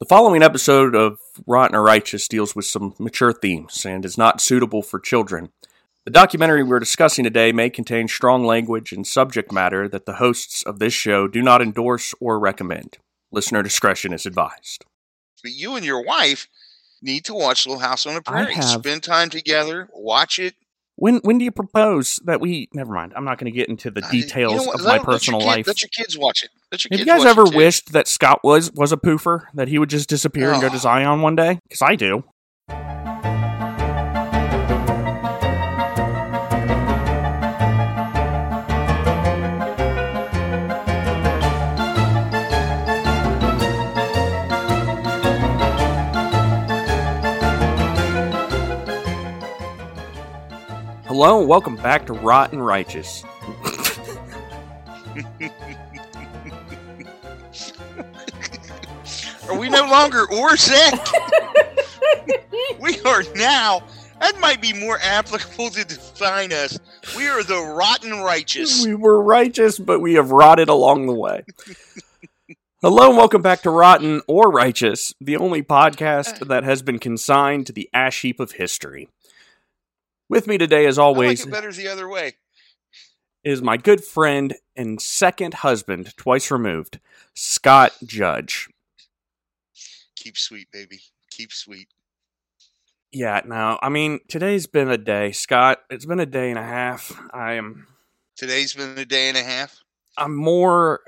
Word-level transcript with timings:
The 0.00 0.06
following 0.06 0.44
episode 0.44 0.94
of 0.94 1.18
Rotten 1.44 1.74
or 1.74 1.82
Righteous 1.82 2.28
deals 2.28 2.54
with 2.54 2.66
some 2.66 2.94
mature 3.00 3.32
themes 3.32 3.84
and 3.84 4.04
is 4.04 4.16
not 4.16 4.40
suitable 4.40 4.80
for 4.80 5.00
children. 5.00 5.50
The 6.04 6.12
documentary 6.12 6.62
we're 6.62 6.78
discussing 6.78 7.24
today 7.24 7.50
may 7.50 7.68
contain 7.68 8.06
strong 8.06 8.44
language 8.46 8.92
and 8.92 9.04
subject 9.04 9.50
matter 9.50 9.88
that 9.88 10.06
the 10.06 10.14
hosts 10.14 10.62
of 10.62 10.78
this 10.78 10.94
show 10.94 11.26
do 11.26 11.42
not 11.42 11.60
endorse 11.60 12.14
or 12.20 12.38
recommend. 12.38 12.98
Listener 13.32 13.60
discretion 13.64 14.12
is 14.12 14.24
advised. 14.24 14.84
But 15.42 15.54
you 15.54 15.74
and 15.74 15.84
your 15.84 16.04
wife 16.04 16.46
need 17.02 17.24
to 17.24 17.34
watch 17.34 17.66
Little 17.66 17.80
House 17.80 18.06
on 18.06 18.14
the 18.14 18.22
Prairie. 18.22 18.54
Spend 18.62 19.02
time 19.02 19.30
together, 19.30 19.88
watch 19.92 20.38
it. 20.38 20.54
When 21.00 21.18
when 21.18 21.38
do 21.38 21.44
you 21.44 21.52
propose 21.52 22.16
that 22.24 22.40
we? 22.40 22.68
Never 22.74 22.92
mind. 22.92 23.12
I'm 23.14 23.24
not 23.24 23.38
going 23.38 23.50
to 23.52 23.56
get 23.56 23.68
into 23.68 23.88
the 23.90 24.04
Uh, 24.04 24.08
you 24.10 24.20
know 24.20 24.26
details 24.26 24.66
of 24.66 24.66
Let- 24.66 24.84
my 24.84 24.92
let 24.94 25.02
personal 25.04 25.40
kid- 25.40 25.46
life. 25.46 25.66
Let 25.68 25.80
your 25.82 25.88
kids 25.90 26.18
watch 26.18 26.42
it. 26.42 26.50
Let 26.72 26.84
your 26.84 26.88
Have 26.90 27.00
you 27.00 27.06
guys 27.06 27.24
ever 27.24 27.44
wished 27.44 27.92
that 27.92 28.08
Scott 28.08 28.40
was 28.42 28.72
was 28.72 28.90
a 28.92 28.96
poofer? 28.96 29.44
That 29.54 29.68
he 29.68 29.78
would 29.78 29.90
just 29.90 30.08
disappear 30.08 30.50
and 30.52 30.60
go 30.60 30.68
to 30.68 30.74
Oh. 30.74 30.78
Zion 30.78 31.22
one 31.22 31.36
day? 31.36 31.60
Because 31.68 31.82
I 31.82 31.94
do. 31.94 32.24
Hello 51.20 51.40
and 51.40 51.48
welcome 51.48 51.74
back 51.74 52.06
to 52.06 52.12
Rotten 52.12 52.62
Righteous. 52.62 53.24
Are 59.48 59.58
we 59.58 59.68
no 59.68 59.84
longer 59.90 60.26
Orzac? 60.26 61.12
we 62.80 63.00
are 63.00 63.24
now. 63.34 63.82
That 64.20 64.38
might 64.38 64.62
be 64.62 64.72
more 64.72 65.00
applicable 65.02 65.70
to 65.70 65.84
define 65.84 66.52
us. 66.52 66.78
We 67.16 67.26
are 67.26 67.42
the 67.42 67.74
rotten 67.76 68.20
righteous. 68.20 68.86
We 68.86 68.94
were 68.94 69.20
righteous, 69.20 69.80
but 69.80 69.98
we 69.98 70.14
have 70.14 70.30
rotted 70.30 70.68
along 70.68 71.08
the 71.08 71.14
way. 71.14 71.42
Hello 72.80 73.08
and 73.08 73.16
welcome 73.16 73.42
back 73.42 73.62
to 73.62 73.70
Rotten 73.70 74.22
or 74.28 74.52
Righteous, 74.52 75.12
the 75.20 75.36
only 75.36 75.64
podcast 75.64 76.42
uh. 76.42 76.44
that 76.44 76.62
has 76.62 76.80
been 76.82 77.00
consigned 77.00 77.66
to 77.66 77.72
the 77.72 77.90
ash 77.92 78.22
heap 78.22 78.38
of 78.38 78.52
history. 78.52 79.08
With 80.28 80.46
me 80.46 80.58
today, 80.58 80.86
as 80.86 80.98
like 80.98 81.04
always, 81.04 81.44
it 81.46 81.50
better 81.50 81.72
the 81.72 81.88
other 81.88 82.08
way. 82.08 82.34
is 83.44 83.62
my 83.62 83.76
good 83.76 84.04
friend 84.04 84.54
and 84.76 85.00
second 85.00 85.54
husband, 85.54 86.14
twice 86.16 86.50
removed, 86.50 87.00
Scott 87.34 87.92
Judge. 88.04 88.68
Keep 90.16 90.36
sweet, 90.36 90.70
baby. 90.70 91.00
Keep 91.30 91.52
sweet. 91.52 91.88
Yeah, 93.10 93.40
no, 93.46 93.78
I 93.80 93.88
mean, 93.88 94.20
today's 94.28 94.66
been 94.66 94.90
a 94.90 94.98
day, 94.98 95.32
Scott. 95.32 95.80
It's 95.88 96.04
been 96.04 96.20
a 96.20 96.26
day 96.26 96.50
and 96.50 96.58
a 96.58 96.62
half. 96.64 97.18
I 97.32 97.54
am 97.54 97.86
Today's 98.36 98.74
been 98.74 98.96
a 98.98 99.04
day 99.04 99.28
and 99.28 99.36
a 99.36 99.42
half. 99.42 99.82
I'm 100.16 100.34
more 100.36 101.00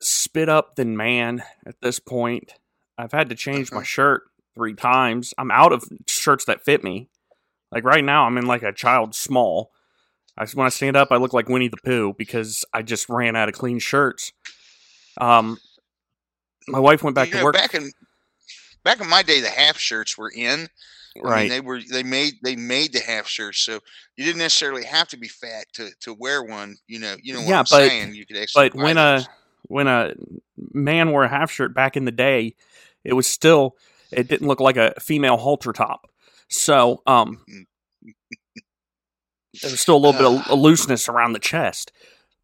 spit 0.00 0.48
up 0.48 0.76
than 0.76 0.96
man 0.96 1.42
at 1.66 1.80
this 1.82 1.98
point. 2.00 2.54
I've 2.98 3.12
had 3.12 3.28
to 3.28 3.34
change 3.34 3.70
my 3.70 3.78
Uh-huh. 3.78 3.84
shirt 3.84 4.22
three 4.54 4.74
times. 4.74 5.34
I'm 5.36 5.50
out 5.50 5.72
of 5.72 5.84
shirts 6.08 6.46
that 6.46 6.64
fit 6.64 6.82
me. 6.82 7.08
Like 7.72 7.84
right 7.84 8.04
now, 8.04 8.24
I'm 8.24 8.38
in 8.38 8.46
like 8.46 8.62
a 8.62 8.72
child 8.72 9.14
small. 9.14 9.72
I 10.38 10.46
when 10.54 10.66
I 10.66 10.70
stand 10.70 10.96
up, 10.96 11.08
I 11.10 11.16
look 11.16 11.32
like 11.32 11.48
Winnie 11.48 11.68
the 11.68 11.78
Pooh 11.84 12.14
because 12.16 12.64
I 12.72 12.82
just 12.82 13.08
ran 13.08 13.36
out 13.36 13.48
of 13.48 13.54
clean 13.54 13.78
shirts. 13.78 14.32
Um, 15.20 15.58
my 16.68 16.78
wife 16.78 17.02
went 17.02 17.14
back 17.14 17.28
You 17.28 17.38
to 17.38 17.44
work. 17.44 17.54
Back 17.54 17.74
in 17.74 17.90
back 18.84 19.00
in 19.00 19.08
my 19.08 19.22
day, 19.22 19.40
the 19.40 19.48
half 19.48 19.78
shirts 19.78 20.16
were 20.18 20.30
in. 20.34 20.68
I 21.16 21.18
mean, 21.18 21.24
right. 21.24 21.48
they 21.48 21.60
were 21.60 21.80
they 21.80 22.02
made 22.02 22.34
they 22.44 22.56
made 22.56 22.92
the 22.92 23.00
half 23.00 23.26
shirts, 23.26 23.58
so 23.60 23.80
you 24.16 24.24
didn't 24.24 24.38
necessarily 24.38 24.84
have 24.84 25.08
to 25.08 25.16
be 25.16 25.28
fat 25.28 25.64
to, 25.74 25.88
to 26.00 26.12
wear 26.12 26.42
one. 26.42 26.76
You 26.86 26.98
know, 26.98 27.16
you 27.22 27.32
know 27.32 27.40
what 27.40 27.48
Yeah, 27.48 27.58
I'm 27.60 27.66
but- 27.70 27.88
saying. 27.88 28.14
You 28.14 28.26
could 28.26 28.36
actually. 28.36 28.68
but 28.70 28.78
when 28.78 28.98
a 28.98 29.26
when 29.62 29.86
a 29.86 30.12
man 30.72 31.10
wore 31.10 31.24
a 31.24 31.28
half 31.28 31.50
shirt 31.50 31.74
back 31.74 31.96
in 31.96 32.04
the 32.04 32.12
day, 32.12 32.54
it 33.02 33.14
was 33.14 33.26
still 33.26 33.76
it 34.12 34.28
didn't 34.28 34.46
look 34.46 34.60
like 34.60 34.76
a 34.76 34.92
female 35.00 35.38
halter 35.38 35.72
top. 35.72 36.10
So 36.48 37.02
um, 37.06 37.44
there 39.62 39.70
was 39.70 39.80
still 39.80 39.96
a 39.96 39.98
little 39.98 40.12
bit 40.12 40.46
of 40.46 40.50
a 40.50 40.54
looseness 40.54 41.08
around 41.08 41.32
the 41.32 41.38
chest. 41.38 41.92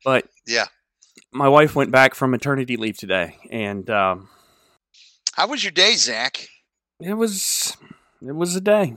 But 0.05 0.27
Yeah. 0.47 0.67
my 1.33 1.49
wife 1.49 1.75
went 1.77 1.91
back 1.91 2.15
from 2.15 2.31
maternity 2.31 2.77
leave 2.77 2.99
today, 2.99 3.37
and 3.51 3.89
um, 3.91 4.29
how 5.35 5.47
was 5.49 5.63
your 5.63 5.71
day, 5.73 5.95
Zach? 5.95 6.49
it 7.01 7.15
was 7.15 7.77
it 8.27 8.35
was 8.35 8.55
a 8.57 8.61
day. 8.61 8.95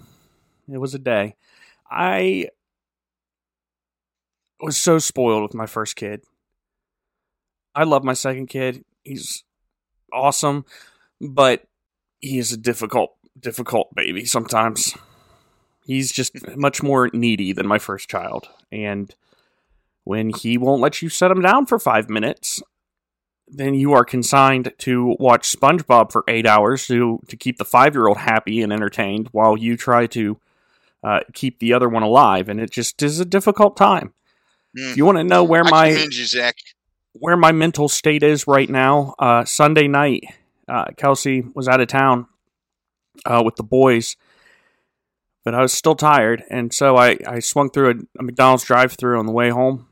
It 0.72 0.78
was 0.78 0.94
a 0.96 1.00
day. 1.00 1.36
I 1.90 2.50
was 4.60 4.78
so 4.78 4.98
spoiled 5.00 5.44
with 5.44 5.54
my 5.54 5.66
first 5.66 5.96
kid. 5.96 6.22
I 7.76 7.84
love 7.84 8.04
my 8.04 8.14
second 8.14 8.48
kid. 8.48 8.84
He's 9.04 9.44
awesome, 10.14 10.66
but 11.22 11.64
he 12.20 12.40
is 12.40 12.52
a 12.52 12.58
difficult 12.58 13.16
difficult 13.40 13.94
baby 13.96 14.26
sometimes. 14.26 14.96
He's 15.86 16.12
just 16.12 16.56
much 16.58 16.82
more 16.82 17.10
needy 17.14 17.54
than 17.54 17.68
my 17.68 17.78
first 17.78 18.10
child. 18.10 18.50
And 18.72 19.14
when 20.04 20.30
he 20.30 20.58
won't 20.58 20.82
let 20.82 21.02
you 21.02 21.10
set 21.10 21.32
him 21.32 21.42
down 21.42 21.66
for 21.66 21.78
5 21.78 22.10
minutes, 22.10 22.62
then 23.48 23.76
you 23.76 23.94
are 23.94 24.04
consigned 24.04 24.74
to 24.80 25.16
watch 25.20 25.52
SpongeBob 25.56 26.12
for 26.12 26.24
eight 26.28 26.46
hours 26.46 26.88
to 26.88 27.20
to 27.28 27.38
keep 27.38 27.58
the 27.58 27.66
five 27.66 27.94
year 27.94 28.08
old 28.08 28.18
happy 28.18 28.62
and 28.62 28.74
entertained 28.74 29.30
while 29.32 29.58
you 29.58 29.78
try 29.78 30.08
to 30.08 30.40
uh, 31.04 31.20
keep 31.34 31.60
the 31.60 31.74
other 31.74 31.88
one 31.88 32.04
alive, 32.04 32.50
and 32.50 32.60
it 32.60 32.72
just 32.72 33.04
is 33.04 33.20
a 33.20 33.26
difficult 33.26 33.78
time. 33.78 34.14
Mm. 34.78 34.92
If 34.92 34.98
you 34.98 35.06
want 35.06 35.20
to 35.20 35.24
know 35.24 35.44
where 35.44 35.64
I 35.64 35.70
my 35.70 35.88
you, 35.90 36.52
where 37.14 37.38
my 37.38 37.52
mental 37.52 37.88
state 37.88 38.24
is 38.24 38.48
right 38.48 38.70
now, 38.70 39.14
uh, 39.20 39.46
Sunday 39.46 39.88
night, 39.88 40.24
uh, 40.68 40.86
Kelsey 40.98 41.44
was 41.54 41.68
out 41.68 41.82
of 41.82 41.88
town 41.88 42.28
uh, 43.26 43.42
with 43.44 43.56
the 43.56 43.64
boys, 43.64 44.16
but 45.44 45.54
I 45.54 45.62
was 45.62 45.74
still 45.74 45.96
tired, 45.96 46.44
and 46.50 46.74
so 46.74 46.98
I, 46.98 47.18
I 47.28 47.40
swung 47.40 47.70
through 47.70 47.90
a, 47.92 48.20
a 48.20 48.24
McDonald's 48.24 48.64
drive-through 48.64 49.20
on 49.20 49.26
the 49.26 49.32
way 49.32 49.50
home, 49.50 49.88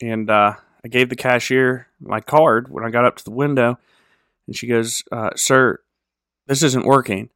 and 0.00 0.30
uh, 0.30 0.54
I 0.84 0.88
gave 0.88 1.08
the 1.08 1.16
cashier 1.16 1.88
my 2.00 2.20
card 2.20 2.70
when 2.70 2.84
I 2.84 2.90
got 2.90 3.04
up 3.04 3.16
to 3.16 3.24
the 3.24 3.30
window, 3.30 3.78
and 4.46 4.56
she 4.56 4.66
goes, 4.66 5.02
uh, 5.10 5.30
"Sir, 5.34 5.80
this 6.46 6.62
isn't 6.62 6.86
working," 6.86 7.30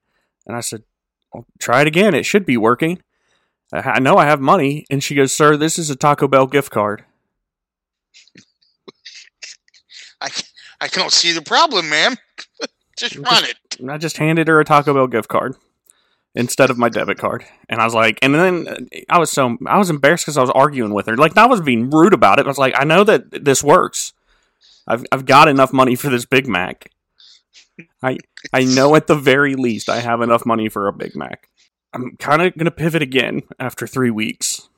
and 0.47 0.57
I 0.57 0.61
said, 0.61 0.85
well, 1.33 1.47
"Try 1.59 1.81
it 1.83 1.89
again. 1.89 2.15
It 2.15 2.25
should 2.27 2.47
be 2.47 2.57
working." 2.57 3.03
I 3.73 3.79
I 3.79 3.99
know 3.99 4.17
I 4.17 4.27
have 4.27 4.41
money, 4.41 4.87
and 4.91 5.03
she 5.03 5.15
goes, 5.15 5.33
"Sir, 5.33 5.57
this 5.57 5.79
is 5.79 5.91
a 5.91 5.97
Taco 5.97 6.29
Bell 6.29 6.47
gift 6.47 6.71
card." 6.71 7.05
I 10.21 10.29
I 10.81 10.89
don't 10.89 11.13
see 11.13 11.33
the 11.33 11.43
problem, 11.43 11.89
ma'am. 11.91 12.17
Just 12.97 13.17
run 13.17 13.45
it. 13.45 13.70
And 13.81 13.91
I 13.91 13.99
just 13.99 14.17
handed 14.19 14.49
her 14.49 14.61
a 14.61 14.65
Taco 14.65 14.95
Bell 14.95 15.07
gift 15.07 15.29
card 15.29 15.57
instead 16.35 16.71
of 16.71 16.79
my 16.79 16.89
debit 16.89 17.19
card. 17.19 17.45
And 17.69 17.81
I 17.81 17.85
was 17.85 17.95
like, 17.95 18.19
and 18.23 18.35
then 18.35 18.89
I 19.09 19.19
was 19.19 19.31
so 19.31 19.57
I 19.67 19.79
was 19.79 19.91
embarrassed 19.91 20.25
because 20.27 20.37
I 20.39 20.43
was 20.43 20.51
arguing 20.51 20.95
with 20.95 21.07
her. 21.07 21.17
Like, 21.17 21.37
I 21.37 21.47
was 21.47 21.61
being 21.61 21.91
rude 21.91 22.15
about 22.15 22.39
it. 22.39 22.47
I 22.47 22.49
was 22.49 22.59
like, 22.59 22.75
I 22.77 22.85
know 22.85 23.05
that 23.05 23.45
this 23.45 23.63
works. 23.65 24.13
I've 24.87 25.05
I've 25.13 25.27
got 25.27 25.49
enough 25.49 25.73
money 25.73 25.97
for 25.97 26.09
this 26.11 26.25
Big 26.25 26.47
Mac. 26.47 26.91
I 28.03 28.19
I 28.53 28.65
know 28.65 28.95
at 28.95 29.07
the 29.07 29.15
very 29.15 29.55
least 29.55 29.89
I 29.89 30.01
have 30.01 30.21
enough 30.21 30.45
money 30.47 30.69
for 30.69 30.87
a 30.87 30.93
Big 30.93 31.17
Mac. 31.17 31.49
I'm 31.93 32.17
kind 32.19 32.43
of 32.43 32.57
gonna 32.57 32.71
pivot 32.71 33.03
again 33.03 33.43
after 33.59 33.87
three 33.87 34.11
weeks. 34.11 34.69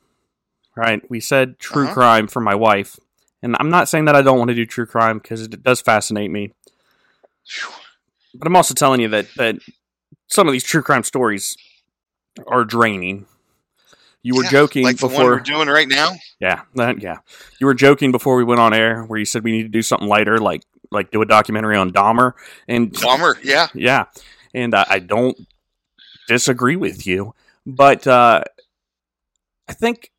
Right? 0.74 1.02
We 1.10 1.20
said 1.20 1.58
true 1.58 1.84
Uh-huh. 1.84 1.94
crime 1.94 2.26
for 2.28 2.40
my 2.40 2.54
wife, 2.54 2.98
and 3.42 3.56
I'm 3.60 3.68
not 3.68 3.88
saying 3.90 4.06
that 4.06 4.16
I 4.16 4.22
don't 4.22 4.38
want 4.38 4.48
to 4.48 4.54
do 4.54 4.64
true 4.64 4.86
crime 4.86 5.18
because 5.18 5.42
it 5.42 5.62
does 5.62 5.82
fascinate 5.82 6.30
me. 6.30 6.52
But 8.34 8.46
I'm 8.46 8.56
also 8.56 8.74
telling 8.74 9.00
you 9.00 9.08
that 9.08 9.26
that 9.36 9.56
some 10.28 10.48
of 10.48 10.52
these 10.52 10.64
true 10.64 10.82
crime 10.82 11.02
stories 11.02 11.56
are 12.46 12.64
draining. 12.64 13.26
You 14.22 14.34
were 14.36 14.44
Yeah, 14.44 14.50
joking 14.50 14.84
like 14.84 14.98
the 14.98 15.06
one 15.06 15.14
before, 15.14 15.30
we're 15.32 15.40
doing 15.40 15.68
right 15.68 15.88
now. 15.88 16.12
yeah, 16.40 16.62
that, 16.76 17.00
yeah. 17.02 17.18
You 17.58 17.66
were 17.66 17.74
joking 17.74 18.12
before 18.12 18.36
we 18.36 18.44
went 18.44 18.60
on 18.60 18.72
air, 18.72 19.02
where 19.04 19.18
you 19.18 19.24
said 19.24 19.42
we 19.42 19.50
need 19.52 19.64
to 19.64 19.68
do 19.68 19.82
something 19.82 20.08
lighter, 20.08 20.38
like 20.38 20.62
like 20.90 21.10
do 21.10 21.22
a 21.22 21.26
documentary 21.26 21.76
on 21.76 21.90
Dahmer, 21.90 22.32
and 22.68 22.92
Bummer. 23.02 23.36
Yeah. 23.42 23.68
yeah, 23.74 24.04
and 24.54 24.74
uh, 24.74 24.84
I 24.88 24.98
don't 25.00 25.36
disagree 26.28 26.76
with 26.76 27.06
you, 27.06 27.34
but 27.66 28.06
uh, 28.06 28.44
I 29.68 29.72
think 29.72 30.10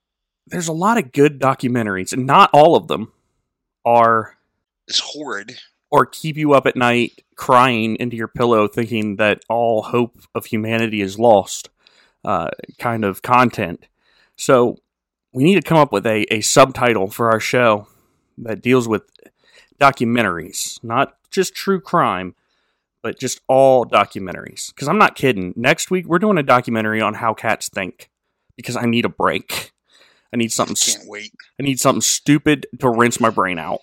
there's 0.47 0.67
a 0.67 0.73
lot 0.73 0.97
of 0.97 1.11
good 1.13 1.39
documentaries, 1.39 2.11
and 2.13 2.25
not 2.25 2.49
all 2.53 2.75
of 2.75 2.87
them 2.87 3.11
are 3.85 4.35
It's 4.87 4.99
horrid. 4.99 5.57
Or 5.93 6.07
keep 6.07 6.35
you 6.35 6.53
up 6.53 6.65
at 6.65 6.75
night 6.75 7.23
crying 7.35 7.95
into 7.97 8.17
your 8.17 8.27
pillow 8.27 8.67
thinking 8.67 9.17
that 9.17 9.43
all 9.47 9.83
hope 9.83 10.17
of 10.33 10.47
humanity 10.47 11.01
is 11.01 11.19
lost 11.19 11.69
uh, 12.25 12.49
kind 12.79 13.05
of 13.05 13.21
content. 13.21 13.85
So 14.35 14.79
we 15.33 15.43
need 15.43 15.53
to 15.53 15.61
come 15.61 15.77
up 15.77 15.91
with 15.91 16.07
a, 16.07 16.25
a 16.33 16.41
subtitle 16.41 17.11
for 17.11 17.29
our 17.29 17.39
show 17.39 17.87
that 18.39 18.63
deals 18.63 18.87
with 18.87 19.03
documentaries, 19.79 20.83
not 20.83 21.15
just 21.29 21.53
true 21.53 21.79
crime, 21.79 22.33
but 23.03 23.19
just 23.19 23.41
all 23.47 23.85
documentaries. 23.85 24.73
Because 24.73 24.87
I'm 24.87 24.97
not 24.97 25.13
kidding. 25.13 25.53
Next 25.55 25.91
week 25.91 26.07
we're 26.07 26.17
doing 26.17 26.39
a 26.39 26.43
documentary 26.43 27.01
on 27.01 27.13
how 27.13 27.35
cats 27.35 27.69
think. 27.69 28.09
Because 28.55 28.75
I 28.75 28.85
need 28.85 29.05
a 29.05 29.09
break. 29.09 29.73
I 30.33 30.37
need 30.37 30.51
something. 30.51 30.75
Can't 30.75 31.07
wait. 31.07 31.33
I 31.59 31.63
need 31.63 31.79
something 31.79 32.01
stupid 32.01 32.65
to 32.79 32.89
rinse 32.89 33.19
my 33.19 33.29
brain 33.29 33.59
out. 33.59 33.81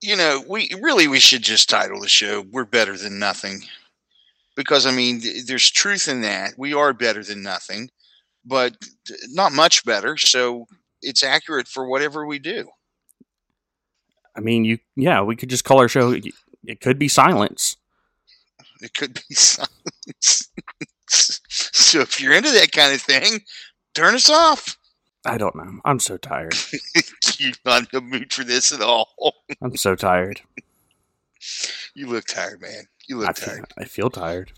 You 0.00 0.16
know, 0.16 0.44
we 0.48 0.70
really 0.80 1.08
we 1.08 1.18
should 1.18 1.42
just 1.42 1.68
title 1.68 2.00
the 2.00 2.08
show 2.08 2.42
"We're 2.50 2.64
Better 2.64 2.96
Than 2.96 3.18
Nothing," 3.18 3.62
because 4.56 4.86
I 4.86 4.92
mean, 4.92 5.20
th- 5.20 5.46
there's 5.46 5.70
truth 5.70 6.06
in 6.08 6.20
that. 6.22 6.54
We 6.56 6.72
are 6.72 6.92
better 6.92 7.24
than 7.24 7.42
nothing, 7.42 7.90
but 8.44 8.76
not 9.28 9.52
much 9.52 9.84
better. 9.84 10.16
So 10.16 10.66
it's 11.02 11.22
accurate 11.24 11.66
for 11.66 11.88
whatever 11.88 12.26
we 12.26 12.38
do. 12.38 12.68
I 14.36 14.40
mean, 14.40 14.64
you. 14.64 14.78
Yeah, 14.94 15.22
we 15.22 15.34
could 15.34 15.50
just 15.50 15.64
call 15.64 15.80
our 15.80 15.88
show. 15.88 16.14
It 16.64 16.80
could 16.80 16.98
be 16.98 17.08
silence. 17.08 17.76
It 18.80 18.94
could 18.94 19.14
be 19.14 19.34
silence. 19.34 20.48
so 21.08 22.00
if 22.00 22.20
you're 22.20 22.34
into 22.34 22.52
that 22.52 22.70
kind 22.70 22.94
of 22.94 23.02
thing, 23.02 23.40
turn 23.94 24.14
us 24.14 24.30
off. 24.30 24.77
I 25.28 25.38
don't 25.38 25.54
know. 25.54 25.80
I'm 25.84 26.00
so 26.00 26.16
tired. 26.16 26.54
You're 27.38 27.52
not 27.64 27.82
in 27.82 27.88
the 27.92 28.00
mood 28.00 28.32
for 28.32 28.44
this 28.44 28.72
at 28.72 28.80
all. 28.80 29.34
I'm 29.62 29.76
so 29.76 29.94
tired. 29.94 30.40
You 31.94 32.06
look 32.08 32.24
tired, 32.26 32.60
man. 32.60 32.84
You 33.06 33.22
I 33.22 33.26
look 33.26 33.36
feel, 33.36 33.54
tired. 33.54 33.64
I 33.78 33.84
feel 33.84 34.10
tired. 34.10 34.52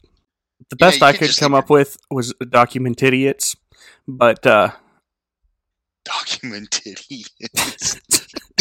The 0.70 0.76
Yeah, 0.78 0.86
best 0.88 1.02
I 1.02 1.12
could 1.12 1.36
come 1.36 1.54
up 1.54 1.70
with 1.70 1.96
was 2.10 2.34
document 2.48 3.02
idiots, 3.02 3.56
but 4.06 4.46
uh, 4.46 4.70
Documented. 6.04 7.00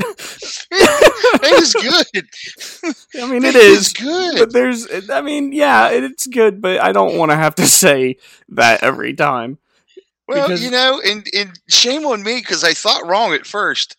it 0.72 1.62
is 1.62 1.72
good. 1.74 3.22
I 3.22 3.26
mean, 3.30 3.44
it 3.44 3.54
It 3.54 3.56
is 3.56 3.86
is 3.88 3.92
good. 3.92 4.38
But 4.38 4.52
there's, 4.52 4.86
I 5.10 5.20
mean, 5.20 5.52
yeah, 5.52 5.88
it's 5.90 6.26
good, 6.26 6.60
but 6.60 6.80
I 6.80 6.92
don't 6.92 7.16
want 7.16 7.30
to 7.32 7.36
have 7.36 7.54
to 7.56 7.66
say 7.66 8.16
that 8.50 8.82
every 8.82 9.14
time. 9.14 9.58
Well, 10.28 10.48
Because- 10.48 10.62
you 10.64 10.70
know, 10.70 11.00
and, 11.04 11.26
and 11.36 11.58
shame 11.68 12.06
on 12.06 12.22
me 12.22 12.36
because 12.40 12.62
I 12.64 12.72
thought 12.72 13.06
wrong 13.06 13.32
at 13.34 13.46
first, 13.46 13.96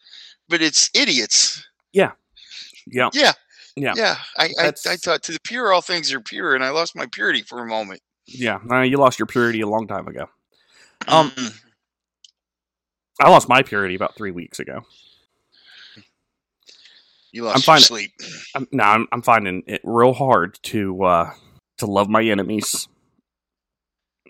but 0.49 0.61
it's 0.61 0.89
idiots. 0.93 1.65
Yeah. 1.93 2.11
Yeah. 2.87 3.09
Yeah. 3.13 3.33
Yeah. 3.75 4.15
I, 4.37 4.45
I, 4.59 4.67
I 4.67 4.95
thought 4.97 5.23
to 5.23 5.31
the 5.33 5.39
pure, 5.43 5.71
all 5.73 5.81
things 5.81 6.11
are 6.13 6.19
pure, 6.21 6.55
and 6.55 6.63
I 6.63 6.69
lost 6.69 6.95
my 6.95 7.05
purity 7.11 7.41
for 7.41 7.61
a 7.61 7.67
moment. 7.67 8.01
Yeah. 8.27 8.59
Uh, 8.69 8.81
you 8.81 8.97
lost 8.97 9.19
your 9.19 9.25
purity 9.25 9.61
a 9.61 9.67
long 9.67 9.87
time 9.87 10.07
ago. 10.07 10.29
Um, 11.07 11.31
Mm. 11.31 11.57
I 13.19 13.29
lost 13.29 13.47
my 13.49 13.61
purity 13.61 13.93
about 13.95 14.15
three 14.15 14.31
weeks 14.31 14.59
ago. 14.59 14.81
You 17.31 17.43
lost 17.43 17.55
I'm 17.55 17.59
your 17.59 17.63
fine. 17.63 17.81
sleep. 17.81 18.11
I'm, 18.55 18.67
no, 18.71 18.83
I'm, 18.83 19.07
I'm 19.11 19.21
finding 19.21 19.63
it 19.67 19.81
real 19.83 20.13
hard 20.13 20.59
to 20.63 21.03
uh, 21.03 21.33
to 21.77 21.85
love 21.85 22.09
my 22.09 22.23
enemies. 22.23 22.87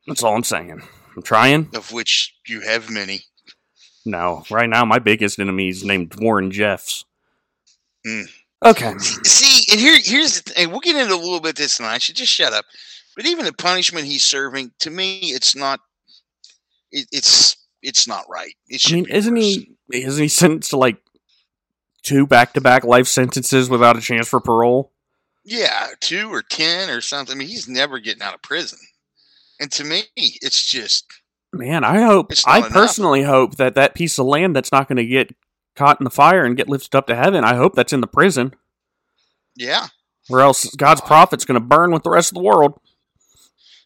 That's 0.08 0.24
all 0.24 0.36
I'm 0.36 0.44
saying. 0.44 0.82
I'm 1.16 1.22
trying. 1.24 1.70
Of 1.76 1.92
which 1.92 2.36
you 2.48 2.62
have 2.62 2.90
many. 2.90 3.22
No, 4.06 4.44
right 4.50 4.70
now 4.70 4.84
my 4.86 5.00
biggest 5.00 5.40
enemy 5.40 5.70
is 5.70 5.84
named 5.84 6.16
Warren 6.20 6.52
Jeffs. 6.52 7.06
Mm. 8.06 8.30
Okay. 8.64 8.94
See, 8.98 9.72
and 9.72 9.80
here, 9.80 9.98
here's 10.04 10.42
the 10.42 10.52
thing. 10.52 10.70
We'll 10.72 10.80
get 10.80 10.96
into 10.96 11.14
a 11.14 11.18
little 11.18 11.40
bit 11.40 11.56
this, 11.56 11.80
and 11.80 11.88
I 11.88 11.98
should 11.98 12.16
just 12.16 12.34
shut 12.34 12.54
up. 12.54 12.66
But 13.16 13.26
even 13.26 13.46
the 13.46 13.54
punishment 13.54 14.06
he's 14.06 14.24
serving, 14.24 14.72
to 14.80 14.90
me, 14.90 15.20
it's 15.20 15.56
not. 15.56 15.80
It, 16.92 17.08
it's 17.12 17.58
it's 17.82 18.08
not 18.08 18.26
right. 18.30 18.54
It 18.68 18.82
I 18.88 18.94
mean, 18.94 19.06
isn't 19.08 19.34
worse. 19.34 19.44
he 19.44 19.78
isn't 19.90 20.22
he 20.22 20.28
sentenced 20.28 20.72
to 20.72 20.78
like 20.78 20.98
two 22.04 22.26
back 22.28 22.54
to 22.54 22.62
back 22.62 22.84
life 22.84 23.08
sentences 23.08 23.70
without 23.70 23.98
a 23.98 24.02
chance 24.02 24.28
for 24.28 24.40
parole? 24.40 24.92
Yeah, 25.44 25.88
two 26.00 26.30
or 26.30 26.42
ten 26.42 26.90
or 26.90 27.02
something. 27.02 27.36
I 27.36 27.38
mean, 27.38 27.48
he's 27.48 27.68
never 27.68 28.00
getting 28.00 28.22
out 28.22 28.36
of 28.36 28.42
prison. 28.42 28.80
And 29.60 29.72
to 29.74 29.84
me, 29.84 30.04
it's 30.16 30.64
just 30.64 31.06
Man, 31.54 31.84
I 31.84 32.02
hope 32.02 32.32
I 32.46 32.60
enough. 32.60 32.72
personally 32.72 33.24
hope 33.24 33.58
that 33.58 33.76
that 33.76 33.94
piece 33.94 34.18
of 34.18 34.26
land 34.26 34.56
that's 34.56 34.72
not 34.72 34.88
going 34.88 34.98
to 34.98 35.06
get 35.06 35.36
caught 35.76 36.00
in 36.00 36.06
the 36.06 36.10
fire 36.10 36.46
and 36.46 36.56
get 36.56 36.70
lifted 36.70 36.96
up 36.96 37.08
to 37.08 37.16
heaven. 37.16 37.44
I 37.44 37.56
hope 37.56 37.76
that's 37.76 37.94
in 37.94 38.02
the 38.02 38.08
prison, 38.08 38.54
yeah. 39.56 39.88
or 40.30 40.40
else 40.40 40.74
God's 40.76 41.02
prophet's 41.02 41.44
going 41.44 41.60
to 41.60 41.66
burn 41.66 41.92
with 41.92 42.04
the 42.04 42.10
rest 42.10 42.32
of 42.32 42.36
the 42.36 42.44
world. 42.44 42.80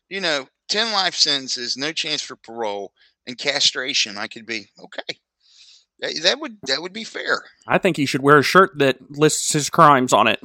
You 0.09 0.21
know, 0.21 0.47
ten 0.69 0.91
life 0.93 1.15
sentences, 1.15 1.75
no 1.75 1.91
chance 1.91 2.21
for 2.21 2.35
parole, 2.35 2.93
and 3.25 3.37
castration. 3.37 4.17
I 4.17 4.27
could 4.27 4.45
be 4.45 4.67
okay. 4.79 5.19
That, 5.99 6.37
would 6.39 6.57
that 6.67 6.81
would 6.81 6.93
be 6.93 7.03
fair. 7.03 7.43
I 7.67 7.77
think 7.77 7.97
he 7.97 8.05
should 8.05 8.21
wear 8.21 8.37
a 8.37 8.43
shirt 8.43 8.77
that 8.79 8.97
lists 9.11 9.53
his 9.53 9.69
crimes 9.69 10.11
on 10.13 10.27
it 10.27 10.39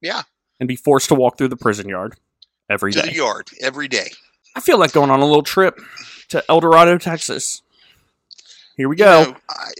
Yeah, 0.00 0.22
and 0.58 0.66
be 0.68 0.74
forced 0.76 1.08
to 1.10 1.14
walk 1.14 1.36
through 1.38 1.48
the 1.48 1.56
prison 1.56 1.88
yard 1.88 2.16
every 2.70 2.92
to 2.92 3.02
day. 3.02 3.08
the 3.08 3.14
yard 3.14 3.48
every 3.60 3.88
day. 3.88 4.10
I 4.56 4.60
feel 4.60 4.78
like 4.78 4.92
going 4.92 5.10
on 5.10 5.20
a 5.20 5.26
little 5.26 5.42
trip 5.42 5.78
to 6.30 6.42
Eldorado, 6.48 6.96
Texas. 6.98 7.60
Here 8.76 8.88
we 8.88 8.96
You 8.96 9.04
go. 9.04 9.22
know, 9.24 9.36
I, 9.50 9.70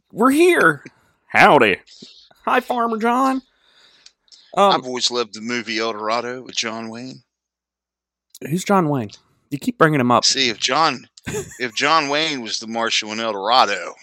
We're 0.12 0.30
here. 0.30 0.84
Howdy. 1.28 1.78
Hi, 2.44 2.60
Farmer 2.60 2.98
John. 2.98 3.42
I've 4.56 4.74
Um, 4.80 4.84
always 4.84 5.10
loved 5.10 5.34
the 5.34 5.40
movie 5.40 5.78
El 5.78 5.92
Dorado 5.92 6.42
with 6.42 6.56
John 6.56 6.88
Wayne. 6.88 7.22
who's 8.48 8.64
John 8.64 8.88
Wayne? 8.88 9.10
You 9.50 9.58
keep 9.58 9.78
bringing 9.78 10.00
him 10.00 10.10
up. 10.10 10.24
See, 10.24 10.48
if 10.48 10.58
John 10.58 11.08
if 11.58 11.74
John 11.74 12.08
Wayne 12.08 12.40
was 12.42 12.58
the 12.58 12.66
marshal 12.66 13.12
in 13.12 13.20
El 13.20 13.32
Dorado, 13.32 13.94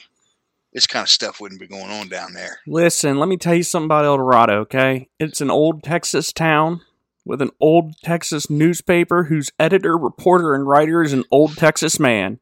this 0.73 0.87
kind 0.87 1.03
of 1.03 1.09
stuff 1.09 1.39
wouldn't 1.41 1.59
be 1.61 1.67
going 1.67 1.89
on 1.89 2.07
down 2.09 2.33
there. 2.33 2.59
Listen, 2.67 3.17
let 3.17 3.29
me 3.29 3.37
tell 3.37 3.55
you 3.55 3.63
something 3.63 3.87
about 3.87 4.05
Eldorado, 4.05 4.59
okay? 4.61 5.09
It's 5.19 5.41
an 5.41 5.49
old 5.49 5.83
Texas 5.83 6.31
town 6.31 6.81
with 7.25 7.41
an 7.41 7.51
old 7.59 7.95
Texas 8.03 8.49
newspaper 8.49 9.25
whose 9.25 9.51
editor, 9.59 9.97
reporter, 9.97 10.53
and 10.53 10.67
writer 10.67 11.01
is 11.01 11.13
an 11.13 11.23
old 11.31 11.57
Texas 11.57 11.99
man 11.99 12.39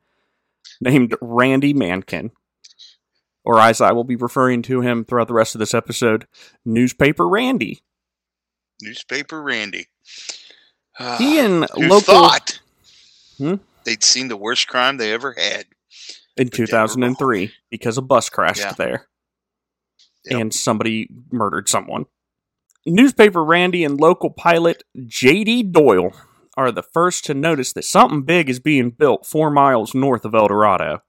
named 0.82 1.16
Randy 1.22 1.74
Mankin. 1.74 2.32
Or 3.44 3.60
as 3.60 3.80
I 3.80 3.92
will 3.92 4.04
be 4.04 4.16
referring 4.16 4.64
to 4.64 4.82
him 4.82 5.06
throughout 5.06 5.28
the 5.28 5.34
rest 5.36 5.56
of 5.56 5.60
this 5.60 5.74
episode, 5.74 6.28
Newspaper 6.66 7.28
Randy. 7.28 7.84
Newspaper 8.82 9.42
Randy. 9.42 9.88
Ah, 11.00 11.18
He 11.18 11.40
and 11.40 11.62
local 11.78 12.02
thought 12.02 12.60
Hmm? 13.38 13.56
They'd 13.86 14.04
seen 14.04 14.28
the 14.28 14.38
worst 14.38 14.68
crime 14.68 14.98
they 14.98 15.14
ever 15.14 15.34
had. 15.38 15.66
in 16.38 16.50
2003 16.50 17.54
because 17.70 17.98
a 17.98 18.02
bus 18.02 18.30
crashed 18.30 18.60
Yeah. 18.60 18.74
there 18.74 19.08
Yep. 20.26 20.42
and 20.42 20.54
somebody 20.54 21.08
murdered 21.32 21.70
someone. 21.70 22.08
Newspaper 22.86 23.42
Randy 23.44 23.84
and 23.86 24.00
local 24.00 24.30
pilot 24.32 24.84
J.D. 25.06 25.64
Doyle 25.64 26.12
are 26.58 26.72
the 26.72 26.84
first 26.84 27.24
to 27.26 27.34
notice 27.34 27.72
that 27.74 27.86
something 27.86 28.24
big 28.24 28.50
is 28.50 28.60
being 28.60 28.90
built 28.90 29.26
four 29.26 29.50
miles 29.50 29.94
north 29.96 30.26
of 30.26 30.36
Eldorado. 30.36 31.04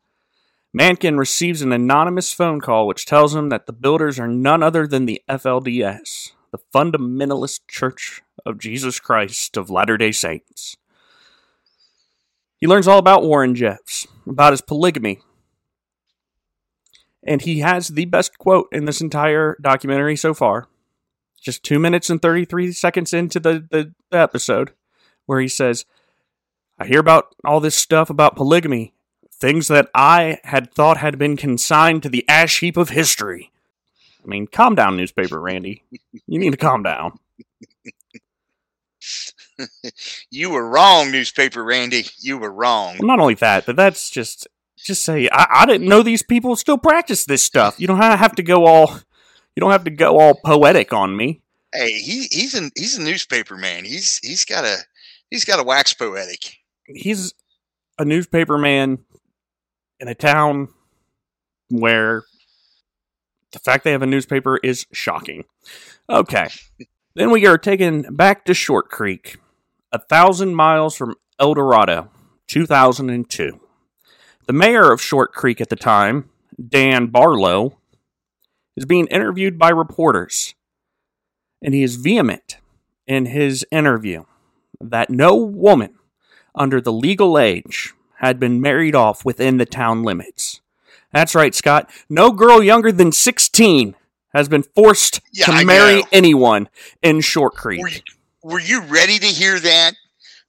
Mankin 0.73 1.19
receives 1.19 1.61
an 1.62 1.73
anonymous 1.73 2.33
phone 2.33 2.61
call 2.61 2.87
which 2.87 3.05
tells 3.07 3.35
him 3.35 3.49
that 3.49 3.67
the 3.67 3.73
builders 3.73 4.19
are 4.21 4.29
none 4.29 4.62
other 4.62 4.87
than 4.87 5.07
the 5.07 5.23
FLDS, 5.29 6.33
the 6.53 6.59
Fundamentalist 6.73 7.61
Church 7.69 8.23
of 8.45 8.59
Jesus 8.59 9.00
Christ 9.00 9.57
of 9.57 9.71
Latter 9.71 9.97
day 9.97 10.12
Saints. 10.12 10.77
He 12.59 12.67
learns 12.67 12.89
all 12.89 12.99
about 12.99 13.23
Warren 13.23 13.55
Jeffs, 13.55 14.07
about 14.27 14.53
his 14.53 14.63
polygamy. 14.63 15.21
And 17.23 17.43
he 17.43 17.61
has 17.61 17.89
the 17.89 18.07
best 18.07 18.39
quote 18.39 18.69
in 18.73 18.85
this 18.85 19.01
entire 19.01 19.57
documentary 19.61 20.17
so 20.17 20.33
far. 20.33 20.69
Just 21.41 21.63
two 21.63 21.79
minutes 21.79 22.09
and 22.09 22.23
33 22.23 22.73
seconds 22.73 23.13
into 23.13 23.39
the, 23.39 23.67
the, 23.71 23.93
the 24.11 24.19
episode, 24.19 24.73
where 25.27 25.41
he 25.41 25.49
says, 25.49 25.85
I 26.79 26.87
hear 26.87 27.01
about 27.01 27.35
all 27.45 27.61
this 27.61 27.75
stuff 27.75 28.11
about 28.11 28.37
polygamy, 28.37 28.95
things 29.33 29.69
that 29.69 29.89
I 29.95 30.39
had 30.45 30.73
thought 30.73 30.97
had 30.97 31.19
been 31.19 31.37
consigned 31.37 32.03
to 32.03 32.09
the 32.09 32.25
ash 32.29 32.61
heap 32.61 32.77
of 32.77 32.91
history. 32.91 33.51
I 34.25 34.29
mean, 34.29 34.47
calm 34.47 34.75
down, 34.75 34.97
newspaper 34.97 35.41
Randy. 35.41 35.85
You 36.27 36.39
need 36.39 36.51
to 36.51 36.57
calm 36.57 36.83
down. 36.83 37.19
You 40.31 40.51
were 40.51 40.69
wrong, 40.69 41.11
newspaper 41.11 41.65
Randy. 41.65 42.05
You 42.19 42.39
were 42.39 42.53
wrong. 42.53 42.97
Well, 42.99 43.07
not 43.07 43.21
only 43.21 43.35
that, 43.35 43.65
but 43.65 43.77
that's 43.77 44.11
just 44.11 44.47
just 44.77 45.05
say 45.05 45.29
I, 45.33 45.47
I 45.63 45.67
didn't 45.67 45.89
know 45.89 46.03
these 46.03 46.23
people 46.23 46.57
still 46.57 46.79
practice 46.79 47.25
this 47.25 47.43
stuff. 47.43 47.81
You 47.81 47.87
don't 47.87 47.99
have 47.99 48.35
to 48.35 48.43
go 48.43 48.67
all 48.67 48.99
you 49.57 49.61
don't 49.61 49.73
have 49.73 49.85
to 49.85 49.91
go 49.91 50.19
all 50.19 50.35
poetic 50.45 50.93
on 50.93 51.17
me. 51.17 51.43
Hey, 51.73 51.93
he, 51.93 52.27
he's 52.31 52.55
a 52.55 52.71
he's 52.77 52.97
a 52.99 53.03
newspaper 53.03 53.57
man. 53.57 53.85
He's 53.85 54.19
he's 54.23 54.45
got 54.45 54.65
a 54.65 54.77
he's 55.31 55.45
got 55.45 55.61
a 55.61 55.65
wax 55.65 55.95
poetic. 55.95 56.57
He's 56.87 57.33
a 57.99 58.05
newspaper 58.05 58.59
man 58.59 58.99
in 59.99 60.09
a 60.09 60.15
town 60.15 60.69
where 61.71 62.25
the 63.53 63.59
fact 63.59 63.85
they 63.85 63.93
have 63.93 64.03
a 64.03 64.07
newspaper 64.07 64.59
is 64.63 64.87
shocking. 64.93 65.45
Okay. 66.09 66.49
then 67.15 67.31
we 67.31 67.47
are 67.47 67.59
taken 67.59 68.15
back 68.15 68.45
to 68.45 68.55
Short 68.55 68.91
Creek, 68.91 69.39
a 69.93 69.99
thousand 69.99 70.55
miles 70.55 70.97
from 70.97 71.14
Eldorado, 71.38 72.11
2002. 72.49 73.61
The 74.47 74.52
mayor 74.52 74.93
of 74.93 75.00
Short 75.00 75.33
Creek 75.33 75.61
at 75.61 75.69
the 75.69 75.76
time, 75.76 76.31
Dan 76.69 77.07
Barlow, 77.09 77.78
is 78.76 78.85
being 78.85 79.07
interviewed 79.09 79.59
by 79.59 79.71
reporters. 79.71 80.55
And 81.62 81.75
he 81.75 81.83
is 81.83 81.97
vehement 81.97 82.59
in 83.07 83.26
his 83.26 83.66
interview 83.71 84.25
that 84.81 85.11
no 85.11 85.35
woman 85.35 85.95
under 86.55 86.81
the 86.81 86.93
legal 86.93 87.38
age 87.38 87.93
had 88.19 88.38
been 88.38 88.61
married 88.61 88.95
off 88.95 89.25
within 89.25 89.57
the 89.57 89.66
town 89.66 90.02
limits. 90.02 90.61
That's 91.12 91.35
right, 91.35 91.55
Scott. 91.55 91.90
No 92.09 92.31
girl 92.31 92.62
younger 92.62 92.93
than 92.93 93.12
16 93.12 93.95
has 94.35 94.49
been 94.49 94.62
forced 94.62 95.21
Yeah, 95.33 95.47
to 95.47 95.52
I 95.52 95.64
marry 95.64 96.00
know. 96.00 96.09
anyone 96.12 96.69
in 97.02 97.21
Short 97.21 97.55
Creek. 97.55 98.02
Were 98.47 98.61
you, 98.61 98.83
ready 98.83 99.19
to 99.19 99.26
hear 99.26 99.59
that? 99.59 99.95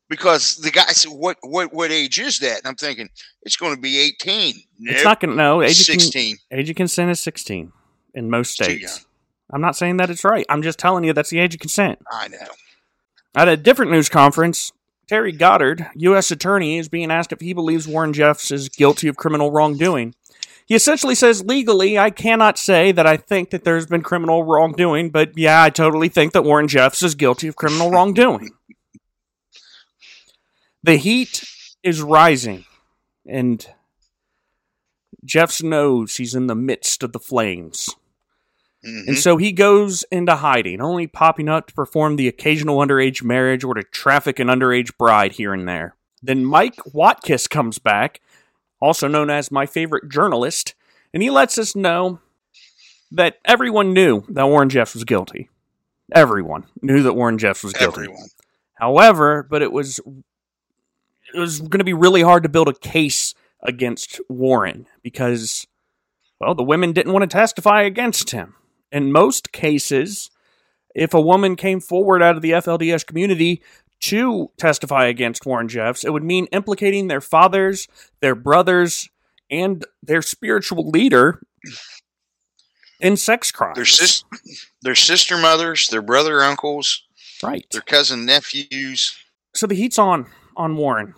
Because 0.07 0.57
the 0.57 0.69
guy 0.69 0.85
said, 0.85 1.11
"What 1.11 1.37
what 1.41 1.73
what 1.73 1.91
age 1.91 2.19
is 2.19 2.39
that?" 2.39 2.59
And 2.59 2.67
I'm 2.67 2.75
thinking 2.75 3.09
it's 3.41 3.57
going 3.57 3.75
to 3.75 3.81
be 3.81 3.99
18. 3.99 4.53
It's 4.81 5.03
not 5.03 5.19
going 5.19 5.31
to 5.31 5.35
know. 5.35 5.61
Age 5.63 5.81
of, 5.81 5.87
con- 5.87 5.99
16. 5.99 6.37
age 6.51 6.69
of 6.69 6.75
consent 6.75 7.11
is 7.11 7.19
16 7.19 7.73
in 8.13 8.29
most 8.29 8.53
states. 8.53 9.05
I'm 9.51 9.61
not 9.61 9.75
saying 9.75 9.97
that 9.97 10.09
it's 10.09 10.23
right. 10.23 10.45
I'm 10.47 10.61
just 10.61 10.77
telling 10.79 11.03
you 11.03 11.11
that's 11.11 11.31
the 11.31 11.39
age 11.39 11.55
of 11.55 11.59
consent. 11.59 11.99
I 12.11 12.27
know. 12.27 12.37
At 13.35 13.47
a 13.47 13.57
different 13.57 13.91
news 13.91 14.09
conference, 14.09 14.71
Terry 15.07 15.31
Goddard, 15.31 15.87
U.S. 15.95 16.31
Attorney, 16.31 16.77
is 16.77 16.89
being 16.89 17.11
asked 17.11 17.31
if 17.31 17.39
he 17.39 17.53
believes 17.53 17.87
Warren 17.87 18.13
Jeffs 18.13 18.51
is 18.51 18.69
guilty 18.69 19.07
of 19.07 19.17
criminal 19.17 19.51
wrongdoing. 19.51 20.13
He 20.67 20.75
essentially 20.75 21.15
says, 21.15 21.45
legally, 21.45 21.97
I 21.97 22.09
cannot 22.09 22.57
say 22.57 22.91
that 22.91 23.07
I 23.07 23.15
think 23.15 23.51
that 23.51 23.63
there's 23.63 23.85
been 23.85 24.01
criminal 24.01 24.43
wrongdoing, 24.43 25.11
but 25.11 25.37
yeah, 25.37 25.63
I 25.63 25.69
totally 25.69 26.09
think 26.09 26.33
that 26.33 26.43
Warren 26.43 26.67
Jeffs 26.67 27.01
is 27.01 27.15
guilty 27.15 27.47
of 27.47 27.55
criminal 27.55 27.89
wrongdoing. 27.89 28.49
The 30.83 30.97
heat 30.97 31.43
is 31.83 32.01
rising, 32.01 32.65
and 33.25 33.65
Jeffs 35.23 35.63
knows 35.63 36.17
he's 36.17 36.35
in 36.35 36.47
the 36.47 36.55
midst 36.55 37.01
of 37.01 37.13
the 37.13 37.19
flames. 37.19 37.89
Mhm. 38.85 39.07
And 39.07 39.17
so 39.17 39.37
he 39.37 39.53
goes 39.53 40.03
into 40.11 40.35
hiding, 40.35 40.81
only 40.81 41.07
popping 41.07 41.47
up 41.47 41.67
to 41.67 41.73
perform 41.73 42.17
the 42.17 42.27
occasional 42.27 42.79
underage 42.79 43.23
marriage 43.23 43.63
or 43.63 43.73
to 43.73 43.83
traffic 43.83 44.37
an 44.37 44.47
underage 44.47 44.97
bride 44.97 45.33
here 45.33 45.53
and 45.53 45.67
there. 45.67 45.95
Then 46.21 46.43
Mike 46.43 46.75
Watkiss 46.93 47.49
comes 47.49 47.79
back, 47.79 48.19
also 48.79 49.07
known 49.07 49.29
as 49.29 49.51
my 49.51 49.65
favorite 49.65 50.09
journalist, 50.09 50.75
and 51.13 51.23
he 51.23 51.29
lets 51.29 51.57
us 51.57 51.75
know 51.75 52.19
that 53.11 53.37
everyone 53.45 53.93
knew 53.93 54.23
that 54.29 54.47
Warren 54.47 54.69
Jeffs 54.69 54.93
was 54.93 55.03
guilty. 55.03 55.49
Everyone 56.13 56.65
knew 56.81 57.03
that 57.03 57.13
Warren 57.13 57.37
Jeffs 57.37 57.63
was 57.63 57.73
guilty. 57.73 58.01
Everyone. 58.01 58.27
However, 58.75 59.47
but 59.49 59.61
it 59.61 59.71
was 59.71 59.99
it 61.33 61.39
was 61.39 61.59
going 61.59 61.79
to 61.79 61.83
be 61.83 61.93
really 61.93 62.21
hard 62.21 62.43
to 62.43 62.49
build 62.49 62.69
a 62.69 62.73
case 62.73 63.33
against 63.61 64.21
Warren 64.29 64.87
because 65.01 65.67
well, 66.39 66.55
the 66.55 66.63
women 66.63 66.93
didn't 66.93 67.13
want 67.13 67.23
to 67.23 67.27
testify 67.27 67.81
against 67.81 68.29
him. 68.31 68.55
In 68.91 69.11
most 69.11 69.51
cases, 69.51 70.29
if 70.93 71.13
a 71.13 71.21
woman 71.21 71.55
came 71.55 71.79
forward 71.79 72.21
out 72.21 72.35
of 72.35 72.41
the 72.41 72.51
FLDS 72.51 73.05
community 73.05 73.61
to 73.99 74.51
testify 74.57 75.05
against 75.05 75.45
Warren 75.45 75.67
Jeffs, 75.67 76.03
it 76.03 76.13
would 76.13 76.23
mean 76.23 76.45
implicating 76.47 77.07
their 77.07 77.21
fathers, 77.21 77.87
their 78.21 78.35
brothers, 78.35 79.09
and 79.49 79.85
their 80.03 80.21
spiritual 80.21 80.89
leader 80.89 81.41
in 82.99 83.17
sex 83.17 83.51
crimes. 83.51 83.75
Their 83.75 83.85
sis, 83.85 84.23
their 84.81 84.95
sister 84.95 85.37
mothers, 85.37 85.87
their 85.89 86.01
brother 86.01 86.41
uncles, 86.41 87.03
right. 87.41 87.65
their 87.71 87.81
cousin 87.81 88.25
nephews. 88.25 89.17
so 89.53 89.67
the 89.67 89.75
heat's 89.75 89.99
on 89.99 90.27
on 90.55 90.75
Warren. 90.75 91.13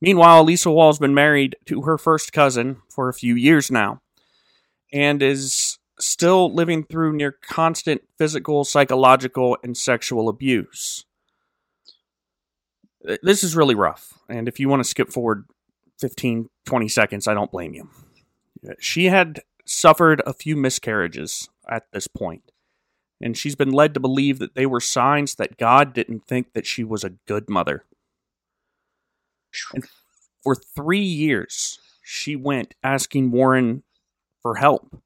Meanwhile, 0.00 0.44
Lisa 0.44 0.70
Wall's 0.70 0.98
been 0.98 1.14
married 1.14 1.56
to 1.66 1.82
her 1.82 1.96
first 1.96 2.32
cousin 2.32 2.82
for 2.90 3.08
a 3.08 3.14
few 3.14 3.34
years 3.34 3.70
now 3.70 4.02
and 4.92 5.22
is 5.22 5.75
still 5.98 6.52
living 6.52 6.84
through 6.84 7.14
near 7.14 7.32
constant 7.32 8.02
physical, 8.18 8.64
psychological, 8.64 9.56
and 9.62 9.76
sexual 9.76 10.28
abuse. 10.28 11.04
This 13.22 13.44
is 13.44 13.56
really 13.56 13.74
rough. 13.74 14.14
And 14.28 14.48
if 14.48 14.58
you 14.58 14.68
want 14.68 14.80
to 14.80 14.88
skip 14.88 15.10
forward 15.10 15.44
15, 15.98 16.48
20 16.64 16.88
seconds, 16.88 17.28
I 17.28 17.34
don't 17.34 17.52
blame 17.52 17.74
you. 17.74 17.88
She 18.80 19.06
had 19.06 19.42
suffered 19.64 20.22
a 20.26 20.32
few 20.32 20.56
miscarriages 20.56 21.48
at 21.68 21.84
this 21.92 22.08
point 22.08 22.50
and 23.20 23.36
she's 23.36 23.54
been 23.54 23.72
led 23.72 23.94
to 23.94 24.00
believe 24.00 24.38
that 24.38 24.54
they 24.54 24.66
were 24.66 24.80
signs 24.80 25.36
that 25.36 25.56
God 25.56 25.94
didn't 25.94 26.26
think 26.26 26.52
that 26.52 26.66
she 26.66 26.84
was 26.84 27.02
a 27.02 27.10
good 27.26 27.48
mother. 27.48 27.84
And 29.72 29.84
for 30.42 30.54
three 30.54 30.98
years, 31.00 31.78
she 32.02 32.36
went 32.36 32.74
asking 32.82 33.30
Warren 33.30 33.82
for 34.42 34.56
help. 34.56 35.00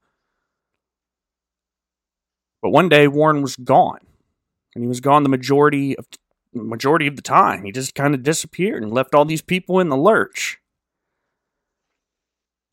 But 2.63 2.71
one 2.71 2.89
day, 2.89 3.09
Warren 3.09 3.43
was 3.43 3.57
gone, 3.57 4.01
and 4.75 4.85
he 4.85 4.89
was 4.89 5.01
gone 5.01 5.23
the 5.23 5.29
majority 5.29 5.97
of 5.97 6.07
majority 6.53 7.07
of 7.07 7.17
the 7.17 7.23
time. 7.23 7.65
He 7.65 7.73
just 7.73 7.95
kind 7.95 8.15
of 8.15 8.23
disappeared 8.23 8.83
and 8.83 8.93
left 8.93 9.15
all 9.15 9.25
these 9.25 9.43
people 9.43 9.79
in 9.79 9.89
the 9.89 9.97
lurch. 9.97 10.59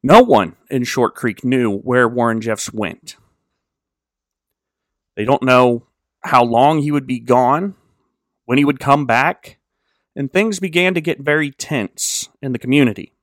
No 0.01 0.21
one 0.21 0.55
in 0.69 0.83
Short 0.83 1.15
Creek 1.15 1.43
knew 1.43 1.77
where 1.77 2.07
Warren 2.07 2.41
Jeffs 2.41 2.73
went. 2.73 3.17
They 5.15 5.25
don't 5.25 5.43
know 5.43 5.83
how 6.23 6.43
long 6.43 6.79
he 6.79 6.91
would 6.91 7.07
be 7.07 7.19
gone, 7.19 7.75
when 8.45 8.57
he 8.57 8.65
would 8.65 8.79
come 8.79 9.05
back, 9.05 9.59
and 10.15 10.31
things 10.31 10.59
began 10.59 10.93
to 10.93 11.01
get 11.01 11.19
very 11.19 11.51
tense 11.51 12.29
in 12.41 12.53
the 12.53 12.59
community. 12.59 13.13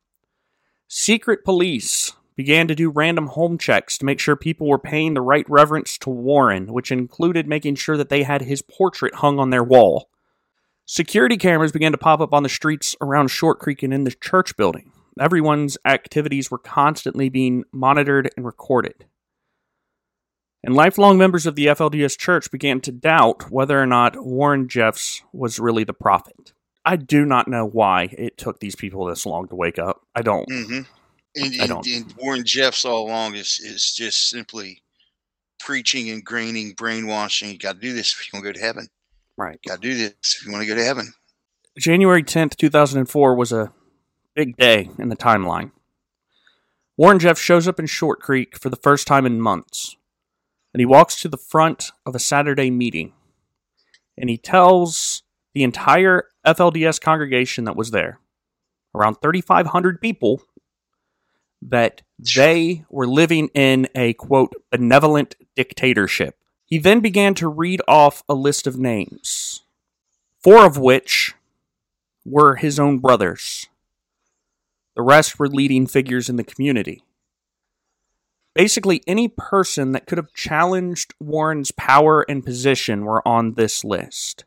Secret 0.87 1.45
police 1.45 2.13
began 2.37 2.69
to 2.69 2.75
do 2.75 2.91
random 2.91 3.29
home 3.29 3.59
checks 3.59 3.97
to 3.99 4.05
make 4.05 4.21
sure 4.21 4.37
people 4.37 4.69
were 4.69 4.79
paying 4.79 5.15
the 5.15 5.21
right 5.21 5.49
reverence 5.49 5.99
to 5.99 6.11
Warren, 6.11 6.73
which 6.73 6.91
included 6.91 7.47
making 7.47 7.77
sure 7.77 7.97
that 7.97 8.09
they 8.09 8.23
had 8.23 8.43
his 8.43 8.63
portrait 8.63 9.17
hung 9.17 9.39
on 9.39 9.51
their 9.51 9.65
wall. 9.65 10.09
Security 10.87 11.37
cameras 11.37 11.73
began 11.73 11.93
to 11.93 11.99
pop 11.99 12.21
up 12.21 12.35
on 12.35 12.43
the 12.43 12.49
streets 12.49 12.95
around 13.01 13.29
Short 13.29 13.59
Creek 13.59 13.83
and 13.83 13.95
in 13.95 14.05
the 14.05 14.11
church 14.11 14.57
building. 14.57 14.93
Everyone's 15.19 15.79
activities 15.85 16.51
were 16.51 16.59
constantly 16.59 17.29
being 17.29 17.65
monitored 17.73 18.31
and 18.37 18.45
recorded 18.45 19.07
and 20.65 20.75
lifelong 20.75 21.19
members 21.19 21.45
of 21.45 21.57
the 21.57 21.67
FLDS 21.67 22.17
Church 22.17 22.51
began 22.51 22.81
to 22.81 22.91
doubt 22.91 23.51
whether 23.51 23.79
or 23.79 23.85
not 23.85 24.25
Warren 24.25 24.67
Jeffs 24.67 25.23
was 25.31 25.61
really 25.61 25.85
the 25.85 25.93
prophet. 25.93 26.55
I 26.87 26.97
do 26.97 27.27
not 27.27 27.49
know 27.49 27.67
why 27.67 28.09
it 28.13 28.39
took 28.39 28.61
these 28.61 28.75
people 28.75 29.05
this 29.05 29.27
long 29.27 29.47
to 29.49 29.55
wake 29.55 29.79
up. 29.79 30.01
I 30.15 30.23
don't. 30.23 30.47
hmm 30.51 30.81
And, 31.37 31.55
I 31.55 31.65
and, 31.65 31.69
don't. 31.69 31.87
and 31.87 32.15
Warren 32.17 32.45
Jeffs 32.45 32.85
all 32.85 33.07
along 33.07 33.35
is 33.35 33.61
is 33.61 33.93
just 33.93 34.29
simply 34.31 34.83
preaching 35.59 36.11
and 36.11 36.25
graining, 36.25 36.73
brainwashing. 36.73 37.51
You 37.51 37.59
got 37.59 37.75
to 37.75 37.81
do 37.81 37.93
this 37.93 38.15
if 38.15 38.27
you 38.27 38.37
want 38.37 38.45
to 38.45 38.53
go 38.53 38.59
to 38.59 38.65
heaven. 38.65 38.89
Right. 39.37 39.59
Got 39.67 39.77
to 39.77 39.81
do 39.81 39.95
this 39.97 40.37
if 40.39 40.47
you 40.47 40.53
want 40.53 40.63
to 40.63 40.69
go 40.69 40.75
to 40.75 40.85
heaven. 40.85 41.13
January 41.79 42.23
10th, 42.23 42.57
2004 42.57 43.35
was 43.35 43.51
a 43.51 43.73
big 44.35 44.57
day 44.57 44.91
in 44.99 45.09
the 45.09 45.17
timeline. 45.17 45.73
Warren 46.97 47.19
Jeffs 47.19 47.41
shows 47.41 47.67
up 47.67 47.81
in 47.81 47.87
Short 47.87 48.21
Creek 48.21 48.57
for 48.57 48.71
the 48.71 48.77
first 48.77 49.07
time 49.07 49.27
in 49.27 49.41
months. 49.41 49.97
And 50.73 50.81
he 50.81 50.87
walks 50.87 51.21
to 51.23 51.29
the 51.29 51.37
front 51.37 51.91
of 52.07 52.15
a 52.15 52.21
Saturday 52.21 52.71
meeting. 52.71 53.13
And 54.17 54.31
he 54.31 54.39
tells 54.39 55.23
the 55.55 55.65
entire 55.65 56.29
FLDS 56.47 57.01
congregation 57.01 57.65
that 57.65 57.77
was 57.77 57.91
there, 57.91 58.21
around 58.95 59.17
3,500 59.17 60.01
people, 60.01 60.43
that 61.69 62.03
they 62.19 62.85
were 62.91 63.07
living 63.07 63.49
in 63.55 63.89
a 63.95 64.13
quote, 64.15 64.53
benevolent 64.71 65.35
dictatorship. 65.57 66.37
He 66.67 66.79
then 66.79 67.01
began 67.01 67.35
to 67.35 67.49
read 67.49 67.81
off 67.89 68.23
a 68.29 68.35
list 68.35 68.67
of 68.67 68.79
names, 68.79 69.63
four 70.43 70.65
of 70.65 70.79
which 70.79 71.35
were 72.25 72.57
his 72.57 72.79
own 72.79 72.99
brothers. 72.99 73.69
The 74.95 75.03
rest 75.03 75.39
were 75.39 75.49
leading 75.49 75.87
figures 75.87 76.29
in 76.29 76.37
the 76.37 76.45
community. 76.45 77.03
Basically, 78.55 79.03
any 79.07 79.27
person 79.27 79.93
that 79.93 80.07
could 80.07 80.19
have 80.19 80.33
challenged 80.33 81.15
Warren's 81.19 81.73
power 81.73 82.25
and 82.29 82.45
position 82.45 83.05
were 83.05 83.27
on 83.27 83.55
this 83.55 83.85
list. 83.85 84.45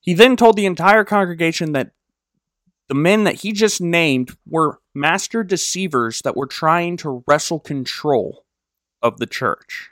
He 0.00 0.14
then 0.14 0.36
told 0.36 0.56
the 0.56 0.66
entire 0.66 1.04
congregation 1.04 1.72
that 1.72 1.92
the 2.88 2.94
men 2.94 3.24
that 3.24 3.36
he 3.36 3.52
just 3.52 3.80
named 3.80 4.36
were 4.46 4.78
master 4.94 5.42
deceivers 5.42 6.22
that 6.22 6.36
were 6.36 6.46
trying 6.46 6.96
to 6.98 7.24
wrestle 7.26 7.60
control 7.60 8.44
of 9.02 9.18
the 9.18 9.26
church. 9.26 9.90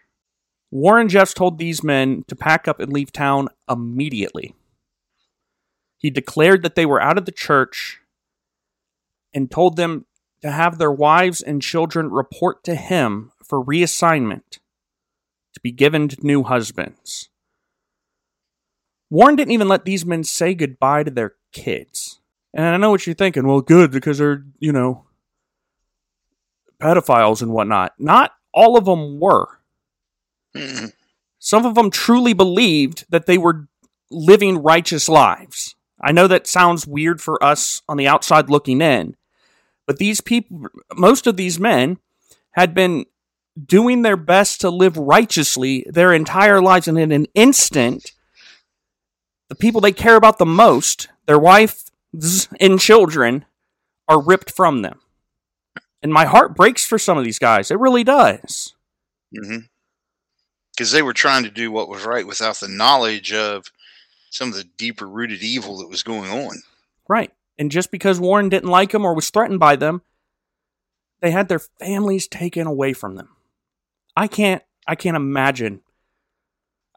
Warren 0.70 1.08
Jeffs 1.08 1.34
told 1.34 1.58
these 1.58 1.84
men 1.84 2.24
to 2.28 2.36
pack 2.36 2.66
up 2.66 2.80
and 2.80 2.92
leave 2.92 3.12
town 3.12 3.48
immediately. 3.68 4.54
He 5.98 6.10
declared 6.10 6.62
that 6.62 6.74
they 6.74 6.86
were 6.86 7.00
out 7.00 7.16
of 7.16 7.24
the 7.24 7.32
church 7.32 8.00
and 9.32 9.50
told 9.50 9.76
them 9.76 10.06
to 10.42 10.50
have 10.50 10.78
their 10.78 10.92
wives 10.92 11.40
and 11.40 11.62
children 11.62 12.10
report 12.10 12.62
to 12.64 12.74
him 12.74 13.32
for 13.42 13.64
reassignment 13.64 14.58
to 15.54 15.60
be 15.62 15.72
given 15.72 16.08
to 16.08 16.26
new 16.26 16.42
husbands. 16.42 17.30
Warren 19.10 19.36
didn't 19.36 19.52
even 19.52 19.68
let 19.68 19.84
these 19.84 20.04
men 20.04 20.24
say 20.24 20.54
goodbye 20.54 21.04
to 21.04 21.10
their 21.10 21.34
kids. 21.52 22.03
And 22.54 22.66
I 22.66 22.76
know 22.76 22.90
what 22.90 23.04
you're 23.06 23.14
thinking. 23.14 23.46
Well, 23.46 23.60
good, 23.60 23.90
because 23.90 24.18
they're, 24.18 24.44
you 24.60 24.72
know, 24.72 25.06
pedophiles 26.80 27.42
and 27.42 27.52
whatnot. 27.52 27.94
Not 27.98 28.32
all 28.52 28.78
of 28.78 28.84
them 28.84 29.18
were. 29.18 29.48
Mm. 30.56 30.92
Some 31.40 31.66
of 31.66 31.74
them 31.74 31.90
truly 31.90 32.32
believed 32.32 33.06
that 33.10 33.26
they 33.26 33.38
were 33.38 33.68
living 34.10 34.62
righteous 34.62 35.08
lives. 35.08 35.74
I 36.00 36.12
know 36.12 36.28
that 36.28 36.46
sounds 36.46 36.86
weird 36.86 37.20
for 37.20 37.42
us 37.42 37.82
on 37.88 37.96
the 37.96 38.06
outside 38.06 38.48
looking 38.50 38.80
in, 38.80 39.16
but 39.86 39.98
these 39.98 40.20
people, 40.20 40.66
most 40.94 41.26
of 41.26 41.36
these 41.36 41.58
men, 41.58 41.98
had 42.52 42.74
been 42.74 43.06
doing 43.62 44.02
their 44.02 44.16
best 44.16 44.60
to 44.60 44.70
live 44.70 44.96
righteously 44.96 45.84
their 45.88 46.12
entire 46.12 46.60
lives, 46.60 46.86
and 46.86 46.98
in 46.98 47.10
an 47.10 47.26
instant, 47.34 48.12
the 49.48 49.54
people 49.54 49.80
they 49.80 49.92
care 49.92 50.16
about 50.16 50.38
the 50.38 50.46
most, 50.46 51.08
their 51.26 51.38
wives 51.38 51.83
and 52.60 52.78
children, 52.78 53.44
are 54.08 54.22
ripped 54.22 54.50
from 54.50 54.82
them. 54.82 55.00
And 56.02 56.12
my 56.12 56.26
heart 56.26 56.54
breaks 56.54 56.84
for 56.86 56.98
some 56.98 57.16
of 57.16 57.24
these 57.24 57.38
guys. 57.38 57.70
It 57.70 57.78
really 57.78 58.04
does. 58.04 58.74
Mm-hmm. 59.34 59.66
Because 60.72 60.92
they 60.92 61.02
were 61.02 61.14
trying 61.14 61.44
to 61.44 61.50
do 61.50 61.72
what 61.72 61.88
was 61.88 62.04
right 62.04 62.26
without 62.26 62.56
the 62.56 62.68
knowledge 62.68 63.32
of 63.32 63.64
some 64.30 64.48
of 64.48 64.54
the 64.54 64.64
deeper 64.64 65.06
rooted 65.06 65.42
evil 65.42 65.78
that 65.78 65.88
was 65.88 66.02
going 66.02 66.30
on. 66.30 66.62
Right. 67.08 67.32
And 67.58 67.70
just 67.70 67.90
because 67.90 68.18
Warren 68.18 68.48
didn't 68.48 68.68
like 68.68 68.90
them 68.90 69.04
or 69.04 69.14
was 69.14 69.30
threatened 69.30 69.60
by 69.60 69.76
them, 69.76 70.02
they 71.20 71.30
had 71.30 71.48
their 71.48 71.60
families 71.60 72.26
taken 72.26 72.66
away 72.66 72.92
from 72.92 73.14
them. 73.14 73.28
I 74.16 74.26
can't 74.26 74.62
I 74.86 74.94
can't 74.94 75.16
imagine 75.16 75.80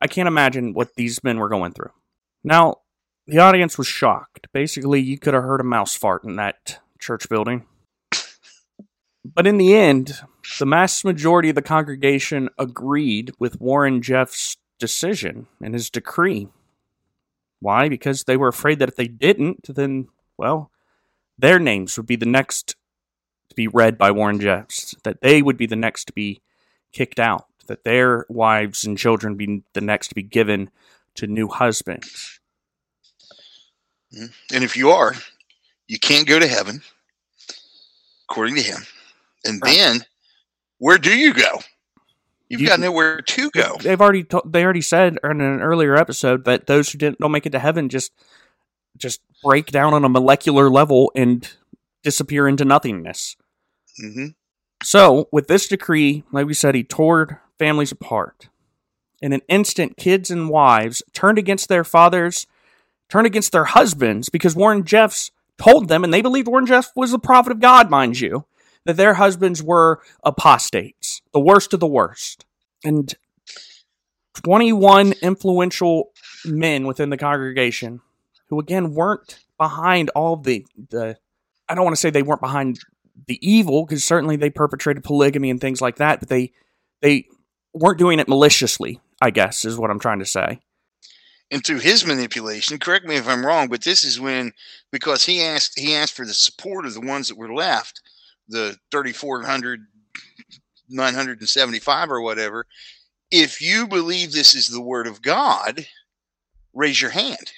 I 0.02 0.08
can't 0.08 0.28
imagine 0.28 0.74
what 0.74 0.96
these 0.96 1.24
men 1.24 1.38
were 1.38 1.50
going 1.50 1.72
through. 1.72 1.92
Now, 2.44 2.78
the 3.28 3.40
audience 3.40 3.78
was 3.78 3.88
shocked. 3.88 4.48
Basically, 4.54 5.02
you 5.02 5.18
could 5.18 5.34
have 5.34 5.44
heard 5.44 5.62
a 5.62 5.66
mouse 5.66 5.96
fart 5.96 6.24
in 6.24 6.38
that 6.38 6.80
church 7.00 7.28
building. 7.30 7.66
But 9.26 9.46
in 9.46 9.58
the 9.58 9.76
end, 9.76 10.20
the 10.58 10.66
vast 10.66 11.04
majority 11.04 11.50
of 11.50 11.56
the 11.56 11.62
congregation 11.62 12.50
agreed 12.58 13.34
with 13.38 13.60
Warren 13.60 14.02
Jeff's 14.02 14.56
decision 14.80 15.48
and 15.62 15.74
his 15.74 15.90
decree. 15.90 16.48
Why? 17.60 17.90
Because 17.90 18.24
they 18.24 18.38
were 18.38 18.48
afraid 18.48 18.80
that 18.80 18.90
if 18.90 18.96
they 18.96 19.08
didn't, 19.08 19.76
then, 19.76 20.08
well, 20.38 20.72
their 21.38 21.60
names 21.60 21.98
would 21.98 22.06
be 22.06 22.16
the 22.16 22.26
next 22.26 22.76
to 23.50 23.56
be 23.56 23.68
read 23.68 23.98
by 23.98 24.12
Warren 24.12 24.40
Jeffs, 24.40 24.96
that 25.04 25.22
they 25.22 25.42
would 25.42 25.58
be 25.58 25.66
the 25.66 25.76
next 25.76 26.06
to 26.06 26.14
be 26.14 26.42
kicked 26.94 27.20
out, 27.20 27.48
that 27.68 27.84
their 27.84 28.26
wives 28.30 28.86
and 28.86 28.98
children 28.98 29.36
be 29.36 29.64
the 29.74 29.82
next 29.82 30.08
to 30.10 30.16
be 30.16 30.24
given 30.24 30.70
to 31.16 31.28
new 31.28 31.50
husbands. 31.50 32.40
Mhm. 34.14 34.32
And 34.54 34.64
if 34.64 34.76
you 34.78 34.90
are, 34.92 35.14
you 35.88 36.00
can't 36.00 36.28
go 36.28 36.40
to 36.40 36.48
heaven, 36.48 36.82
according 38.30 38.56
to 38.56 38.62
him. 38.62 38.86
And 39.46 39.62
Right. 39.62 39.76
then, 39.76 40.06
where 40.78 40.98
do 40.98 41.16
you 41.16 41.34
go? 41.34 41.62
You've 42.50 42.62
You 42.62 42.68
got 42.68 42.80
nowhere 42.80 43.22
to 43.22 43.50
go. 43.52 43.78
They've 43.82 44.00
already 44.00 44.24
to- 44.26 44.42
they 44.46 44.64
already 44.64 44.82
said 44.82 45.18
in 45.24 45.42
an 45.42 45.62
earlier 45.62 45.98
episode 45.98 46.46
that 46.46 46.68
those 46.68 46.90
who 46.92 46.98
didn't 46.98 47.20
don't 47.20 47.32
make 47.32 47.46
it 47.46 47.50
to 47.52 47.60
heaven 47.60 47.90
just 47.90 48.12
just 48.98 49.22
break 49.44 49.68
down 49.68 49.94
on 49.94 50.04
a 50.04 50.10
molecular 50.10 50.70
level 50.72 51.12
and 51.16 51.52
disappear 52.04 52.48
into 52.48 52.66
nothingness. 52.66 53.36
hmm 53.98 54.28
So, 54.84 55.28
with 55.32 55.48
this 55.48 55.68
decree, 55.68 56.24
like 56.32 56.46
we 56.48 56.54
said, 56.54 56.74
he 56.76 56.84
tore 56.84 57.42
families 57.60 57.92
apart. 57.92 58.48
In 59.22 59.34
an 59.34 59.42
instant, 59.50 59.98
kids 59.98 60.30
and 60.32 60.50
wives 60.50 61.02
turned 61.14 61.38
against 61.38 61.68
their 61.68 61.84
fathers, 61.84 62.46
turned 63.10 63.28
against 63.28 63.52
their 63.52 63.66
husbands, 63.66 64.30
because 64.30 64.56
Warren 64.56 64.84
Jeffs 64.84 65.32
told 65.58 65.88
them, 65.88 66.04
and 66.04 66.14
they 66.14 66.22
believed 66.22 66.48
Warren 66.48 66.66
Jeffs 66.66 66.92
was 66.96 67.12
the 67.12 67.20
prophet 67.20 67.52
of 67.52 67.60
God, 67.60 67.90
mind 67.90 68.20
you, 68.20 68.46
that 68.86 68.98
their 68.98 69.16
husbands 69.16 69.64
were 69.64 70.02
apostates, 70.24 71.22
the 71.34 71.40
worst 71.40 71.74
of 71.74 71.80
the 71.80 71.88
worst. 71.88 72.46
And 72.84 73.14
21 74.34 75.14
influential 75.22 76.12
men 76.46 76.86
within 76.86 77.10
the 77.10 77.18
congregation, 77.18 78.02
who 78.50 78.60
again 78.60 78.94
weren't 78.94 79.40
behind 79.58 80.10
all 80.10 80.38
the, 80.38 80.66
the 80.90 81.18
I 81.68 81.76
don't 81.76 81.84
want 81.84 81.96
to 81.96 82.00
say 82.00 82.10
they 82.10 82.22
weren't 82.22 82.42
behind 82.42 82.80
the 83.26 83.40
evil 83.48 83.86
because 83.86 84.04
certainly 84.04 84.36
they 84.36 84.50
perpetrated 84.50 85.04
polygamy 85.04 85.50
and 85.50 85.60
things 85.60 85.82
like 85.82 85.98
that, 85.98 86.20
but 86.20 86.30
they 86.30 86.52
they 87.02 87.26
weren't 87.74 87.98
doing 87.98 88.20
it 88.20 88.28
maliciously. 88.28 89.00
I 89.20 89.32
guess 89.32 89.66
is 89.66 89.78
what 89.78 89.90
I'm 89.90 90.00
trying 90.00 90.20
to 90.20 90.26
say. 90.26 90.60
And 91.50 91.66
through 91.66 91.80
his 91.80 92.06
manipulation, 92.06 92.78
correct 92.78 93.06
me 93.06 93.16
if 93.16 93.28
I'm 93.28 93.46
wrong, 93.46 93.70
but 93.70 93.84
this 93.84 94.04
is 94.04 94.20
when 94.20 94.52
because 94.92 95.26
he 95.26 95.42
asked 95.42 95.80
he 95.80 95.96
asked 95.96 96.14
for 96.14 96.26
the 96.26 96.34
support 96.34 96.86
of 96.86 96.94
the 96.94 97.02
ones 97.02 97.30
that 97.30 97.38
were 97.38 97.54
left, 97.54 98.02
the 98.50 98.78
3,400, 98.92 99.88
975 100.90 102.12
or 102.12 102.22
whatever. 102.22 102.66
If 103.32 103.62
you 103.62 103.88
believe 103.88 104.32
this 104.32 104.56
is 104.56 104.68
the 104.68 104.82
word 104.82 105.08
of 105.08 105.22
God, 105.22 105.86
raise 106.74 107.02
your 107.02 107.12
hand. 107.12 107.52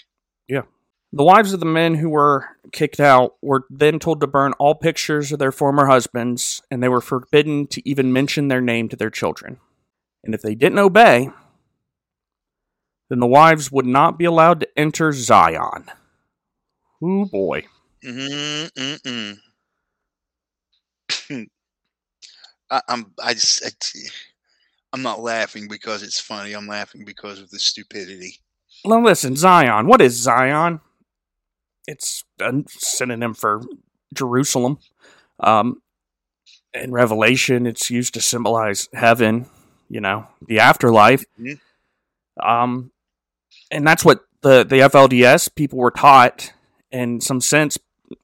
Yeah. 0.47 0.63
The 1.11 1.23
wives 1.23 1.53
of 1.53 1.59
the 1.59 1.65
men 1.65 1.95
who 1.95 2.09
were 2.09 2.45
kicked 2.71 2.99
out 2.99 3.35
were 3.41 3.63
then 3.69 3.97
told 3.97 4.21
to 4.21 4.27
burn 4.27 4.53
all 4.53 4.75
pictures 4.75 5.31
of 5.31 5.39
their 5.39 5.51
former 5.51 5.87
husbands, 5.87 6.61
and 6.69 6.83
they 6.83 6.89
were 6.89 7.01
forbidden 7.01 7.65
to 7.67 7.87
even 7.89 8.13
mention 8.13 8.47
their 8.47 8.61
name 8.61 8.89
to 8.89 8.95
their 8.95 9.09
children. 9.09 9.57
And 10.23 10.35
if 10.35 10.41
they 10.41 10.53
didn't 10.53 10.79
obey, 10.79 11.29
then 13.09 13.19
the 13.19 13.27
wives 13.27 13.71
would 13.71 13.85
not 13.85 14.17
be 14.17 14.25
allowed 14.25 14.59
to 14.61 14.69
enter 14.77 15.11
Zion. 15.11 15.85
Ooh 17.03 17.25
boy. 17.25 17.65
Mm-mm-mm. 18.03 19.37
I, 22.71 22.81
I'm 22.87 23.13
I 23.21 23.33
just 23.33 23.65
I, 23.65 23.69
I'm 24.93 25.01
not 25.01 25.19
laughing 25.21 25.67
because 25.67 26.03
it's 26.03 26.19
funny. 26.19 26.53
I'm 26.53 26.67
laughing 26.67 27.03
because 27.05 27.39
of 27.39 27.49
the 27.49 27.59
stupidity. 27.59 28.37
Well, 28.85 29.03
listen, 29.03 29.35
Zion. 29.35 29.87
What 29.87 30.01
is 30.01 30.15
Zion? 30.15 30.79
It's 31.87 32.23
a 32.39 32.53
synonym 32.67 33.33
for 33.33 33.61
Jerusalem. 34.13 34.79
Um, 35.39 35.81
in 36.73 36.91
Revelation, 36.91 37.65
it's 37.65 37.89
used 37.89 38.13
to 38.13 38.21
symbolize 38.21 38.89
heaven, 38.93 39.47
you 39.89 40.01
know, 40.01 40.27
the 40.47 40.59
afterlife. 40.59 41.23
Mhm. 41.39 41.59
Um, 42.41 42.91
and 43.71 43.85
that's 43.85 44.03
what 44.05 44.25
the, 44.41 44.63
the 44.63 44.77
FLDS 44.77 45.53
people 45.55 45.79
were 45.79 45.91
taught 45.91 46.53
in 46.91 47.21
some 47.21 47.41
sense 47.41 47.77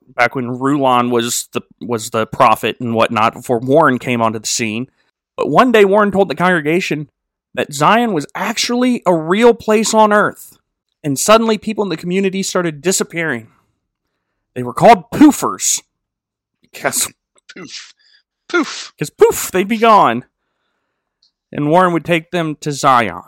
back 0.08 0.36
when 0.36 0.48
Rulon 0.60 1.12
was 1.12 1.48
the 1.52 1.62
was 1.82 2.12
the 2.12 2.26
prophet 2.26 2.80
and 2.80 2.96
whatnot 2.96 3.34
before 3.34 3.60
Warren 3.60 4.00
came 4.00 4.22
onto 4.22 4.40
the 4.40 4.48
scene. 4.48 4.90
But 5.36 5.50
one 5.50 5.72
day 5.72 5.86
Warren 5.86 6.12
told 6.12 6.30
the 6.30 6.36
congregation 6.36 7.10
that 7.54 7.74
Zion 7.74 8.14
was 8.14 8.26
actually 8.36 9.02
a 9.06 9.16
real 9.16 9.54
place 9.54 9.94
on 9.94 10.14
earth. 10.14 10.58
And 11.04 11.20
suddenly 11.20 11.58
people 11.58 11.84
in 11.84 11.90
the 11.90 11.98
community 11.98 12.42
started 12.42 12.82
disappearing. 12.82 13.52
They 14.56 14.64
were 14.64 14.74
called 14.74 15.12
poofers. 15.12 15.82
Because 16.62 17.14
Poof, 17.48 17.94
poof. 18.50 18.94
because 18.98 19.10
poof, 19.10 19.52
they'd 19.52 19.68
be 19.68 19.78
gone. 19.78 20.26
And 21.52 21.70
Warren 21.70 21.94
would 21.94 22.04
take 22.06 22.32
them 22.32 22.56
to 22.58 22.72
Zion. 22.72 23.22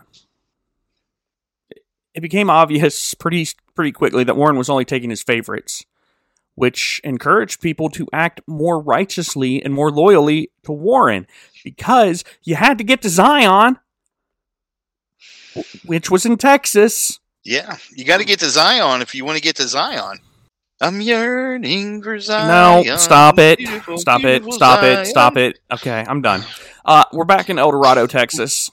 It 2.18 2.22
became 2.22 2.50
obvious 2.50 3.14
pretty 3.14 3.48
pretty 3.76 3.92
quickly 3.92 4.24
that 4.24 4.36
Warren 4.36 4.58
was 4.58 4.72
only 4.72 4.86
taking 4.86 5.12
his 5.12 5.22
favorites, 5.22 5.86
which 6.56 7.00
encouraged 7.04 7.62
people 7.62 7.90
to 7.92 8.08
act 8.12 8.42
more 8.48 8.80
righteously 8.80 9.64
and 9.64 9.72
more 9.72 9.92
loyally 9.92 10.50
to 10.64 10.72
Warren 10.72 11.28
because 11.64 12.24
you 12.42 12.56
had 12.56 12.80
to 12.80 12.84
get 12.84 13.04
to 13.04 13.10
Zion, 13.10 13.78
which 15.86 16.10
was 16.10 16.26
in 16.26 16.38
Texas. 16.38 17.20
Yeah, 17.44 17.78
you 17.96 18.04
got 18.04 18.18
to 18.18 18.26
get 18.26 18.40
to 18.40 18.50
Zion 18.50 19.04
if 19.04 19.14
you 19.14 19.24
want 19.24 19.38
to 19.38 19.44
get 19.44 19.58
to 19.58 19.68
Zion. 19.68 20.18
I'm 20.82 21.02
yearning 21.02 22.02
for 22.02 22.20
Zion. 22.20 22.48
No, 22.88 22.96
stop 22.98 23.38
it. 23.38 23.60
beautiful, 23.60 24.00
Stop 24.00 24.22
it. 24.22 24.42
beautiful 24.42 24.54
Stop 24.54 24.84
it. 24.84 25.06
Stop 25.06 25.38
it. 25.38 25.60
Okay, 25.72 26.04
I'm 26.08 26.24
done. 26.24 26.44
Uh, 26.84 27.04
we're 27.14 27.26
back 27.26 27.52
in 27.52 27.60
Eldorado, 27.60 28.08
Texas. 28.08 28.72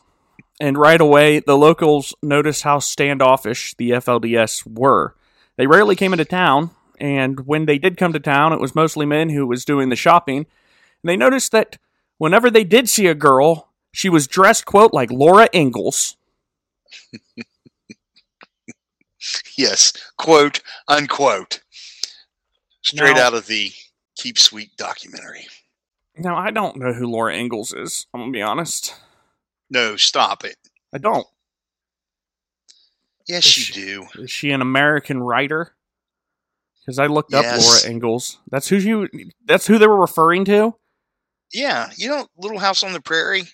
And 0.60 0.78
right 0.78 1.00
away, 1.00 1.40
the 1.40 1.56
locals 1.56 2.14
noticed 2.22 2.62
how 2.62 2.78
standoffish 2.78 3.74
the 3.74 3.90
FLDS 3.90 4.64
were. 4.66 5.14
They 5.56 5.66
rarely 5.66 5.96
came 5.96 6.12
into 6.12 6.24
town, 6.24 6.70
and 7.00 7.46
when 7.46 7.66
they 7.66 7.78
did 7.78 7.96
come 7.96 8.12
to 8.12 8.20
town, 8.20 8.52
it 8.52 8.60
was 8.60 8.74
mostly 8.74 9.04
men 9.06 9.30
who 9.30 9.46
was 9.46 9.64
doing 9.64 9.88
the 9.88 9.96
shopping. 9.96 10.38
And 10.38 10.46
they 11.02 11.16
noticed 11.16 11.50
that 11.52 11.78
whenever 12.18 12.50
they 12.50 12.64
did 12.64 12.88
see 12.88 13.06
a 13.08 13.14
girl, 13.14 13.68
she 13.92 14.08
was 14.08 14.26
dressed, 14.28 14.64
quote, 14.64 14.92
like 14.92 15.10
Laura 15.10 15.48
Ingalls. 15.54 16.16
Yes, 19.56 19.92
quote 20.18 20.60
unquote. 20.88 21.60
Straight 22.82 23.16
Now- 23.16 23.28
out 23.28 23.34
of 23.34 23.46
the 23.46 23.72
Keep 24.16 24.38
Sweet 24.38 24.76
documentary. 24.76 25.46
Now, 26.16 26.36
I 26.36 26.50
don't 26.50 26.76
know 26.76 26.92
who 26.92 27.06
Laura 27.06 27.34
Ingalls 27.34 27.72
is, 27.72 28.06
I'm 28.12 28.20
going 28.20 28.32
to 28.32 28.36
be 28.36 28.42
honest. 28.42 28.94
No, 29.74 29.96
stop 29.96 30.44
it. 30.44 30.56
I 30.94 30.98
don't. 30.98 31.26
Yes, 33.26 33.44
Is 33.44 33.56
you 33.56 33.64
she- 33.64 33.72
do. 33.72 34.06
Is 34.22 34.30
she 34.30 34.52
an 34.52 34.62
American 34.62 35.20
writer? 35.20 35.74
Because 36.80 37.00
I 37.00 37.06
looked 37.06 37.34
up 37.34 37.44
Laura 37.44 37.78
Ingalls. 37.88 38.38
That's 38.50 38.68
who 38.68 38.76
you. 38.76 39.08
That's 39.44 39.66
who 39.66 39.78
they 39.78 39.86
were 39.88 39.98
referring 39.98 40.44
to. 40.44 40.76
Yeah, 41.52 41.90
you 41.96 42.08
know, 42.08 42.28
Little 42.36 42.58
House 42.58 42.84
on 42.84 42.92
the 42.92 43.00
Prairie. 43.00 43.44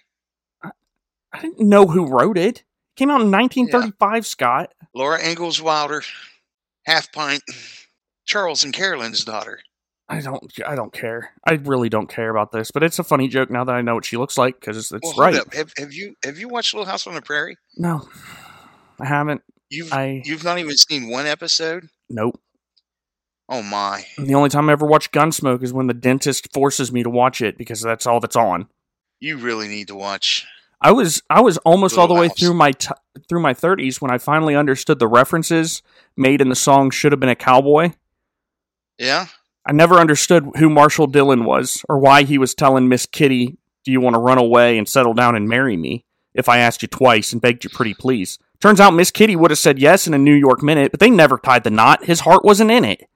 I 0.63 1.41
didn't 1.41 1.61
know 1.67 1.87
who 1.87 2.07
wrote 2.07 2.37
it. 2.37 2.59
It 2.59 2.65
came 2.97 3.09
out 3.09 3.21
in 3.23 3.31
1935, 3.31 4.27
Scott. 4.27 4.75
Laura 4.95 5.25
Ingalls 5.25 5.63
Wilder, 5.63 6.03
Half 6.85 7.13
Pint, 7.13 7.43
Charles 8.27 8.65
and 8.65 8.75
Carolyn's 8.75 9.25
daughter. 9.25 9.61
I 10.11 10.21
don't. 10.21 10.53
I 10.67 10.75
don't 10.75 10.93
care. 10.93 11.31
I 11.47 11.53
really 11.55 11.89
don't 11.89 12.09
care 12.09 12.31
about 12.31 12.51
this, 12.53 12.71
but 12.73 12.83
it's 12.83 12.99
a 12.99 13.05
funny 13.05 13.29
joke 13.29 13.49
now 13.49 13.63
that 13.65 13.75
I 13.75 13.81
know 13.81 13.95
what 13.95 14.05
she 14.05 14.17
looks 14.17 14.37
like 14.37 14.59
because 14.59 14.77
it's, 14.77 14.91
it's 14.91 15.03
Well, 15.05 15.15
right. 15.17 15.37
up. 15.37 15.55
Have, 15.55 15.73
have 15.79 15.93
you 15.93 16.17
have 16.25 16.37
you 16.39 16.49
watched 16.49 16.75
Little 16.75 16.91
House 16.91 17.07
on 17.07 17.15
the 17.15 17.23
Prairie? 17.23 17.57
No, 17.77 18.09
I 19.01 19.07
haven't. 19.07 19.43
You've 19.71 19.93
I 19.93 20.21
you've 20.25 20.43
not 20.43 20.59
even 20.59 20.77
seen 20.77 21.09
one 21.09 21.27
episode. 21.27 21.89
nope. 22.09 22.41
Oh 23.49 23.63
my! 23.63 24.05
The 24.19 24.35
only 24.35 24.49
time 24.49 24.69
I 24.69 24.73
ever 24.73 24.87
watch 24.87 25.11
Gunsmoke 25.13 25.63
is 25.63 25.73
when 25.73 25.87
the 25.89 25.95
dentist 25.95 26.53
forces 26.53 26.93
me 26.93 27.03
to 27.03 27.11
watch 27.11 27.41
it 27.43 27.57
because 27.59 27.81
that's 27.81 28.07
all 28.07 28.21
that's 28.21 28.37
on. 28.37 28.69
You 29.21 29.37
really 29.39 29.67
need 29.69 29.89
to 29.89 29.95
watch. 29.97 30.47
I 30.81 30.93
was 30.93 31.23
I 31.31 31.41
was 31.41 31.59
almost 31.59 31.99
all 31.99 32.07
the 32.09 32.15
Little 32.15 32.29
way 32.29 32.35
through 32.37 32.55
my 32.55 32.73
t- 32.73 32.91
through 33.29 33.41
my 33.41 33.53
30s 33.55 34.01
when 34.01 34.11
I 34.11 34.19
finally 34.19 34.55
understood 34.57 34.99
the 34.99 35.09
references 35.09 35.83
made 36.17 36.41
in 36.41 36.49
the 36.49 36.55
song 36.57 36.91
"Should 36.91 37.13
Have 37.13 37.21
Been 37.21 37.29
a 37.29 37.35
Cowboy." 37.37 37.93
Yeah. 38.99 39.27
I 39.71 39.73
never 39.73 40.01
understood 40.01 40.51
who 40.57 40.69
Marshall 40.69 41.07
Dillon 41.07 41.45
was 41.45 41.85
or 41.89 41.97
why 41.97 42.25
he 42.25 42.39
was 42.39 42.57
telling 42.57 42.89
Miss 42.89 43.07
Kitty, 43.07 43.57
"Do 43.85 43.93
you 43.93 44.01
want 44.01 44.15
to 44.15 44.21
run 44.21 44.37
away 44.37 44.77
and 44.77 44.89
settle 44.89 45.15
down 45.15 45.37
and 45.37 45.49
marry 45.49 45.77
me?" 45.77 46.05
If 46.35 46.49
I 46.49 46.59
asked 46.59 46.83
you 46.83 46.89
twice 46.89 47.33
and 47.33 47.41
begged 47.41 47.63
you 47.63 47.71
pretty 47.71 47.95
please. 47.95 48.41
Turns 48.61 48.81
out 48.81 48.95
Miss 48.95 49.13
Kitty 49.13 49.37
would 49.37 49.53
have 49.53 49.61
said 49.61 49.79
yes 49.79 50.09
in 50.09 50.15
a 50.15 50.19
New 50.19 50.35
York 50.35 50.61
minute, 50.61 50.91
but 50.91 50.99
they 50.99 51.09
never 51.09 51.39
tied 51.39 51.63
the 51.63 51.71
knot. 51.71 52.05
His 52.05 52.19
heart 52.21 52.45
wasn't 52.45 52.73
in 52.73 52.85
it, 52.85 53.09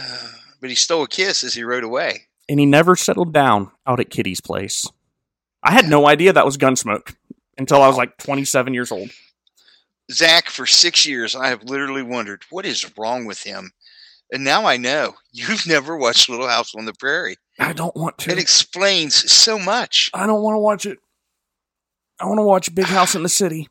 but 0.60 0.68
he 0.68 0.76
stole 0.76 1.04
a 1.04 1.08
kiss 1.08 1.42
as 1.42 1.54
he 1.54 1.64
rode 1.64 1.82
away. 1.82 2.24
and 2.46 2.60
he 2.60 2.66
never 2.66 2.94
settled 2.94 3.32
down 3.32 3.70
out 3.86 3.98
at 3.98 4.10
Kitty's 4.10 4.42
place. 4.42 4.86
I 5.62 5.72
had 5.72 5.88
no 5.88 6.06
idea 6.06 6.34
that 6.34 6.44
was 6.44 6.58
Gunsmoke 6.58 7.14
until 7.56 7.80
I 7.80 7.88
was 7.88 7.96
like 7.96 8.18
27 8.18 8.74
years 8.74 8.92
old. 8.92 9.08
Zach, 10.10 10.50
for 10.50 10.66
six 10.66 11.06
years, 11.06 11.34
I 11.34 11.48
have 11.48 11.64
literally 11.64 12.02
wondered 12.02 12.42
what 12.50 12.66
is 12.66 12.98
wrong 12.98 13.24
with 13.24 13.44
him, 13.44 13.72
and 14.32 14.42
now 14.42 14.64
I 14.66 14.76
know 14.78 15.14
you've 15.32 15.66
never 15.66 15.96
watched 15.96 16.28
Little 16.28 16.48
House 16.48 16.74
on 16.74 16.84
the 16.86 16.94
Prairie. 16.94 17.36
I 17.60 17.72
don't 17.72 17.94
want 17.94 18.18
to. 18.18 18.32
It 18.32 18.38
explains 18.38 19.30
so 19.30 19.58
much. 19.58 20.10
I 20.14 20.26
don't 20.26 20.42
want 20.42 20.54
to 20.54 20.58
watch 20.58 20.86
it. 20.86 20.98
I 22.20 22.26
want 22.26 22.38
to 22.38 22.42
watch 22.44 22.74
Big 22.74 22.86
House 22.98 23.14
in 23.14 23.22
the 23.22 23.28
City. 23.28 23.68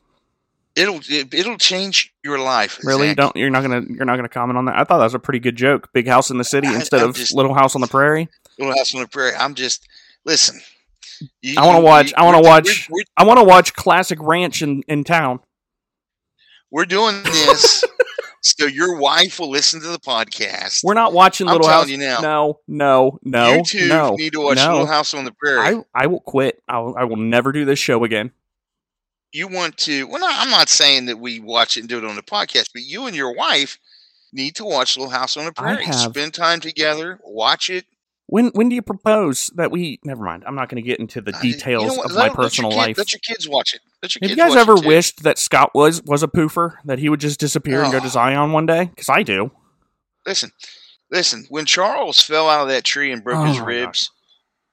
It'll 0.74 1.00
it, 1.06 1.34
it'll 1.34 1.58
change 1.58 2.14
your 2.24 2.38
life. 2.38 2.78
Really? 2.82 3.08
Zach. 3.08 3.16
Don't 3.18 3.36
you're 3.36 3.50
not 3.50 3.60
gonna 3.60 3.82
you're 3.90 4.06
not 4.06 4.16
gonna 4.16 4.30
comment 4.30 4.56
on 4.56 4.64
that? 4.64 4.76
I 4.76 4.84
thought 4.84 4.98
that 4.98 5.04
was 5.04 5.14
a 5.14 5.18
pretty 5.18 5.40
good 5.40 5.56
joke. 5.56 5.90
Big 5.92 6.08
House 6.08 6.30
in 6.30 6.38
the 6.38 6.44
City 6.44 6.68
I- 6.68 6.74
instead 6.76 7.02
I'm 7.02 7.10
of 7.10 7.16
just- 7.16 7.34
Little 7.34 7.52
House 7.52 7.74
on 7.74 7.82
the 7.82 7.86
Prairie. 7.88 8.28
Little 8.58 8.74
House 8.74 8.94
on 8.94 9.02
the 9.02 9.08
Prairie. 9.08 9.34
I'm 9.36 9.54
just 9.54 9.86
listen. 10.24 10.60
You- 11.42 11.56
I 11.58 11.66
wanna 11.66 11.80
watch- 11.80 12.08
you- 12.12 12.14
I 12.16 12.24
wanna 12.24 12.38
we're- 12.38 12.48
watch- 12.48 12.88
We're, 12.90 13.02
I 13.18 13.24
want 13.24 13.38
to 13.40 13.44
watch 13.44 13.74
classic 13.74 14.18
ranch 14.22 14.62
in 14.62 14.82
in 14.88 15.04
town. 15.04 15.40
we're 16.70 16.86
doing 16.86 17.22
this, 17.22 17.84
so 18.42 18.66
your 18.66 18.96
wife 18.98 19.38
will 19.38 19.50
listen 19.50 19.80
to 19.80 19.88
the 19.88 19.98
podcast. 20.00 20.82
We're 20.84 20.94
not 20.94 21.12
watching 21.12 21.46
Little 21.46 21.68
House. 21.68 21.88
you 21.88 21.96
now. 21.96 22.20
No, 22.20 22.60
no, 22.68 23.18
no, 23.22 23.54
you 23.54 23.64
two 23.64 23.88
no. 23.88 24.14
need 24.16 24.32
to 24.32 24.40
watch 24.40 24.56
no. 24.56 24.72
Little 24.72 24.86
House 24.86 25.14
on 25.14 25.24
the 25.24 25.32
Prairie. 25.32 25.60
I 25.94 26.02
I 26.04 26.06
will 26.08 26.20
quit. 26.20 26.62
I 26.68 26.78
will, 26.80 26.96
I 26.96 27.04
will 27.04 27.16
never 27.16 27.52
do 27.52 27.64
this 27.64 27.78
show 27.78 28.04
again. 28.04 28.32
you 29.32 29.48
want 29.48 29.78
to 29.78 30.06
well 30.08 30.20
no, 30.20 30.26
i'm 30.28 30.50
not 30.50 30.68
saying 30.68 31.06
that 31.06 31.18
we 31.18 31.40
watch 31.40 31.76
it 31.76 31.80
and 31.80 31.88
do 31.88 31.96
it 31.98 32.04
on 32.04 32.16
the 32.16 32.22
podcast 32.22 32.68
but 32.74 32.82
you 32.82 33.06
and 33.06 33.16
your 33.16 33.34
wife 33.34 33.78
need 34.32 34.54
to 34.54 34.64
watch 34.64 34.96
little 34.96 35.10
house 35.10 35.36
on 35.38 35.44
the 35.46 35.52
prairie 35.52 35.86
spend 35.92 36.34
time 36.34 36.60
together 36.60 37.18
watch 37.24 37.70
it 37.70 37.86
When 38.32 38.46
when 38.54 38.70
do 38.70 38.74
you 38.74 38.80
propose 38.82 39.50
that 39.56 39.70
we? 39.70 40.00
Never 40.04 40.24
mind. 40.24 40.44
I'm 40.46 40.54
not 40.54 40.70
going 40.70 40.82
to 40.82 40.88
get 40.88 40.98
into 41.00 41.20
the 41.20 41.34
uh, 41.36 41.40
you 41.42 41.52
details 41.52 41.96
know 41.96 42.02
of 42.04 42.12
let- 42.12 42.16
my 42.18 42.22
let 42.28 42.34
personal 42.34 42.70
kid- 42.70 42.76
life. 42.78 42.98
let 42.98 43.12
your 43.12 43.20
kids 43.20 43.46
watch 43.46 43.74
it 43.74 43.80
let 44.02 44.14
your 44.14 44.20
Have 44.22 44.30
you 44.30 44.36
guys 44.42 44.56
ever 44.56 44.74
wished 44.74 45.22
that 45.24 45.36
Scott 45.38 45.70
was 45.74 46.02
was 46.04 46.22
a 46.22 46.28
poofer? 46.28 46.76
That 46.86 46.98
he 46.98 47.08
would 47.10 47.20
just 47.20 47.38
disappear 47.38 47.82
and 47.82 47.92
go 47.92 47.98
to 48.00 48.06
Oh. 48.06 48.08
Zion 48.08 48.52
one 48.52 48.64
day? 48.66 48.86
Because 48.86 49.08
I 49.10 49.22
do. 49.22 49.50
listen 50.26 50.50
listen 51.10 51.44
when 51.50 51.66
charles 51.66 52.20
fell 52.22 52.48
out 52.48 52.62
of 52.62 52.68
that 52.68 52.84
tree 52.84 53.12
and 53.12 53.22
broke 53.22 53.38
Oh 53.40 53.44
his 53.44 53.60
ribs 53.60 54.10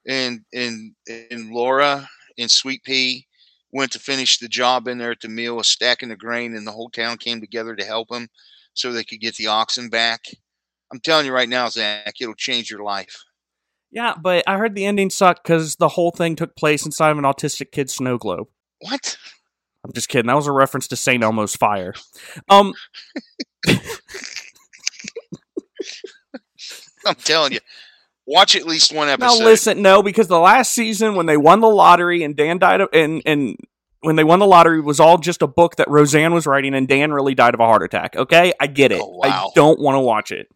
and 0.08 0.39
and 0.54 0.93
and 1.32 1.50
laura 1.52 2.08
and 2.38 2.50
sweet 2.50 2.82
pea 2.86 3.26
went 3.74 3.91
to 3.91 4.00
finish 4.00 4.38
the 4.39 4.48
job 4.48 4.88
in 4.88 4.98
there 5.00 5.12
at 5.12 5.19
the 5.19 5.28
mill 5.28 5.60
of 5.60 5.65
stacking 5.65 6.08
the 6.10 6.15
grain 6.15 6.56
and 6.56 6.65
the 6.65 6.72
whole 6.72 6.89
town 6.89 7.17
came 7.17 7.41
together 7.41 7.76
to 7.76 7.84
help 7.84 8.10
him 8.10 8.30
so 8.74 8.93
they 8.93 9.04
could 9.04 9.19
get 9.19 9.36
the 9.36 9.48
oxen 9.48 9.89
back 9.89 10.22
i'm 10.93 11.00
telling 11.02 11.26
you 11.26 11.34
right 11.34 11.50
now 11.50 11.67
zach 11.67 12.13
it'll 12.22 12.34
change 12.36 12.69
your 12.72 12.84
life 12.84 13.24
Yeah, 13.91 14.13
but 14.21 14.43
I 14.47 14.58
heard 14.58 14.75
the 14.75 14.86
ending 14.86 15.10
sucked 15.10 15.43
because 15.43 15.75
the 15.78 15.88
whole 15.89 16.12
thing 16.12 16.36
took 16.36 16.56
place 16.56 16.86
inside 16.86 17.10
of 17.12 17.17
an 17.17 17.23
autistic 17.23 17.71
kid's 17.71 17.95
snow 17.95 18.17
globe. 18.17 18.47
what 18.80 19.17
I'm 19.84 19.93
just 19.93 20.10
kidding. 20.10 20.28
That 20.28 20.36
was 20.36 20.47
a 20.47 20.52
reference 20.52 20.88
to 20.89 20.95
St. 20.95 21.23
Elmo's 21.23 21.56
fire. 21.56 21.93
Um, 22.49 22.73
I'm 27.06 27.15
telling 27.15 27.54
you, 27.54 27.60
watch 28.25 28.56
at 28.56 28.65
least 28.65 28.93
one 28.93 29.08
episode. 29.08 29.39
now 29.39 29.45
listen, 29.45 29.82
no, 29.82 30.04
because 30.04 30.28
the 30.28 30.39
last 30.39 30.73
season 30.73 31.15
when 31.15 31.25
they 31.25 31.38
won 31.38 31.62
the 31.62 31.69
lottery 31.69 32.23
and 32.23 32.36
Dan 32.36 32.60
died 32.60 32.82
of, 32.82 32.89
and 32.93 33.21
and 33.25 33.56
when 34.02 34.15
they 34.17 34.23
won 34.23 34.39
the 34.39 34.45
lottery 34.45 34.82
was 34.82 34.99
all 34.99 35.17
just 35.17 35.41
a 35.41 35.47
book 35.47 35.78
that 35.78 35.89
Roseanne 35.89 36.34
was 36.34 36.45
writing 36.45 36.73
and 36.73 36.88
Dan 36.88 37.12
really 37.12 37.36
died 37.36 37.54
of 37.54 37.60
a 37.60 37.65
heart 37.65 37.84
attack. 37.84 38.15
Okay, 38.15 38.54
I 38.60 38.67
get 38.67 38.91
it. 38.91 39.02
Oh, 39.02 39.17
wow. 39.23 39.47
I 39.47 39.49
don't 39.56 39.80
want 39.80 39.95
to 39.95 40.02
watch 40.02 40.32
it. 40.32 40.47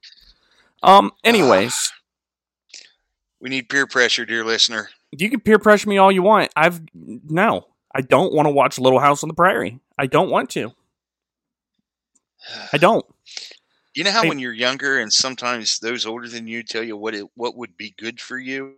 Um. 0.84 1.12
Anyways, 1.24 1.92
We 3.44 3.50
need 3.50 3.68
peer 3.68 3.86
pressure, 3.86 4.26
dear 4.26 4.46
listener. 4.46 4.90
you 5.12 5.30
can 5.30 5.42
peer 5.42 5.60
pressure 5.60 5.90
me 5.90 5.98
all 5.98 6.10
you 6.14 6.22
want. 6.24 6.50
I've 6.56 6.80
no. 6.94 7.68
I 7.94 8.00
don't 8.00 8.34
want 8.34 8.46
to 8.46 8.52
watch 8.52 8.80
Little 8.80 9.00
House 9.00 9.22
on 9.22 9.28
the 9.28 9.34
Prairie. 9.36 9.82
I 10.00 10.08
don't 10.08 10.30
want 10.30 10.50
to. 10.52 10.72
I 12.72 12.78
don't. 12.78 13.06
You 13.96 14.04
know 14.04 14.12
how 14.12 14.24
Hey- 14.24 14.30
when 14.30 14.40
you're 14.40 14.54
younger 14.54 14.98
and 15.00 15.14
sometimes 15.14 15.78
those 15.78 16.08
older 16.08 16.28
than 16.28 16.48
you 16.48 16.64
tell 16.64 16.82
you 16.82 16.98
what 16.98 17.14
it 17.14 17.28
what 17.36 17.56
would 17.58 17.78
be 17.78 17.94
good 18.00 18.20
for 18.20 18.40
you? 18.40 18.76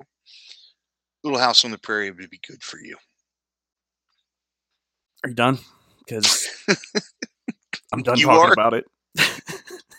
Little 1.23 1.39
House 1.39 1.63
on 1.63 1.71
the 1.71 1.78
Prairie 1.78 2.12
would 2.12 2.30
be 2.30 2.41
good 2.45 2.62
for 2.62 2.80
you. 2.82 2.97
Are 5.23 5.30
you 5.30 5.36
done? 5.36 5.60
Because 5.99 6.45
I'm 7.93 8.01
done 8.04 8.17
You 8.17 8.25
talking 8.25 8.49
are? 8.49 8.51
about 8.51 8.73
it. 8.73 8.86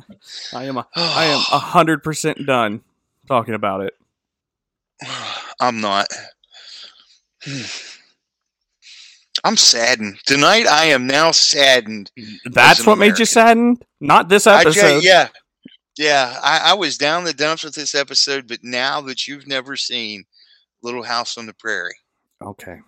I 0.54 0.64
am. 0.64 0.76
A, 0.78 0.86
I 0.96 1.24
am 1.24 1.38
a 1.52 1.58
hundred 1.58 2.02
percent 2.02 2.46
done 2.46 2.82
talking 3.26 3.54
about 3.54 3.80
it. 3.82 3.94
I'm 5.60 5.80
not. 5.80 6.08
I'm 9.44 9.56
saddened. 9.56 10.18
Tonight 10.24 10.66
I 10.66 10.86
am 10.86 11.06
now 11.06 11.32
saddened. 11.32 12.12
That's 12.44 12.86
what 12.86 12.98
made 12.98 13.06
you 13.06 13.10
American. 13.10 13.26
saddened. 13.26 13.84
Not 14.00 14.28
this 14.28 14.46
episode. 14.46 15.02
yeah. 15.02 15.28
Yeah. 15.98 16.38
I, 16.42 16.70
I 16.70 16.74
was 16.74 16.96
down 16.96 17.24
the 17.24 17.32
dumps 17.32 17.64
with 17.64 17.74
this 17.74 17.94
episode, 17.94 18.46
but 18.46 18.62
now 18.62 19.00
that 19.02 19.26
you've 19.26 19.48
never 19.48 19.74
seen 19.74 20.24
Little 20.82 21.02
House 21.02 21.36
on 21.38 21.46
the 21.46 21.54
Prairie. 21.54 21.96
Okay, 22.40 22.78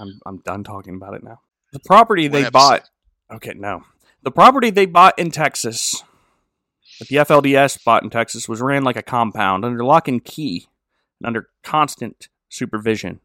I'm 0.00 0.20
I'm 0.26 0.38
done 0.38 0.64
talking 0.64 0.96
about 0.96 1.14
it 1.14 1.22
now. 1.22 1.40
The 1.72 1.78
property 1.80 2.24
One 2.24 2.32
they 2.32 2.38
episode. 2.46 2.52
bought. 2.52 2.90
Okay, 3.32 3.52
no, 3.54 3.84
the 4.22 4.30
property 4.32 4.70
they 4.70 4.86
bought 4.86 5.16
in 5.18 5.30
Texas, 5.30 6.02
that 6.98 7.08
the 7.08 7.16
FLDS 7.16 7.72
spot 7.72 8.02
in 8.02 8.10
Texas, 8.10 8.48
was 8.48 8.60
ran 8.60 8.84
like 8.84 8.96
a 8.96 9.02
compound 9.02 9.64
under 9.64 9.84
lock 9.84 10.08
and 10.08 10.24
key, 10.24 10.68
and 11.20 11.26
under 11.26 11.48
constant 11.62 12.28
supervision, 12.48 13.20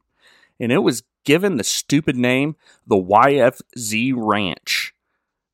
and 0.60 0.72
it 0.72 0.80
was 0.80 1.04
given 1.26 1.58
the 1.58 1.64
stupid 1.64 2.16
name 2.16 2.56
the 2.88 2.96
YFZ 2.96 4.14
Ranch. 4.16 4.94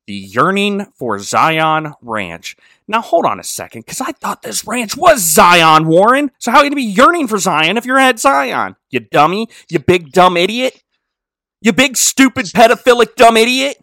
The 0.06 0.14
Yearning 0.14 0.86
for 0.94 1.18
Zion 1.18 1.92
Ranch. 2.00 2.56
Now, 2.86 3.00
hold 3.00 3.26
on 3.26 3.40
a 3.40 3.44
second, 3.44 3.80
because 3.84 4.00
I 4.00 4.12
thought 4.12 4.42
this 4.42 4.64
ranch 4.64 4.96
was 4.96 5.20
Zion, 5.20 5.88
Warren. 5.88 6.30
So, 6.38 6.52
how 6.52 6.58
are 6.58 6.64
you 6.64 6.70
going 6.70 6.80
to 6.80 6.88
be 6.88 6.94
yearning 6.94 7.26
for 7.26 7.38
Zion 7.38 7.76
if 7.76 7.84
you're 7.84 7.98
at 7.98 8.20
Zion? 8.20 8.76
You 8.90 9.00
dummy. 9.00 9.48
You 9.68 9.80
big 9.80 10.12
dumb 10.12 10.36
idiot. 10.36 10.80
You 11.60 11.72
big 11.72 11.96
stupid 11.96 12.46
pedophilic 12.46 13.16
dumb 13.16 13.36
idiot. 13.36 13.78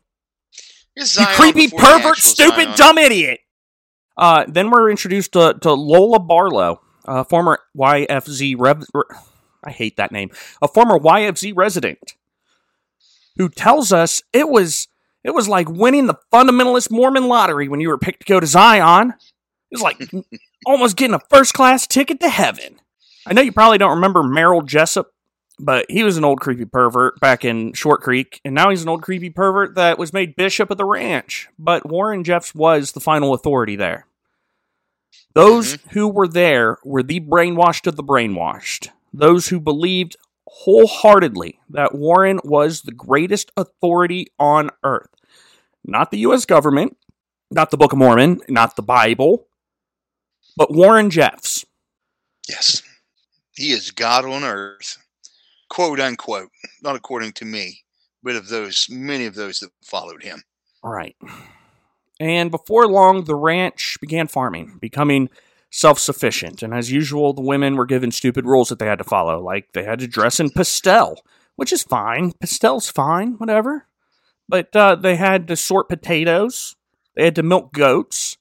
You 0.95 1.25
creepy 1.35 1.67
pervert 1.67 2.17
stupid 2.17 2.63
Zion. 2.63 2.77
dumb 2.77 2.97
idiot. 2.97 3.41
Uh, 4.17 4.45
then 4.47 4.69
we're 4.69 4.89
introduced 4.89 5.33
to, 5.33 5.57
to 5.61 5.73
Lola 5.73 6.19
Barlow, 6.19 6.81
a 7.05 7.25
former 7.25 7.59
YFZ 7.77 8.55
rev. 8.57 8.83
I 9.63 9.71
hate 9.71 9.97
that 9.97 10.11
name. 10.11 10.29
A 10.61 10.67
former 10.67 10.99
YFZ 10.99 11.53
resident 11.55 12.15
who 13.37 13.49
tells 13.49 13.91
us 13.91 14.21
it 14.31 14.49
was 14.49 14.87
it 15.23 15.31
was 15.31 15.47
like 15.47 15.69
winning 15.69 16.07
the 16.07 16.17
fundamentalist 16.31 16.91
Mormon 16.91 17.27
lottery 17.27 17.67
when 17.67 17.79
you 17.79 17.89
were 17.89 17.97
picked 17.97 18.21
to 18.21 18.25
go 18.25 18.39
to 18.39 18.45
Zion. 18.47 19.13
It 19.71 19.75
was 19.75 19.81
like 19.81 20.01
almost 20.65 20.97
getting 20.97 21.15
a 21.15 21.21
first 21.29 21.53
class 21.53 21.87
ticket 21.87 22.19
to 22.19 22.29
heaven. 22.29 22.79
I 23.25 23.33
know 23.33 23.41
you 23.41 23.53
probably 23.53 23.77
don't 23.77 23.95
remember 23.95 24.21
Merrill 24.21 24.63
Jessup, 24.63 25.12
but 25.59 25.85
he 25.89 26.03
was 26.03 26.17
an 26.17 26.25
old 26.25 26.39
creepy 26.39 26.65
pervert 26.65 27.19
back 27.19 27.45
in 27.45 27.73
Short 27.73 28.01
Creek, 28.01 28.41
and 28.43 28.55
now 28.55 28.69
he's 28.69 28.83
an 28.83 28.89
old 28.89 29.01
creepy 29.01 29.29
pervert 29.29 29.75
that 29.75 29.99
was 29.99 30.13
made 30.13 30.35
bishop 30.35 30.71
of 30.71 30.77
the 30.77 30.85
ranch. 30.85 31.47
But 31.57 31.87
Warren 31.87 32.23
Jeffs 32.23 32.55
was 32.55 32.91
the 32.91 32.99
final 32.99 33.33
authority 33.33 33.75
there. 33.75 34.07
Those 35.33 35.77
mm-hmm. 35.77 35.89
who 35.91 36.07
were 36.07 36.27
there 36.27 36.77
were 36.83 37.03
the 37.03 37.19
brainwashed 37.19 37.87
of 37.87 37.95
the 37.95 38.03
brainwashed. 38.03 38.89
Those 39.13 39.47
who 39.47 39.59
believed 39.59 40.15
wholeheartedly 40.47 41.59
that 41.69 41.95
Warren 41.95 42.39
was 42.43 42.81
the 42.81 42.91
greatest 42.91 43.51
authority 43.57 44.27
on 44.39 44.69
earth. 44.83 45.09
Not 45.83 46.11
the 46.11 46.19
U.S. 46.19 46.45
government, 46.45 46.97
not 47.51 47.71
the 47.71 47.77
Book 47.77 47.91
of 47.91 47.99
Mormon, 47.99 48.41
not 48.47 48.75
the 48.75 48.81
Bible, 48.81 49.47
but 50.55 50.73
Warren 50.73 51.09
Jeffs. 51.09 51.65
Yes. 52.47 52.83
He 53.55 53.71
is 53.71 53.91
God 53.91 54.25
on 54.25 54.43
earth, 54.43 55.02
quote 55.73 55.99
unquote, 55.99 56.51
not 56.83 56.95
according 56.95 57.33
to 57.33 57.45
me, 57.45 57.79
but 58.21 58.35
of 58.35 58.47
those, 58.47 58.87
many 58.91 59.25
of 59.25 59.33
those 59.33 59.59
that 59.59 59.71
followed 59.83 60.21
him. 60.21 60.43
All 60.83 60.91
right. 60.91 61.15
And 62.19 62.51
before 62.51 62.87
long, 62.87 63.23
the 63.23 63.35
ranch 63.35 63.97
began 63.99 64.27
farming, 64.27 64.77
becoming 64.79 65.29
self 65.71 65.97
sufficient. 65.97 66.61
And 66.61 66.75
as 66.75 66.91
usual, 66.91 67.33
the 67.33 67.41
women 67.41 67.75
were 67.75 67.87
given 67.87 68.11
stupid 68.11 68.45
rules 68.45 68.69
that 68.69 68.77
they 68.77 68.85
had 68.85 68.99
to 68.99 69.03
follow, 69.03 69.41
like 69.41 69.73
they 69.73 69.83
had 69.83 69.97
to 69.99 70.07
dress 70.07 70.39
in 70.39 70.51
pastel, 70.51 71.23
which 71.55 71.73
is 71.73 71.81
fine. 71.81 72.33
Pastel's 72.33 72.91
fine, 72.91 73.33
whatever. 73.39 73.87
But 74.47 74.75
uh, 74.75 74.95
they 74.95 75.15
had 75.15 75.47
to 75.47 75.55
sort 75.55 75.89
potatoes, 75.89 76.75
they 77.15 77.25
had 77.25 77.35
to 77.35 77.43
milk 77.43 77.73
goats, 77.73 78.37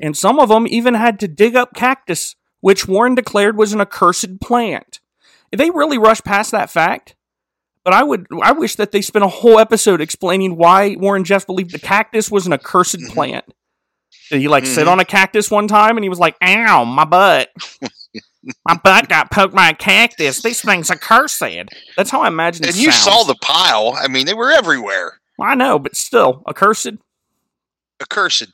and 0.00 0.16
some 0.16 0.38
of 0.38 0.50
them 0.50 0.68
even 0.68 0.94
had 0.94 1.18
to 1.20 1.28
dig 1.28 1.56
up 1.56 1.74
cactus, 1.74 2.36
which 2.60 2.86
Warren 2.86 3.16
declared 3.16 3.56
was 3.56 3.72
an 3.72 3.80
accursed 3.80 4.40
plant. 4.40 5.00
They 5.52 5.70
really 5.70 5.98
rush 5.98 6.20
past 6.22 6.52
that 6.52 6.70
fact. 6.70 7.16
But 7.84 7.94
I 7.94 8.02
would, 8.02 8.26
I 8.42 8.52
wish 8.52 8.76
that 8.76 8.92
they 8.92 9.00
spent 9.00 9.24
a 9.24 9.28
whole 9.28 9.58
episode 9.58 10.00
explaining 10.00 10.56
why 10.56 10.96
Warren 10.98 11.24
Jeffs 11.24 11.46
believed 11.46 11.72
the 11.72 11.78
cactus 11.78 12.30
was 12.30 12.46
an 12.46 12.52
accursed 12.52 12.96
Mhm. 12.98 13.12
plant. 13.12 13.44
Did 14.30 14.40
he 14.40 14.48
like 14.48 14.66
sit 14.66 14.86
Mhm. 14.86 14.92
on 14.92 15.00
a 15.00 15.04
cactus 15.04 15.50
one 15.50 15.66
time 15.66 15.96
and 15.96 16.04
he 16.04 16.08
was 16.10 16.18
like, 16.18 16.36
"Ow, 16.42 16.84
my 16.84 17.04
butt, 17.04 17.50
my 18.68 18.74
butt 18.84 19.08
got 19.08 19.30
poked 19.30 19.54
by 19.54 19.70
a 19.70 19.74
cactus. 19.74 20.42
These 20.42 20.60
things 20.60 20.90
are 20.90 20.96
cursed." 20.96 21.42
That's 21.96 22.10
how 22.10 22.20
I 22.20 22.28
imagine. 22.28 22.64
it 22.64 22.68
And 22.70 22.76
you 22.76 22.92
saw 22.92 23.22
the 23.24 23.34
pile. 23.36 23.94
I 23.98 24.08
mean, 24.08 24.26
they 24.26 24.34
were 24.34 24.52
everywhere. 24.52 25.20
I 25.40 25.54
know, 25.54 25.78
but 25.78 25.96
still, 25.96 26.42
accursed, 26.46 26.86
Accursed. 28.00 28.50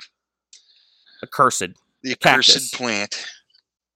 accursed. 1.22 1.74
The 2.02 2.14
Cactus. 2.16 2.50
accursed 2.56 2.74
plant. 2.74 3.26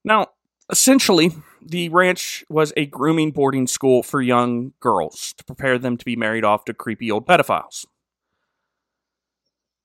Now, 0.05 0.29
essentially, 0.69 1.31
the 1.64 1.88
ranch 1.88 2.44
was 2.49 2.73
a 2.77 2.87
grooming 2.87 3.31
boarding 3.31 3.66
school 3.66 4.03
for 4.03 4.20
young 4.20 4.73
girls 4.81 5.35
to 5.38 5.44
prepare 5.44 5.79
them 5.79 5.96
to 5.96 6.05
be 6.05 6.16
married 6.16 6.44
off 6.44 6.64
to 6.64 6.75
creepy 6.75 7.11
old 7.11 7.27
pedophiles. 7.27 7.87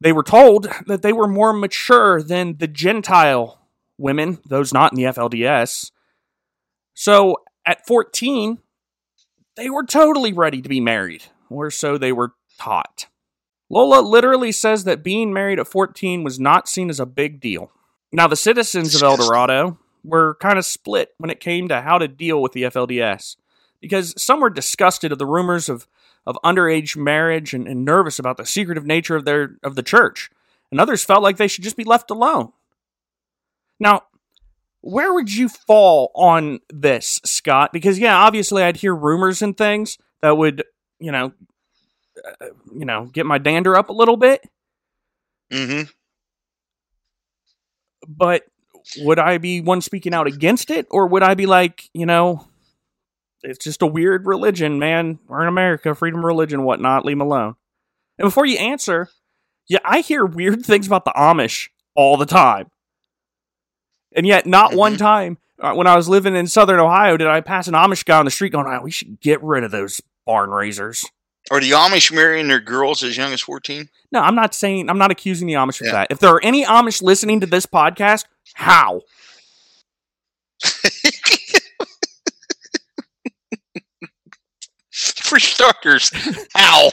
They 0.02 0.12
were 0.12 0.24
told 0.24 0.68
that 0.88 1.02
they 1.02 1.14
were 1.14 1.28
more 1.28 1.54
mature 1.54 2.22
than 2.22 2.58
the 2.58 2.68
Gentile 2.68 3.60
women, 3.98 4.40
those 4.46 4.74
not 4.74 4.92
in 4.92 4.98
the 4.98 5.04
FLDS. 5.04 5.92
So 6.94 7.38
at 7.66 7.86
14, 7.86 8.60
they 9.56 9.70
were 9.70 9.86
totally 9.86 10.34
ready 10.34 10.62
to 10.62 10.70
be 10.70 10.82
married, 10.82 11.24
or 11.50 11.72
so 11.72 11.98
they 11.98 12.12
were 12.12 12.34
taught. 12.60 13.08
Lola 13.70 14.02
literally 14.02 14.52
says 14.52 14.84
that 14.84 15.04
being 15.04 15.34
married 15.34 15.60
at 15.60 15.68
14 15.68 16.24
was 16.24 16.40
not 16.40 16.68
seen 16.68 16.90
as 16.90 17.00
a 17.00 17.06
big 17.06 17.40
deal. 17.40 17.72
Now, 18.12 18.28
the 18.28 18.36
citizens 18.36 18.96
of 18.96 19.04
Eldorado 19.04 19.78
were 20.06 20.36
kind 20.36 20.58
of 20.58 20.66
split 20.66 21.14
when 21.18 21.30
it 21.30 21.40
came 21.40 21.68
to 21.68 21.82
how 21.82 21.98
to 21.98 22.08
deal 22.08 22.42
with 22.42 22.54
the 22.54 22.64
FLDS 22.64 23.36
because 23.82 24.14
some 24.22 24.40
were 24.40 24.50
disgusted 24.50 25.12
of 25.12 25.20
the 25.20 25.26
rumors 25.26 25.70
of, 25.70 25.88
of 26.26 26.38
underage 26.44 26.98
marriage 26.98 27.54
and, 27.54 27.68
and 27.68 27.86
nervous 27.86 28.20
about 28.20 28.38
the 28.38 28.46
secretive 28.46 28.86
nature 28.86 29.16
of 29.16 29.26
their 29.26 29.58
of 29.64 29.76
the 29.76 29.84
church, 29.84 30.32
and 30.72 30.80
others 30.80 31.04
felt 31.04 31.24
like 31.24 31.38
they 31.38 31.48
should 31.48 31.64
just 31.64 31.78
be 31.78 31.84
left 31.84 32.10
alone. 32.10 32.52
Now, 33.80 34.04
where 34.82 35.14
would 35.14 35.34
you 35.34 35.50
fall 35.50 36.12
on 36.16 36.60
this, 36.70 37.22
Scott? 37.26 37.74
Because 37.74 38.00
yeah, 38.00 38.18
obviously 38.18 38.64
I'd 38.64 38.78
hear 38.78 38.96
rumors 38.96 39.42
and 39.42 39.56
things 39.56 39.98
that 40.22 40.38
would, 40.38 40.64
you 41.00 41.12
know, 41.12 41.34
uh, 42.42 42.46
you 42.74 42.86
know, 42.86 43.06
get 43.06 43.26
my 43.26 43.38
dander 43.38 43.76
up 43.76 43.90
a 43.90 43.94
little 43.94 44.18
bit. 44.18 44.42
Mm-hmm. 45.52 45.92
but 48.08 48.44
would 49.00 49.20
I 49.20 49.38
be 49.38 49.62
one 49.62 49.82
speaking 49.82 50.14
out 50.14 50.28
against 50.28 50.70
it, 50.72 50.88
or 50.92 51.08
would 51.08 51.24
I 51.24 51.34
be 51.34 51.46
like, 51.46 51.90
you 51.94 52.06
know, 52.06 52.48
it's 53.44 53.64
just 53.64 53.82
a 53.82 53.88
weird 53.88 54.26
religion, 54.26 54.80
man. 54.80 55.20
We're 55.28 55.42
in 55.44 55.48
America, 55.48 55.94
freedom 55.96 56.20
of 56.20 56.26
religion, 56.26 56.64
whatnot. 56.64 57.06
Leave 57.06 57.18
'em 57.18 57.22
alone. 57.22 57.56
And 58.18 58.26
before 58.26 58.46
you 58.46 58.58
answer, 58.58 59.10
yeah, 59.68 59.80
I 59.84 60.00
hear 60.02 60.26
weird 60.26 60.66
things 60.66 60.88
about 60.88 61.06
the 61.06 61.12
Amish 61.16 61.70
all 61.96 62.18
the 62.18 62.26
time, 62.26 62.72
and 64.16 64.26
yet 64.26 64.46
not 64.46 64.74
one 64.74 64.94
Mhm. 64.96 65.00
time 65.00 65.38
uh, 65.60 65.74
when 65.74 65.88
I 65.88 65.96
was 65.96 66.10
living 66.10 66.36
in 66.36 66.48
Southern 66.48 66.80
Ohio 66.80 67.16
did 67.18 67.28
I 67.28 67.40
pass 67.42 67.68
an 67.68 67.74
Amish 67.76 68.04
guy 68.06 68.20
on 68.20 68.26
the 68.26 68.32
street 68.32 68.52
going, 68.52 68.68
oh, 68.68 68.82
"We 68.82 68.92
should 68.92 69.22
get 69.22 69.42
rid 69.42 69.64
of 69.64 69.72
those 69.72 70.02
barn 70.26 70.50
raisers." 70.50 71.10
Are 71.52 71.60
the 71.60 71.72
Amish 71.72 72.12
marrying 72.12 72.48
their 72.48 72.60
girls 72.60 73.04
as 73.04 73.16
young 73.18 73.32
as 73.32 73.42
14? 73.42 73.88
No, 74.12 74.22
I'm 74.22 74.36
not 74.36 74.56
saying 74.56 74.90
I'm 74.90 74.98
not 74.98 75.12
accusing 75.12 75.48
the 75.48 75.54
Amish 75.54 75.80
of 75.82 75.88
Yeah. 75.88 75.94
that. 75.94 76.08
If 76.10 76.20
there 76.20 76.32
are 76.32 76.44
any 76.44 76.66
Amish 76.66 77.02
listening 77.02 77.40
to 77.42 77.46
this 77.46 77.66
podcast, 77.66 78.26
how? 78.56 79.02
For 84.92 85.40
starters, 85.40 86.12
how? 86.54 86.90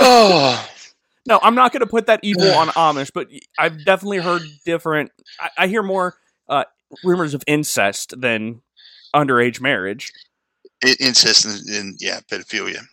oh, 0.00 0.68
No, 1.28 1.40
I'm 1.42 1.56
not 1.56 1.72
going 1.72 1.80
to 1.80 1.88
put 1.88 2.06
that 2.06 2.20
evil 2.22 2.48
on 2.52 2.68
Amish, 2.76 3.10
but 3.12 3.26
I've 3.58 3.84
definitely 3.84 4.18
heard 4.18 4.42
different. 4.64 5.10
I, 5.40 5.50
I 5.58 5.66
hear 5.66 5.82
more 5.82 6.14
uh, 6.48 6.62
rumors 7.02 7.34
of 7.34 7.42
incest 7.48 8.14
than 8.20 8.62
underage 9.14 9.60
marriage. 9.60 10.12
I- 10.84 10.96
incest 11.00 11.44
and, 11.44 11.68
and 11.68 11.96
yeah, 12.00 12.20
pedophilia. 12.30 12.86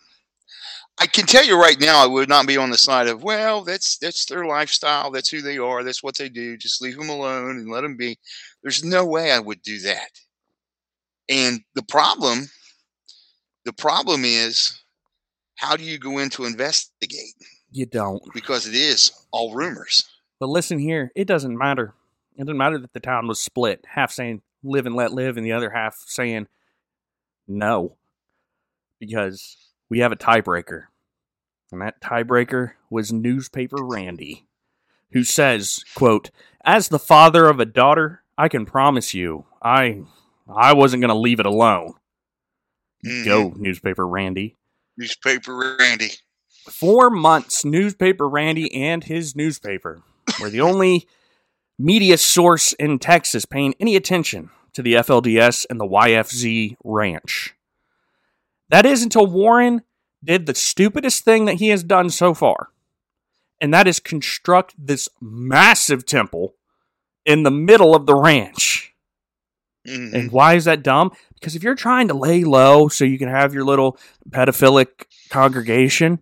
I 0.98 1.06
can 1.06 1.26
tell 1.26 1.44
you 1.44 1.60
right 1.60 1.78
now, 1.80 2.02
I 2.02 2.06
would 2.06 2.28
not 2.28 2.46
be 2.46 2.56
on 2.56 2.70
the 2.70 2.78
side 2.78 3.08
of 3.08 3.22
well, 3.22 3.62
that's 3.62 3.98
that's 3.98 4.26
their 4.26 4.46
lifestyle, 4.46 5.10
that's 5.10 5.28
who 5.28 5.42
they 5.42 5.58
are, 5.58 5.82
that's 5.82 6.02
what 6.02 6.16
they 6.16 6.28
do. 6.28 6.56
Just 6.56 6.80
leave 6.80 6.96
them 6.96 7.08
alone 7.08 7.50
and 7.50 7.68
let 7.68 7.80
them 7.80 7.96
be. 7.96 8.16
There's 8.62 8.84
no 8.84 9.04
way 9.04 9.32
I 9.32 9.40
would 9.40 9.60
do 9.62 9.80
that. 9.80 10.08
And 11.28 11.60
the 11.74 11.82
problem, 11.82 12.48
the 13.64 13.72
problem 13.72 14.24
is, 14.24 14.80
how 15.56 15.76
do 15.76 15.82
you 15.82 15.98
go 15.98 16.18
in 16.18 16.30
to 16.30 16.44
investigate? 16.44 17.34
You 17.72 17.86
don't. 17.86 18.22
Because 18.32 18.66
it 18.68 18.74
is 18.74 19.10
all 19.32 19.54
rumors. 19.54 20.04
But 20.38 20.48
listen 20.48 20.78
here, 20.78 21.10
it 21.16 21.26
doesn't 21.26 21.56
matter. 21.56 21.94
It 22.36 22.44
doesn't 22.44 22.56
matter 22.56 22.78
that 22.78 22.92
the 22.92 23.00
town 23.00 23.26
was 23.26 23.42
split, 23.42 23.84
half 23.88 24.12
saying 24.12 24.42
live 24.64 24.86
and 24.86 24.96
let 24.96 25.12
live, 25.12 25.36
and 25.36 25.44
the 25.46 25.52
other 25.52 25.70
half 25.70 25.96
saying 26.06 26.48
no, 27.46 27.96
because 28.98 29.56
we 29.88 29.98
have 30.00 30.12
a 30.12 30.16
tiebreaker. 30.16 30.84
And 31.70 31.80
that 31.82 32.00
tiebreaker 32.00 32.72
was 32.90 33.12
newspaper 33.12 33.84
Randy, 33.84 34.46
who 35.12 35.24
says, 35.24 35.84
quote, 35.94 36.30
As 36.64 36.88
the 36.88 36.98
father 36.98 37.46
of 37.46 37.60
a 37.60 37.64
daughter, 37.64 38.22
I 38.38 38.48
can 38.48 38.64
promise 38.66 39.14
you, 39.14 39.46
I 39.62 40.02
I 40.48 40.72
wasn't 40.74 41.00
gonna 41.00 41.14
leave 41.14 41.40
it 41.40 41.46
alone. 41.46 41.94
Mhm. 43.04 43.24
Go, 43.24 43.54
newspaper 43.56 44.06
Randy. 44.06 44.56
Newspaper 44.96 45.76
Randy. 45.78 46.12
Four 46.70 47.10
months, 47.10 47.64
newspaper 47.64 48.28
Randy 48.28 48.72
and 48.74 49.04
his 49.04 49.36
newspaper 49.36 50.02
were 50.40 50.48
the 50.48 50.60
only 50.60 51.06
media 51.78 52.16
source 52.16 52.72
in 52.74 52.98
Texas 52.98 53.44
paying 53.44 53.74
any 53.80 53.96
attention 53.96 54.50
to 54.72 54.82
the 54.82 54.94
FLDS 54.94 55.66
and 55.68 55.80
the 55.80 55.86
YFZ 55.86 56.76
ranch. 56.84 57.54
That 58.68 58.86
is 58.86 59.02
until 59.02 59.26
Warren 59.26 59.82
did 60.22 60.46
the 60.46 60.54
stupidest 60.54 61.24
thing 61.24 61.44
that 61.44 61.56
he 61.56 61.68
has 61.68 61.82
done 61.82 62.10
so 62.10 62.34
far, 62.34 62.68
and 63.60 63.72
that 63.72 63.86
is 63.86 64.00
construct 64.00 64.74
this 64.78 65.08
massive 65.20 66.06
temple 66.06 66.54
in 67.24 67.42
the 67.42 67.50
middle 67.50 67.94
of 67.94 68.06
the 68.06 68.14
ranch. 68.14 68.94
Mhm. 69.86 70.14
And 70.14 70.32
why 70.32 70.54
is 70.54 70.64
that 70.64 70.82
dumb? 70.82 71.12
Because 71.34 71.54
if 71.54 71.62
you're 71.62 71.74
trying 71.74 72.08
to 72.08 72.14
lay 72.14 72.42
low 72.42 72.88
so 72.88 73.04
you 73.04 73.18
can 73.18 73.28
have 73.28 73.52
your 73.52 73.64
little 73.64 73.98
pedophilic 74.30 75.04
congregation 75.28 76.20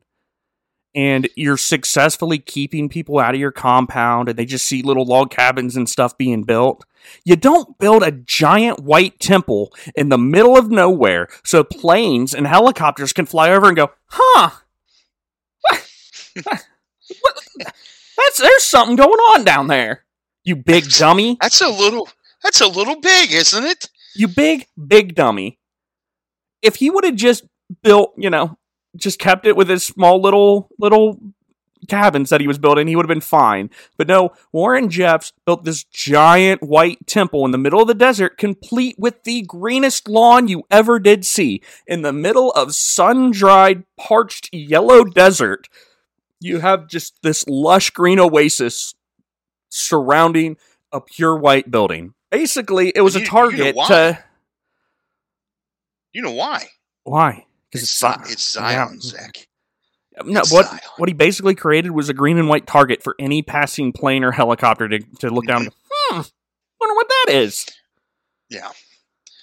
and 0.94 1.28
you're 1.36 1.56
successfully 1.56 2.38
keeping 2.38 2.88
people 2.88 3.18
out 3.18 3.34
of 3.34 3.40
your 3.40 3.52
compound 3.52 4.28
and 4.28 4.38
they 4.38 4.44
just 4.44 4.66
see 4.66 4.82
little 4.82 5.04
log 5.04 5.30
cabins 5.30 5.76
and 5.76 5.88
stuff 5.88 6.16
being 6.18 6.42
built, 6.42 6.84
you 7.24 7.36
don't 7.36 7.78
build 7.78 8.02
a 8.02 8.12
giant 8.12 8.80
white 8.80 9.18
temple 9.18 9.72
in 9.96 10.08
the 10.08 10.18
middle 10.18 10.56
of 10.56 10.70
nowhere 10.70 11.28
so 11.44 11.64
planes 11.64 12.34
and 12.34 12.46
helicopters 12.46 13.12
can 13.12 13.26
fly 13.26 13.50
over 13.50 13.66
and 13.68 13.76
go, 13.76 13.90
huh? 14.06 14.50
That's 18.16 18.38
there's 18.38 18.62
something 18.62 18.96
going 18.96 19.10
on 19.10 19.44
down 19.44 19.66
there. 19.66 20.04
You 20.44 20.56
big 20.56 20.88
dummy. 20.88 21.38
That's 21.40 21.60
a 21.60 21.68
little. 21.68 22.08
That's 22.42 22.60
a 22.60 22.66
little 22.66 23.00
big, 23.00 23.32
isn't 23.32 23.64
it? 23.64 23.88
You 24.14 24.28
big, 24.28 24.66
big 24.86 25.14
dummy. 25.14 25.58
If 26.60 26.76
he 26.76 26.90
would 26.90 27.04
have 27.04 27.14
just 27.14 27.44
built, 27.82 28.12
you 28.16 28.30
know, 28.30 28.58
just 28.96 29.18
kept 29.18 29.46
it 29.46 29.56
with 29.56 29.68
his 29.68 29.82
small 29.84 30.20
little 30.20 30.68
little 30.78 31.18
cabins 31.88 32.30
that 32.30 32.40
he 32.40 32.46
was 32.46 32.58
building, 32.58 32.86
he 32.86 32.94
would 32.94 33.04
have 33.04 33.08
been 33.08 33.20
fine. 33.20 33.68
But 33.96 34.06
no, 34.06 34.30
Warren 34.52 34.88
Jeffs 34.88 35.32
built 35.44 35.64
this 35.64 35.82
giant 35.82 36.62
white 36.62 37.04
temple 37.08 37.44
in 37.44 37.50
the 37.50 37.58
middle 37.58 37.80
of 37.80 37.88
the 37.88 37.94
desert, 37.94 38.38
complete 38.38 38.94
with 38.98 39.24
the 39.24 39.42
greenest 39.42 40.08
lawn 40.08 40.46
you 40.46 40.62
ever 40.70 41.00
did 41.00 41.26
see. 41.26 41.60
In 41.88 42.02
the 42.02 42.12
middle 42.12 42.52
of 42.52 42.72
sun 42.74 43.32
dried, 43.32 43.82
parched 43.98 44.48
yellow 44.52 45.02
desert, 45.04 45.68
you 46.38 46.60
have 46.60 46.86
just 46.86 47.14
this 47.22 47.44
lush 47.48 47.90
green 47.90 48.20
oasis 48.20 48.94
surrounding 49.68 50.56
a 50.92 51.00
pure 51.00 51.36
white 51.36 51.68
building. 51.70 52.14
Basically, 52.30 52.92
it 52.94 53.00
was 53.00 53.14
You- 53.14 53.22
a 53.22 53.24
you 53.24 53.26
know 53.26 53.30
target 53.30 53.76
to. 53.88 54.24
You 56.12 56.22
know 56.22 56.30
why? 56.32 56.68
Why? 57.04 57.46
It's, 57.72 57.82
it's, 57.84 57.98
Zi- 57.98 58.06
Zi- 58.24 58.32
it's 58.32 58.52
Zion, 58.52 58.94
yeah. 58.94 59.00
Zach. 59.00 59.48
No, 60.24 60.40
It's 60.40 60.52
what 60.52 60.66
Zion. 60.66 60.80
what 60.98 61.08
he 61.08 61.14
basically 61.14 61.54
created 61.54 61.90
was 61.92 62.08
a 62.08 62.14
green 62.14 62.38
and 62.38 62.48
white 62.48 62.66
target 62.66 63.02
for 63.02 63.14
any 63.18 63.42
passing 63.42 63.92
plane 63.92 64.24
or 64.24 64.30
helicopter 64.32 64.88
to, 64.88 64.98
to 65.20 65.30
look 65.30 65.46
down 65.46 65.64
go, 65.64 65.70
hmm, 65.90 66.16
wonder 66.80 66.94
what 66.94 67.08
that 67.08 67.32
is. 67.34 67.66
Yeah. 68.50 68.70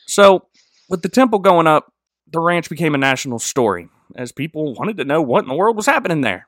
So, 0.08 0.46
with 0.90 1.02
the 1.02 1.10
temple 1.10 1.40
going 1.40 1.66
up, 1.68 1.92
the 2.32 2.40
ranch 2.40 2.70
became 2.70 2.94
a 2.94 3.00
national 3.00 3.40
story 3.40 3.90
as 4.16 4.32
people 4.32 4.74
wanted 4.76 4.98
to 4.98 5.06
know 5.06 5.22
what 5.22 5.44
in 5.44 5.50
the 5.50 5.56
world 5.56 5.76
was 5.76 5.86
happening 5.88 6.22
there. 6.22 6.48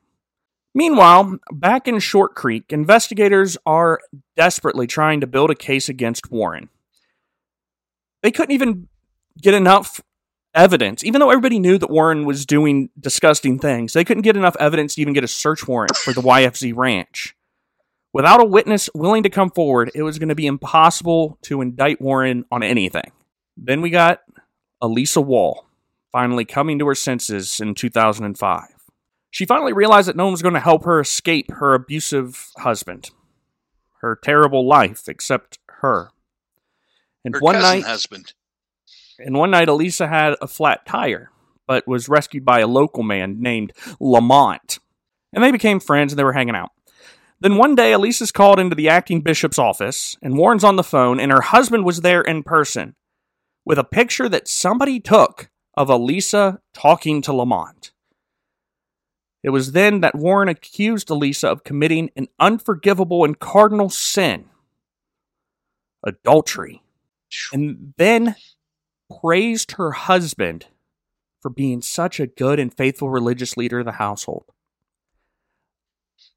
Meanwhile, 0.74 1.38
back 1.52 1.88
in 1.88 2.00
Short 2.00 2.34
Creek, 2.36 2.66
investigators 2.70 3.58
are 3.66 4.00
desperately 4.38 4.88
trying 4.88 5.20
to 5.22 5.28
build 5.28 5.50
a 5.50 5.56
case 5.56 5.90
against 5.90 6.32
Warren. 6.32 6.70
They 8.24 8.32
couldn't 8.32 8.54
even 8.54 8.88
get 9.42 9.54
enough 9.54 10.00
evidence, 10.54 11.04
even 11.04 11.20
though 11.20 11.30
everybody 11.30 11.60
knew 11.60 11.78
that 11.78 11.90
Warren 11.90 12.26
was 12.26 12.46
doing 12.46 12.90
disgusting 13.00 13.60
things, 13.60 13.94
they 13.94 14.04
couldn't 14.04 14.24
get 14.24 14.38
enough 14.38 14.56
evidence 14.60 14.96
to 14.96 15.02
even 15.02 15.14
get 15.14 15.24
a 15.24 15.28
search 15.28 15.68
warrant 15.68 15.96
for 15.96 16.14
the 16.14 16.22
YFZ 16.22 16.74
ranch. 16.76 17.36
Without 18.14 18.42
a 18.42 18.46
witness 18.46 18.90
willing 18.94 19.24
to 19.24 19.30
come 19.30 19.50
forward, 19.50 19.92
it 19.96 20.04
was 20.04 20.20
going 20.20 20.30
to 20.30 20.36
be 20.36 20.46
impossible 20.46 21.38
to 21.44 21.62
indict 21.62 22.02
Warren 22.02 22.44
on 22.52 22.62
anything. 22.62 23.12
Then 23.56 23.82
we 23.82 23.90
got 23.90 24.22
Elissa 24.82 25.22
Wall 25.22 25.66
finally 26.12 26.44
coming 26.44 26.78
to 26.80 26.88
her 26.88 26.96
senses 26.96 27.62
in 27.62 27.74
2005. 27.74 28.64
She 29.30 29.46
finally 29.46 29.72
realized 29.72 30.10
that 30.10 30.18
no 30.18 30.26
one 30.26 30.34
was 30.34 30.42
going 30.42 30.56
to 30.56 30.60
help 30.60 30.84
her 30.84 31.00
escape 31.00 31.50
her 31.52 31.74
abusive 31.74 32.52
husband, 32.58 33.12
her 34.02 34.20
terrible 34.22 34.68
life, 34.68 35.08
except 35.08 35.60
her. 35.68 36.10
And 37.24 37.36
Her 37.36 37.40
one 37.40 37.56
night, 37.56 37.86
husband. 37.86 38.34
And 39.26 39.36
one 39.36 39.52
night, 39.52 39.70
Elissa 39.70 40.08
had 40.08 40.36
a 40.42 40.48
flat 40.48 40.86
tire, 40.86 41.32
but 41.68 41.88
was 41.88 42.10
rescued 42.10 42.46
by 42.46 42.60
a 42.60 42.68
local 42.68 43.04
man 43.04 43.42
named 43.42 43.74
Lamont. 44.00 44.80
And 45.34 45.44
they 45.44 45.52
became 45.52 45.80
friends 45.80 46.12
and 46.12 46.20
they 46.20 46.24
were 46.24 46.34
hanging 46.34 46.56
out. 46.56 46.72
Then 47.40 47.58
one 47.58 47.76
day, 47.76 47.94
Elissa's 47.94 48.32
called 48.32 48.60
into 48.60 48.76
the 48.76 48.90
acting 48.90 49.22
bishop's 49.22 49.58
office, 49.58 50.16
and 50.22 50.38
Warren's 50.38 50.64
on 50.64 50.76
the 50.76 50.84
phone, 50.84 51.20
and 51.20 51.32
her 51.32 51.42
husband 51.42 51.86
was 51.86 52.02
there 52.02 52.22
in 52.22 52.44
person 52.44 52.96
with 53.66 53.80
a 53.80 53.84
picture 53.84 54.30
that 54.30 54.48
somebody 54.48 55.00
took 55.00 55.50
of 55.76 55.90
Elissa 55.90 56.60
talking 56.74 57.22
to 57.24 57.34
Lamont. 57.34 57.92
It 59.44 59.50
was 59.50 59.72
then 59.72 60.02
that 60.02 60.16
Warren 60.16 60.50
accused 60.50 61.10
Elissa 61.10 61.48
of 61.48 61.64
committing 61.64 62.12
an 62.16 62.28
unforgivable 62.40 63.26
and 63.26 63.40
cardinal 63.40 63.90
sin 63.90 64.46
adultery 66.04 66.82
and 67.54 67.94
then 67.98 68.36
praised 69.20 69.74
her 69.74 69.92
husband 69.92 70.68
for 71.42 71.50
being 71.50 71.82
such 71.82 72.20
a 72.20 72.28
good 72.28 72.60
and 72.60 72.74
faithful 72.74 73.10
religious 73.10 73.58
leader 73.58 73.80
of 73.80 73.86
the 73.86 73.94
household. 73.94 74.46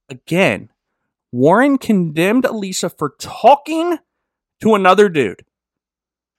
Again, 0.08 0.70
Warren 1.32 1.78
condemned 1.78 2.44
Elissa 2.44 2.88
for 2.90 3.14
talking 3.18 3.98
to 4.60 4.74
another 4.74 5.08
dude. 5.08 5.44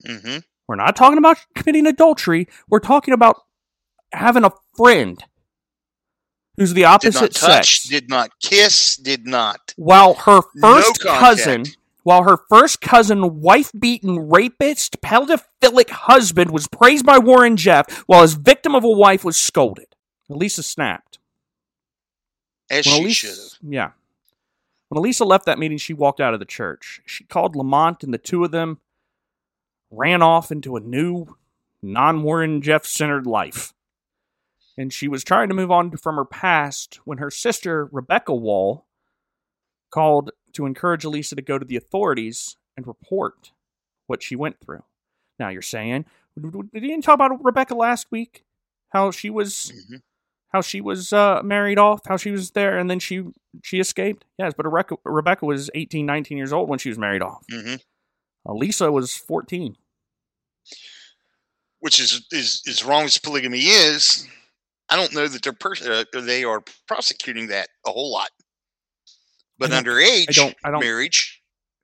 hmm 0.06 0.38
We're 0.68 0.76
not 0.76 0.96
talking 0.96 1.18
about 1.18 1.38
committing 1.56 1.86
adultery. 1.86 2.48
We're 2.70 2.80
talking 2.80 3.14
about 3.14 3.38
having 4.12 4.44
a 4.44 4.52
friend 4.78 5.24
who's 6.58 6.72
the 6.74 6.82
Did 6.82 6.86
opposite 6.86 7.22
not 7.22 7.32
touch, 7.34 7.82
sex. 7.82 7.88
did 7.90 8.10
not 8.10 8.32
kiss, 8.42 8.96
did 8.96 9.28
not. 9.28 9.74
while 9.76 10.14
her 10.14 10.42
No 10.56 10.74
first 10.76 11.02
contact. 11.02 11.20
cousin, 11.20 11.64
while 12.06 12.22
her 12.22 12.38
first 12.50 12.82
cousin, 12.82 13.42
wife-beaten 13.42 14.30
rapist, 14.30 15.02
pedophilic 15.02 15.90
husband 15.90 16.52
was 16.52 16.68
praised 16.68 17.04
by 17.04 17.18
Warren 17.18 17.58
Jeff, 17.58 18.04
while 18.08 18.22
his 18.22 18.36
victim 18.36 18.76
of 18.76 18.84
a 18.84 18.90
wife 18.90 19.26
was 19.26 19.36
scolded. 19.36 19.88
Elissa 20.30 20.62
snapped. 20.62 21.18
As 22.70 22.86
When 22.86 22.96
she 22.96 23.02
Elissa, 23.02 23.16
should 23.16 23.30
have. 23.30 23.72
yeah. 23.74 23.92
When 24.90 25.00
Elissa 25.00 25.26
left 25.26 25.48
that 25.48 25.58
meeting, 25.58 25.80
she 25.80 25.96
walked 25.96 26.22
out 26.22 26.36
of 26.36 26.40
the 26.40 26.46
church. 26.46 27.02
She 27.08 27.24
called 27.24 27.56
Lamont, 27.56 28.04
and 28.04 28.14
the 28.14 28.20
two 28.20 28.44
of 28.44 28.52
them 28.52 28.80
ran 29.90 30.22
off 30.22 30.52
into 30.52 30.76
a 30.76 30.80
new, 30.80 31.36
non 31.82 32.22
Warren 32.22 32.62
Jeff 32.62 32.86
centered 32.86 33.26
life. 33.26 33.74
And 34.78 34.94
she 34.94 35.08
was 35.08 35.24
trying 35.24 35.50
to 35.50 35.56
move 35.56 35.72
on 35.72 35.90
from 35.98 36.18
her 36.18 36.26
past 36.26 37.00
when 37.04 37.18
her 37.18 37.32
sister, 37.32 37.90
Rebecca 37.92 38.36
Wall, 38.36 38.86
called 39.90 40.30
to 40.56 40.66
encourage 40.66 41.06
Elissa 41.06 41.36
to 41.36 41.42
go 41.42 41.58
to 41.60 41.66
the 41.66 41.76
authorities 41.78 42.58
and 42.76 42.86
report 42.88 43.52
what 44.08 44.22
she 44.24 44.36
went 44.36 44.60
through. 44.60 44.84
Now 45.40 45.50
you're 45.50 45.62
saying, 45.62 46.06
did 46.74 46.84
you 46.84 47.02
talk 47.02 47.14
about 47.16 47.44
Rebecca 47.44 47.76
last 47.76 48.08
week? 48.12 48.44
How 48.90 49.12
she 49.12 49.30
was 49.30 49.72
Mhm. 49.92 50.02
how 50.50 50.62
she 50.62 50.80
was 50.82 51.12
uh, 51.12 51.42
married 51.44 51.78
off, 51.78 52.02
how 52.08 52.16
she 52.18 52.32
was 52.32 52.52
there, 52.52 52.78
and 52.78 52.90
then 52.90 53.00
she 53.00 53.24
she 53.64 53.80
escaped. 53.80 54.26
Yes, 54.38 54.54
but 54.56 54.66
Rebecca, 54.66 54.96
Rebecca 55.04 55.46
was 55.46 55.70
18, 55.76 56.06
19 56.06 56.38
years 56.38 56.54
old 56.54 56.70
when 56.70 56.80
she 56.80 56.90
was 56.90 56.98
married 56.98 57.22
off. 57.22 57.44
hmm 57.52 57.76
Elissa 58.48 58.92
was 58.92 59.16
14. 59.16 59.76
Which 61.80 62.00
is, 62.00 62.26
is 62.32 62.62
as 62.68 62.84
wrong 62.84 63.04
as 63.04 63.18
polygamy 63.18 63.60
is, 63.60 64.28
I 64.90 64.96
don't 64.96 65.14
know 65.14 65.28
that 65.28 65.44
they're 65.44 65.54
pers- 65.54 65.82
uh, 65.82 66.04
they 66.14 66.44
are 66.44 66.64
prosecuting 66.88 67.48
that 67.48 67.70
a 67.86 67.92
whole 67.92 68.12
lot. 68.12 68.30
But 69.58 69.72
I 69.72 69.82
underage 69.82 70.30
I 70.30 70.32
don't- 70.34 70.56
I 70.64 70.72
don't- 70.72 70.82
marriage, 70.82 71.42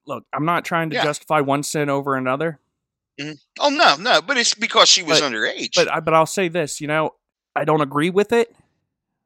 Look, 0.07 0.25
I'm 0.33 0.45
not 0.45 0.65
trying 0.65 0.89
to 0.89 0.95
Yeah. 0.95 1.03
justify 1.03 1.41
one 1.41 1.61
sin 1.63 1.87
over 1.89 2.15
another, 2.15 2.59
oh 3.59 3.69
no, 3.69 3.95
no, 3.97 4.21
but 4.21 4.35
it's 4.37 4.55
because 4.55 4.89
she 4.89 5.03
was 5.03 5.19
But- 5.21 5.31
underage. 5.31 5.75
but 5.75 5.91
I, 5.91 5.99
but 5.99 6.13
I'll 6.15 6.25
say 6.25 6.47
this, 6.47 6.81
you 6.81 6.87
know, 6.87 7.15
I 7.55 7.65
don't 7.65 7.81
agree 7.81 8.09
with 8.09 8.31
it. 8.33 8.55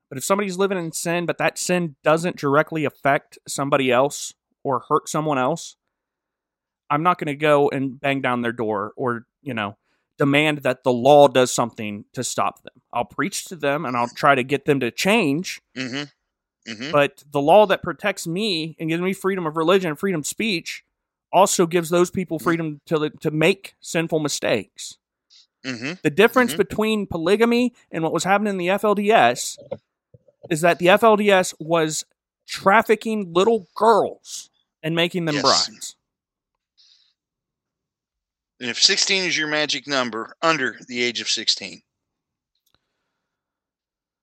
But 0.10 0.17
if 0.17 0.23
somebody's 0.25 0.58
living 0.58 0.77
in 0.77 0.91
sin, 0.91 1.25
but 1.25 1.38
that 1.39 1.58
sin 1.58 1.95
doesn't 2.03 2.36
directly 2.38 2.84
affect 2.86 3.39
somebody 3.47 3.89
else 3.91 4.34
or 4.63 4.84
hurt 4.89 5.08
someone 5.10 5.38
else, 5.38 5.77
I'm 6.89 7.01
not 7.03 7.17
going 7.17 7.27
to 7.27 7.36
go 7.36 7.69
and 7.69 7.99
bang 7.99 8.21
down 8.21 8.41
their 8.41 8.51
door 8.51 8.93
or, 8.97 9.25
you 9.41 9.53
know, 9.53 9.77
demand 10.17 10.60
that 10.60 10.84
the 10.84 10.91
law 10.93 11.27
does 11.27 11.51
something 11.51 12.05
to 12.13 12.23
stop 12.23 12.62
them. 12.63 12.81
I'll 12.93 13.05
preach 13.05 13.45
to 13.45 13.55
them 13.55 13.86
and 13.86 13.97
I'll 13.97 14.08
try 14.10 14.36
to 14.36 14.43
get 14.43 14.65
them 14.65 14.79
to 14.81 14.91
change, 14.91 15.62
hmm 15.75 16.03
hmm 16.67 16.91
but 16.91 17.23
the 17.32 17.41
law 17.41 17.65
that 17.65 17.84
protects 17.84 18.25
me 18.25 18.75
and 18.80 18.89
gives 18.89 19.01
me 19.01 19.13
freedom 19.13 19.45
of 19.45 19.56
religion 19.58 19.89
and 19.89 19.99
freedom 19.99 20.21
of 20.21 20.28
speech 20.28 20.84
also 21.32 21.65
gives 21.65 21.89
those 21.89 22.10
people 22.10 22.39
freedom 22.39 22.80
to 22.86 23.10
to 23.10 23.32
make 23.32 23.75
sinful 23.82 24.19
mistakes. 24.19 24.97
hmm 25.65 25.93
The 26.04 26.10
difference 26.10 26.54
Mhm. 26.54 26.58
between 26.58 27.08
polygamy 27.08 27.73
and 27.91 28.04
what 28.04 28.13
was 28.13 28.23
happening 28.23 28.51
in 28.51 28.58
the 28.58 28.69
FLDS 28.69 29.58
is 30.49 30.62
that 30.62 30.80
the 30.80 30.88
FLDS 30.89 31.54
was 31.60 32.06
trafficking 32.47 33.34
little 33.34 33.67
girls 33.75 34.49
and 34.84 34.95
making 34.95 35.25
them 35.25 35.36
Yes. 35.36 35.43
brides. 35.43 35.95
And 38.62 38.69
if 38.69 38.82
16 38.82 39.23
is 39.23 39.38
your 39.38 39.47
magic 39.47 39.86
number, 39.88 40.36
under 40.41 40.80
the 40.88 41.04
age 41.04 41.19
of 41.19 41.28
16. 41.30 41.82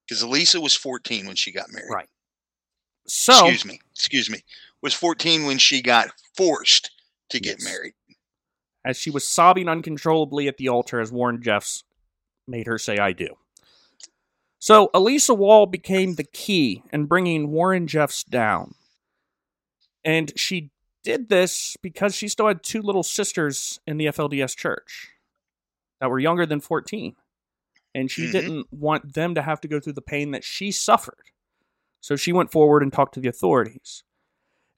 Because 0.07 0.23
Elissa 0.23 0.61
was 0.61 0.75
14 0.75 1.27
when 1.27 1.37
she 1.37 1.53
got 1.53 1.71
married. 1.71 1.91
Right. 1.91 2.09
So, 3.07 3.33
excuse 3.49 3.65
me, 3.65 3.81
excuse 3.93 4.31
me, 4.31 4.43
was 4.81 4.95
14 4.95 5.45
when 5.47 5.59
she 5.59 5.83
got 5.83 6.11
forced 6.37 6.91
to 7.31 7.41
get 7.41 7.59
Yes. 7.61 7.65
married. 7.65 7.95
as 8.85 8.97
she 8.99 9.11
was 9.11 9.27
sobbing 9.27 9.69
uncontrollably 9.69 10.49
at 10.49 10.57
the 10.57 10.69
altar 10.69 11.01
as 11.01 11.13
Warren 11.13 11.41
Jeffs 11.41 11.85
made 12.49 12.67
her 12.67 12.79
say, 12.79 12.99
I 12.99 13.13
do. 13.13 13.37
So, 14.59 14.91
Elissa 14.93 15.35
Wall 15.35 15.67
became 15.67 16.15
the 16.17 16.25
key 16.25 16.83
in 16.93 17.07
bringing 17.07 17.51
Warren 17.53 17.87
Jeffs 17.87 18.25
down. 18.25 18.75
And 20.05 20.33
she 20.39 20.71
did 21.05 21.29
this 21.29 21.77
because 21.81 22.15
she 22.17 22.27
still 22.29 22.49
had 22.49 22.63
two 22.65 22.83
little 22.83 23.03
sisters 23.05 23.79
in 23.87 23.99
the 23.99 24.07
FLDS 24.07 24.57
church 24.57 25.11
that 26.01 26.11
were 26.11 26.19
younger 26.19 26.45
than 26.47 26.61
14. 26.61 27.15
And 27.95 28.11
she 28.11 28.27
Mhm. 28.27 28.33
didn't 28.33 28.73
want 28.73 29.15
them 29.15 29.35
to 29.37 29.43
have 29.43 29.61
to 29.61 29.69
go 29.69 29.79
through 29.79 29.93
the 29.93 30.03
pain 30.03 30.31
that 30.33 30.43
she 30.45 30.73
suffered. 30.73 31.31
So 32.03 32.17
she 32.17 32.33
went 32.33 32.51
forward 32.51 32.83
and 32.83 32.93
talked 32.93 33.15
to 33.15 33.21
the 33.21 33.29
authorities. 33.29 34.03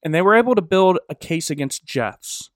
And 0.04 0.14
they 0.14 0.20
were 0.20 0.36
able 0.36 0.54
to 0.54 0.62
build 0.62 0.98
a 1.08 1.14
case 1.14 1.50
against 1.50 1.84
Jeffs. 1.84 2.50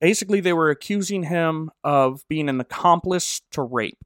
Basically, 0.00 0.40
they 0.40 0.52
were 0.52 0.70
accusing 0.70 1.22
him 1.22 1.70
of 1.84 2.24
being 2.28 2.48
an 2.48 2.60
accomplice 2.60 3.40
to 3.52 3.62
rape. 3.62 4.04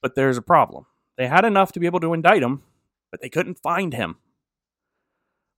But 0.00 0.14
there's 0.14 0.38
a 0.38 0.42
problem. 0.42 0.86
They 1.18 1.28
had 1.28 1.44
enough 1.44 1.70
to 1.72 1.80
be 1.80 1.86
able 1.86 2.00
to 2.00 2.14
indict 2.14 2.42
him, 2.42 2.62
but 3.10 3.20
they 3.20 3.28
couldn't 3.28 3.58
find 3.58 3.92
him. 3.92 4.16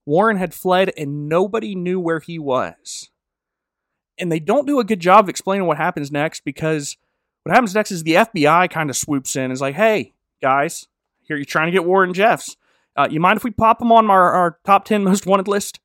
Warren 0.04 0.38
had 0.38 0.54
fled 0.54 0.92
and 0.98 1.28
nobody 1.28 1.76
knew 1.76 2.00
where 2.00 2.20
he 2.20 2.38
was. 2.38 3.10
And 4.18 4.32
they 4.32 4.40
don't 4.40 4.66
do 4.66 4.80
a 4.80 4.84
good 4.84 5.00
job 5.00 5.26
of 5.26 5.28
explaining 5.28 5.68
what 5.68 5.76
happens 5.76 6.10
next 6.10 6.44
because 6.44 6.96
what 7.44 7.54
happens 7.54 7.74
next 7.76 7.92
is 7.92 8.02
the 8.02 8.14
FBI 8.14 8.70
kind 8.70 8.90
of 8.90 8.96
swoops 8.96 9.36
in 9.36 9.44
and 9.44 9.52
is 9.52 9.60
like, 9.60 9.76
hey, 9.76 10.14
guys, 10.42 10.88
here 11.28 11.36
you're 11.36 11.44
trying 11.44 11.66
to 11.66 11.72
get 11.72 11.84
Warren 11.84 12.12
Jeffs. 12.14 12.56
Uh, 12.96 13.06
you 13.10 13.20
mind 13.20 13.36
if 13.36 13.44
we 13.44 13.50
pop 13.52 13.80
him 13.80 13.92
on 13.92 14.10
our, 14.10 14.32
our 14.32 14.58
top 14.64 14.84
10 14.84 15.04
most 15.04 15.24
wanted 15.26 15.46
list? 15.46 15.78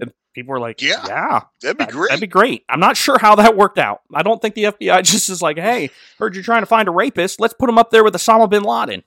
And 0.00 0.12
people 0.34 0.52
were 0.52 0.60
like, 0.60 0.80
Yeah. 0.80 1.04
yeah, 1.06 1.40
That'd 1.62 1.78
be 1.78 1.84
that- 1.84 1.92
great. 1.92 2.08
That'd 2.10 2.20
be 2.20 2.26
great. 2.26 2.64
I'm 2.68 2.80
not 2.80 2.96
sure 2.96 3.18
how 3.18 3.34
that 3.36 3.56
worked 3.56 3.78
out. 3.78 4.02
I 4.14 4.22
don't 4.22 4.40
think 4.40 4.54
the 4.54 4.64
FBI 4.64 5.02
just 5.04 5.28
is 5.28 5.42
like, 5.42 5.58
hey, 5.58 5.90
heard 6.18 6.34
you're 6.34 6.44
trying 6.44 6.62
to 6.62 6.66
find 6.66 6.86
a 6.88 6.92
rapist. 6.92 7.40
Let's 7.40 7.54
put 7.54 7.68
him 7.68 7.78
up 7.78 7.90
there 7.90 8.04
with 8.04 8.14
Osama 8.14 8.48
bin 8.48 8.62
Laden. 8.62 9.02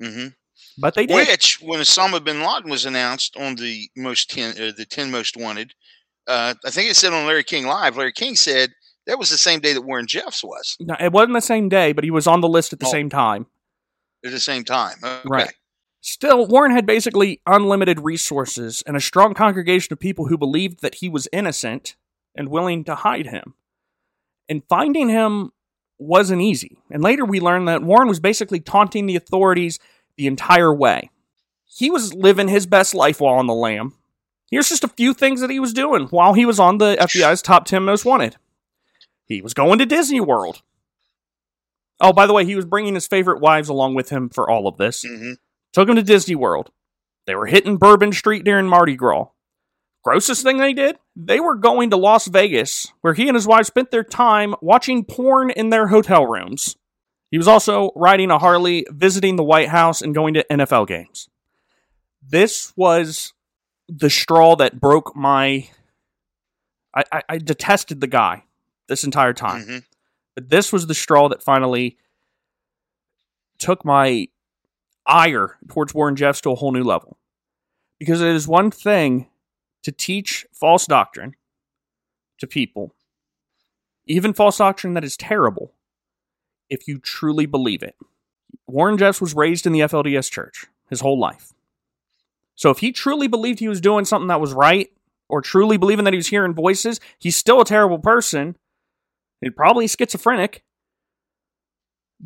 hmm 0.00 0.26
But 0.78 0.94
they 0.94 1.06
did. 1.06 1.14
Which, 1.28 1.60
when 1.60 1.80
Osama 1.80 2.22
bin 2.22 2.42
Laden 2.42 2.70
was 2.70 2.84
announced 2.84 3.36
on 3.36 3.56
the 3.56 3.88
most 3.96 4.30
ten, 4.30 4.50
uh, 4.52 4.72
the 4.76 4.86
ten 4.88 5.10
most 5.10 5.36
wanted, 5.36 5.74
uh, 6.28 6.54
I 6.64 6.70
think 6.70 6.88
it 6.90 6.94
said 6.96 7.12
on 7.12 7.26
Larry 7.26 7.42
King 7.44 7.66
Live. 7.66 7.96
Larry 7.96 8.12
King 8.12 8.36
said 8.36 8.70
that 9.08 9.18
was 9.18 9.30
the 9.30 9.38
same 9.38 9.58
day 9.58 9.72
that 9.72 9.82
Warren 9.82 10.06
Jeffs 10.06 10.44
was 10.44 10.76
No, 10.78 10.94
it 11.00 11.10
wasn't 11.10 11.32
the 11.34 11.40
same 11.40 11.68
day, 11.68 11.92
but 11.92 12.04
he 12.04 12.12
was 12.12 12.28
on 12.28 12.40
the 12.40 12.48
list 12.48 12.72
at 12.72 12.78
the 12.78 12.86
Oh. 12.86 12.90
same 12.90 13.10
time. 13.10 13.46
At 14.24 14.30
the 14.30 14.40
same 14.40 14.64
time. 14.64 14.96
Okay. 15.02 15.22
Right. 15.24 15.52
Still, 16.00 16.46
Warren 16.46 16.72
had 16.72 16.84
basically 16.84 17.40
unlimited 17.46 18.00
resources 18.00 18.82
and 18.86 18.96
a 18.96 19.00
strong 19.00 19.34
congregation 19.34 19.92
of 19.92 20.00
people 20.00 20.26
who 20.26 20.36
believed 20.36 20.82
that 20.82 20.96
he 20.96 21.08
was 21.08 21.28
innocent 21.32 21.94
and 22.34 22.48
willing 22.48 22.82
to 22.84 22.96
hide 22.96 23.26
him. 23.26 23.54
And 24.48 24.62
finding 24.68 25.08
him 25.08 25.52
wasn't 25.98 26.42
easy. 26.42 26.76
And 26.90 27.02
later 27.02 27.24
we 27.24 27.38
learned 27.38 27.68
that 27.68 27.84
Warren 27.84 28.08
was 28.08 28.18
basically 28.18 28.58
taunting 28.58 29.06
the 29.06 29.14
authorities 29.14 29.78
the 30.16 30.26
entire 30.26 30.74
way. 30.74 31.10
He 31.64 31.90
was 31.90 32.12
living 32.12 32.48
his 32.48 32.66
best 32.66 32.94
life 32.94 33.20
while 33.20 33.36
on 33.36 33.46
the 33.46 33.54
lam. 33.54 33.94
Here's 34.50 34.68
just 34.68 34.84
a 34.84 34.88
few 34.88 35.14
things 35.14 35.40
that 35.40 35.50
he 35.50 35.60
was 35.60 35.72
doing 35.72 36.06
while 36.08 36.34
he 36.34 36.44
was 36.44 36.58
on 36.58 36.78
the 36.78 36.96
FBI's 36.96 37.40
top 37.40 37.64
10 37.64 37.82
most 37.84 38.04
wanted. 38.04 38.36
He 39.24 39.40
was 39.40 39.54
going 39.54 39.78
to 39.78 39.86
Disney 39.86 40.20
World. 40.20 40.62
Oh, 42.02 42.12
by 42.12 42.26
the 42.26 42.32
way, 42.32 42.44
he 42.44 42.56
was 42.56 42.64
bringing 42.66 42.94
his 42.94 43.06
favorite 43.06 43.40
wives 43.40 43.68
along 43.68 43.94
with 43.94 44.10
him 44.10 44.28
for 44.28 44.50
all 44.50 44.66
of 44.68 44.76
this 44.76 45.04
hmm 45.06 45.32
took 45.72 45.88
him 45.88 45.96
to 45.96 46.02
Disney 46.02 46.34
World. 46.34 46.70
They 47.26 47.34
were 47.34 47.46
hitting 47.46 47.78
Bourbon 47.78 48.12
Street 48.12 48.44
during 48.44 48.66
Mardi 48.66 48.94
Gras. 48.94 49.28
Grossest 50.04 50.42
thing 50.42 50.58
they 50.58 50.74
did? 50.74 50.98
They 51.16 51.40
were 51.40 51.54
going 51.54 51.88
to 51.90 51.96
Las 51.96 52.26
Vegas, 52.26 52.92
where 53.00 53.14
he 53.14 53.26
and 53.28 53.34
his 53.34 53.46
wife 53.46 53.66
spent 53.66 53.90
their 53.90 54.04
time 54.04 54.54
watching 54.60 55.04
porn 55.04 55.50
in 55.50 55.70
their 55.70 55.86
hotel 55.86 56.26
rooms. 56.26 56.76
He 57.30 57.38
was 57.38 57.48
also 57.48 57.90
riding 57.96 58.30
a 58.30 58.38
Harley, 58.38 58.84
visiting 58.90 59.36
the 59.36 59.44
White 59.44 59.68
House, 59.68 60.02
and 60.02 60.14
going 60.14 60.34
to 60.34 60.44
NFL 60.50 60.88
games. 60.88 61.30
This 62.20 62.74
was 62.76 63.32
the 63.88 64.10
straw 64.10 64.56
that 64.56 64.78
broke 64.78 65.16
my. 65.16 65.68
I, 66.94 67.04
I, 67.10 67.22
I 67.30 67.38
detested 67.38 68.02
the 68.02 68.06
guy 68.06 68.44
this 68.88 69.04
entire 69.04 69.32
time. 69.32 69.62
hmm 69.62 69.78
But 70.34 70.48
this 70.48 70.72
was 70.72 70.86
the 70.86 70.94
straw 70.94 71.28
that 71.28 71.42
finally 71.42 71.98
took 73.58 73.84
my 73.84 74.28
ire 75.06 75.58
towards 75.68 75.94
Warren 75.94 76.16
Jeffs 76.16 76.40
to 76.42 76.50
a 76.50 76.54
whole 76.54 76.72
new 76.72 76.84
level. 76.84 77.18
Because 77.98 78.20
it 78.20 78.28
is 78.28 78.48
one 78.48 78.70
thing 78.70 79.28
to 79.82 79.92
teach 79.92 80.46
false 80.52 80.86
doctrine 80.86 81.34
to 82.38 82.46
people, 82.46 82.94
even 84.06 84.32
false 84.32 84.58
doctrine 84.58 84.94
that 84.94 85.04
is 85.04 85.16
terrible, 85.16 85.72
if 86.68 86.88
you 86.88 86.98
truly 86.98 87.46
believe 87.46 87.82
it. 87.82 87.94
Warren 88.66 88.98
Jeffs 88.98 89.20
was 89.20 89.34
raised 89.34 89.66
in 89.66 89.72
the 89.72 89.80
FLDS 89.80 90.30
church 90.30 90.66
his 90.88 91.00
whole 91.00 91.18
life. 91.18 91.52
So 92.54 92.70
if 92.70 92.78
he 92.78 92.92
truly 92.92 93.28
believed 93.28 93.60
he 93.60 93.68
was 93.68 93.80
doing 93.80 94.04
something 94.04 94.28
that 94.28 94.40
was 94.40 94.52
right, 94.52 94.90
or 95.28 95.40
truly 95.40 95.78
believing 95.78 96.04
that 96.04 96.12
he 96.12 96.18
was 96.18 96.26
hearing 96.26 96.52
voices, 96.52 97.00
he's 97.18 97.36
still 97.36 97.60
a 97.60 97.64
terrible 97.64 97.98
person. 97.98 98.56
He's 99.42 99.52
probably 99.54 99.86
schizophrenic. 99.86 100.62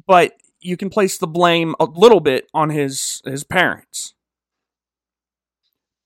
But 0.07 0.35
you 0.61 0.77
can 0.77 0.91
place 0.91 1.19
the 1.19 1.27
blame 1.27 1.75
a 1.81 1.85
little 1.85 2.21
bit 2.21 2.49
on 2.53 2.71
his 2.71 3.23
his 3.25 3.45
parents. 3.45 4.15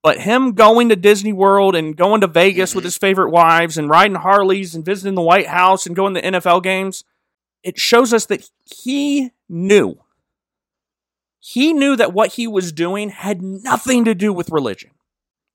But 0.02 0.20
him 0.20 0.52
going 0.52 0.88
to 0.88 0.96
Disney 0.96 1.32
World 1.32 1.76
and 1.76 1.96
going 1.96 2.22
to 2.22 2.26
Vegas 2.26 2.74
with 2.74 2.84
his 2.84 2.96
favorite 2.96 3.30
wives 3.30 3.76
and 3.76 3.90
riding 3.90 4.16
Harleys 4.16 4.74
and 4.74 4.84
visiting 4.84 5.14
the 5.14 5.20
White 5.20 5.48
House 5.48 5.84
and 5.84 5.94
going 5.94 6.14
to 6.14 6.22
NFL 6.22 6.62
games, 6.62 7.04
it 7.62 7.78
shows 7.78 8.14
us 8.14 8.24
that 8.26 8.48
he 8.64 9.30
knew. 9.48 10.00
He 11.38 11.72
knew 11.72 11.96
that 11.96 12.14
what 12.14 12.34
he 12.34 12.46
was 12.46 12.72
doing 12.72 13.10
had 13.10 13.42
nothing 13.42 14.04
to 14.06 14.14
do 14.14 14.32
with 14.32 14.50
religion. 14.50 14.90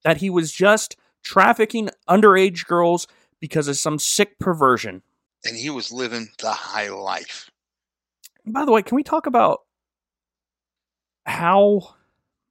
That 0.04 0.18
he 0.18 0.30
was 0.30 0.52
just 0.52 0.96
trafficking 1.24 1.90
underage 2.08 2.68
girls 2.68 3.08
because 3.40 3.68
of 3.68 3.78
some 3.78 3.98
sick 3.98 4.38
perversion. 4.38 5.02
And 5.44 5.56
he 5.56 5.70
was 5.70 5.92
living 5.92 6.30
the 6.40 6.52
high 6.52 6.90
life. 6.90 7.50
By 8.46 8.66
the 8.66 8.72
way, 8.72 8.82
can 8.84 8.96
we 8.96 9.04
talk 9.04 9.26
about 9.26 9.62
how 11.26 11.96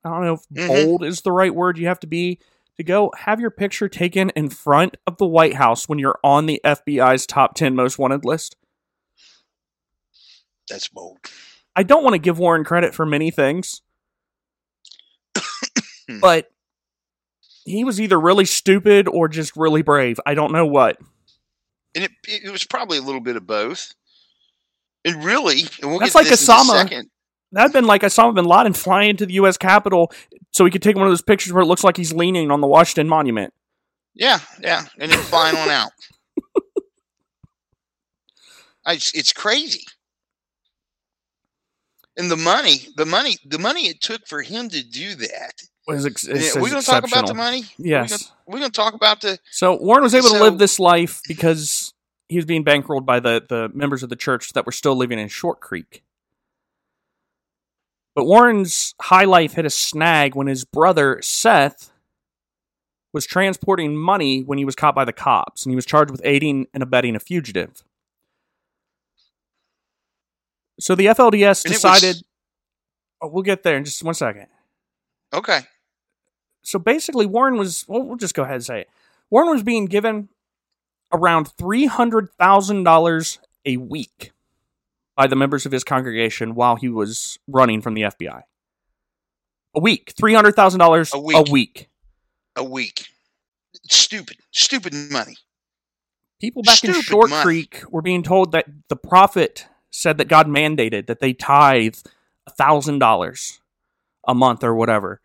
I 0.05 0.11
don't 0.11 0.24
know 0.24 0.35
if 0.35 0.49
Mhm. 0.53 0.68
bold 0.68 1.05
is 1.05 1.22
the 1.22 1.32
right 1.32 1.55
word 1.55 1.78
you 1.78 1.87
have 1.87 2.01
to 2.01 2.07
be 2.07 2.39
to 2.76 2.82
go 2.82 3.11
have 3.16 3.41
your 3.41 3.51
picture 3.51 3.89
taken 3.89 4.30
in 4.30 4.51
front 4.51 4.97
of 5.07 5.16
the 5.16 5.26
White 5.26 5.55
House 5.55 5.89
when 5.89 5.99
you're 5.99 6.18
on 6.22 6.47
the 6.47 6.61
FBI's 6.64 7.26
top 7.26 7.55
10 7.55 7.74
most 7.74 7.99
wanted 7.99 8.24
list? 8.24 8.57
That's 10.68 10.89
bold. 10.89 11.18
I 11.76 11.82
don't 11.85 12.03
want 12.03 12.14
to 12.14 12.18
give 12.18 12.39
Warren 12.39 12.64
credit 12.64 12.95
for 12.95 13.07
many 13.07 13.30
things, 13.30 13.82
but 16.20 16.51
he 17.64 17.85
was 17.85 18.01
either 18.01 18.20
really 18.20 18.45
stupid 18.45 19.09
or 19.09 19.28
just 19.28 19.57
really 19.57 19.82
brave. 19.82 20.20
I 20.26 20.35
don't 20.35 20.53
know 20.53 20.66
what. 20.66 20.99
And 21.95 22.05
it, 22.05 22.11
it 22.26 22.51
was 22.51 22.64
probably 22.64 22.99
a 22.99 23.03
little 23.03 23.20
bit 23.20 23.36
of 23.36 23.47
both. 23.47 23.95
And 25.05 25.24
really, 25.24 25.62
and 25.80 25.90
we'll 25.90 26.01
That's 26.01 26.14
like 26.14 26.28
this 26.28 26.49
in 26.49 26.55
a 26.55 26.59
Osama. 26.59 26.72
second. 26.72 27.11
That'd 27.53 27.72
been 27.72 27.86
like 27.86 28.03
Osama 28.03 28.34
bin 28.34 28.47
Laden 28.47 28.72
flying 28.72 29.11
into 29.11 29.26
the 29.26 29.34
U.S. 29.34 29.57
Capitol 29.57 30.11
so 30.51 30.64
he 30.64 30.70
could 30.70 30.82
take 30.82 30.97
one 30.97 31.07
of 31.07 31.11
those 31.11 31.22
pictures 31.22 31.53
where 31.53 31.62
it 31.62 31.66
looks 31.66 31.84
like 31.84 31.97
he's 31.97 32.12
leaning 32.12 32.51
on 32.51 32.61
the 32.61 32.66
Washington 32.66 33.09
Monument. 33.09 33.53
Yeah, 34.14 34.38
yeah, 34.61 34.86
and 34.99 35.11
then 35.12 35.18
flying 35.18 35.57
on 35.57 35.68
out. 35.68 35.90
I, 38.86 38.95
it's 38.95 39.32
crazy. 39.32 39.84
And 42.16 42.30
the 42.30 42.36
money, 42.36 42.86
the 42.97 43.07
money, 43.07 43.36
the 43.45 43.59
money 43.59 43.88
it 43.88 44.01
took 44.01 44.26
for 44.26 44.42
him 44.42 44.68
to 44.70 44.82
do 44.84 45.14
that. 45.16 45.62
Was 45.87 46.07
ex- 46.07 46.26
Yeah, 46.26 46.35
we're 46.62 46.70
going 46.70 46.80
to 46.82 46.87
talk 46.87 47.07
about 47.07 47.26
the 47.26 47.35
money. 47.35 47.64
Yes. 47.76 48.32
We're 48.47 48.59
going 48.59 48.70
to 48.70 48.74
talk 48.76 48.95
about 48.95 49.20
the. 49.20 49.39
So 49.51 49.76
Warren 49.76 50.03
was 50.03 50.14
able 50.14 50.28
to 50.30 50.39
live 50.43 50.59
this 50.59 50.78
life 50.78 51.20
because 51.28 51.93
he 52.28 52.37
was 52.37 52.47
being 52.47 52.64
bankrolled 52.64 53.05
by 53.05 53.20
the, 53.20 53.45
the 53.47 53.70
members 53.74 54.03
of 54.03 54.09
the 54.09 54.16
church 54.16 54.55
that 54.55 54.64
were 54.64 54.72
still 54.72 54.97
living 54.97 55.18
in 55.18 55.28
Short 55.28 55.61
Creek. 55.61 56.03
But 58.14 58.24
Warren's 58.24 58.95
high 59.03 59.24
life 59.24 59.55
hit 59.55 59.66
a 59.66 59.70
snag 59.70 60.35
when 60.35 60.47
his 60.47 60.64
brother, 60.64 61.18
Seth, 61.20 61.91
was 63.12 63.26
transporting 63.26 63.97
money 63.97 64.43
when 64.43 64.57
he 64.57 64.64
was 64.64 64.74
caught 64.74 64.95
by 64.95 65.05
the 65.05 65.12
cops, 65.12 65.64
and 65.66 65.70
he 65.72 65.76
was 65.76 65.85
charged 65.85 66.11
with 66.11 66.20
aiding 66.24 66.66
and 66.72 66.82
abetting 66.82 67.14
a 67.14 67.20
fugitive. 67.20 67.82
So 70.80 70.95
the 70.95 71.07
FLDS 71.07 71.64
it 71.64 71.70
was- 71.70 71.82
decided. 71.82 72.16
Oh, 73.20 73.28
we'll 73.28 73.43
get 73.43 73.62
there 73.62 73.76
in 73.76 73.85
just 73.85 74.03
one 74.03 74.14
second. 74.14 74.47
Okay. 75.32 75.61
So 76.64 76.78
basically 76.80 77.26
warren 77.26 77.56
was 77.56 77.84
well, 77.86 78.02
we'll 78.02 78.16
just 78.16 78.34
go 78.34 78.42
ahead 78.42 78.56
and 78.56 78.64
say 78.64 78.80
it 78.80 78.88
warren 79.30 79.50
was 79.50 79.62
being 79.62 79.86
given 79.86 80.28
around 81.12 81.46
$300000 81.56 83.38
a 83.66 83.76
week 83.76 84.32
by 85.16 85.26
the 85.28 85.36
members 85.36 85.64
of 85.66 85.70
his 85.72 85.84
congregation 85.84 86.54
while 86.56 86.74
he 86.76 86.88
was 86.88 87.38
running 87.46 87.80
from 87.80 87.94
the 87.94 88.02
fbi 88.02 88.42
a 89.76 89.80
week 89.80 90.12
$300000 90.20 91.14
A 91.14 91.18
week. 91.20 91.36
a 91.36 91.50
week. 91.50 91.88
A 92.56 92.64
week. 92.64 93.06
Stupid. 93.90 94.36
Stupid 94.52 94.94
money. 95.10 95.36
people 96.40 96.62
back 96.62 96.82
in 96.84 96.92
Stupid 96.92 97.04
short 97.04 97.30
money. 97.30 97.42
creek 97.42 97.82
were 97.90 98.02
being 98.02 98.22
told 98.22 98.52
that 98.52 98.66
the 98.88 98.96
prophet 98.96 99.66
said 99.90 100.18
that 100.18 100.28
god 100.28 100.46
mandated 100.46 101.06
that 101.06 101.18
they 101.20 101.32
tithe 101.32 101.96
$1000 102.58 103.58
a 104.28 104.34
month 104.34 104.62
or 104.64 104.74
whatever 104.74 105.20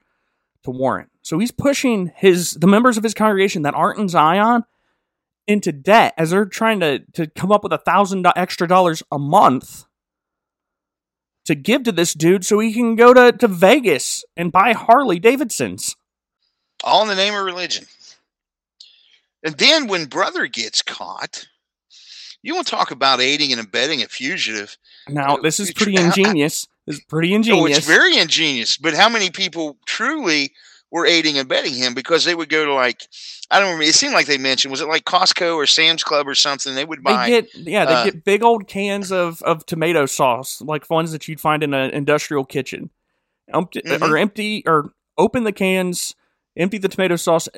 to 0.64 0.72
warren 0.72 1.09
so 1.30 1.38
he's 1.38 1.52
pushing 1.52 2.12
his 2.16 2.54
the 2.54 2.66
members 2.66 2.98
of 2.98 3.04
his 3.04 3.14
congregation 3.14 3.62
that 3.62 3.76
aren't 3.76 4.00
in 4.00 4.10
zion 4.10 4.64
into 5.46 5.72
debt 5.72 6.16
as 6.18 6.32
they're 6.32 6.44
trying 6.46 6.80
to 6.80 7.00
to 7.14 7.28
come 7.28 7.52
up 7.52 7.62
with 7.62 7.72
a 7.72 7.78
thousand 7.78 8.26
extra 8.36 8.68
dollars 8.68 9.04
a 9.12 9.20
month 9.20 9.86
to 11.46 11.54
give 11.54 11.84
to 11.84 11.92
this 11.92 12.16
dude 12.16 12.44
so 12.44 12.58
he 12.58 12.74
can 12.74 12.96
go 12.96 13.14
to, 13.14 13.32
to 13.32 13.48
vegas 13.48 14.26
and 14.36 14.52
buy 14.52 14.74
harley 14.74 15.20
davidsons 15.20 15.96
All 16.84 17.04
in 17.04 17.08
the 17.08 17.16
name 17.16 17.36
of 17.36 17.46
religion. 17.46 17.86
And 19.44 19.56
then 19.58 19.88
when 19.88 20.06
brother 20.08 20.48
gets 20.48 20.82
caught, 20.82 21.48
you 22.42 22.56
want 22.56 22.68
to 22.68 22.72
talk 22.72 22.90
about 22.92 23.22
aiding 23.22 23.52
and 23.52 23.62
abetting 23.62 24.02
a 24.02 24.08
fugitive. 24.08 24.78
Now, 25.08 25.38
this 25.38 25.60
is 25.60 25.72
pretty 25.72 25.94
tr- 25.94 26.00
I- 26.02 26.04
I- 26.04 26.08
ingenious. 26.08 26.68
It's 26.88 27.00
pretty 27.06 27.34
ingenious. 27.34 27.76
Oh, 27.76 27.78
it's 27.78 27.88
very 27.88 28.18
ingenious. 28.18 28.78
But 28.78 28.96
how 28.96 29.08
many 29.10 29.30
people 29.30 29.78
truly 29.86 30.54
were 30.92 31.06
aiding 31.06 31.38
and 31.38 31.46
abetting 31.46 31.74
him 31.74 31.94
because 31.94 32.26
they 32.26 32.34
would 32.36 32.50
go 32.50 32.66
to 32.66 32.74
like 32.74 33.08
I 33.52 33.60
don't 33.60 33.68
remember. 33.70 33.84
It 33.90 33.96
seemed 33.96 34.14
like 34.14 34.26
they 34.28 34.38
mentioned 34.38 34.72
was 34.72 34.82
it 34.82 34.88
like 34.88 35.06
Costco 35.06 35.56
or 35.56 35.66
Sam's 35.66 36.04
Club 36.04 36.28
or 36.28 36.36
something? 36.36 36.76
They 36.76 36.86
would 36.86 37.04
buy. 37.04 37.30
They 37.30 37.42
get 37.42 37.56
yeah, 37.56 37.86
they 37.86 37.94
uh, 37.94 38.04
get 38.06 38.24
big 38.26 38.44
old 38.44 38.68
cans 38.68 39.12
of 39.12 39.42
of 39.44 39.66
tomato 39.66 40.06
sauce, 40.06 40.62
like 40.62 40.90
ones 40.90 41.12
that 41.12 41.28
you'd 41.28 41.42
find 41.42 41.64
in 41.64 41.74
an 41.74 41.92
industrial 41.92 42.46
kitchen. 42.46 42.90
Empty, 43.54 43.82
Mhm. 43.82 44.02
Or 44.10 44.18
empty 44.18 44.64
or 44.68 44.94
open 45.18 45.44
the 45.44 45.52
cans, 45.52 46.16
empty 46.58 46.78
the 46.78 46.88
tomato 46.88 47.16
sauce, 47.16 47.50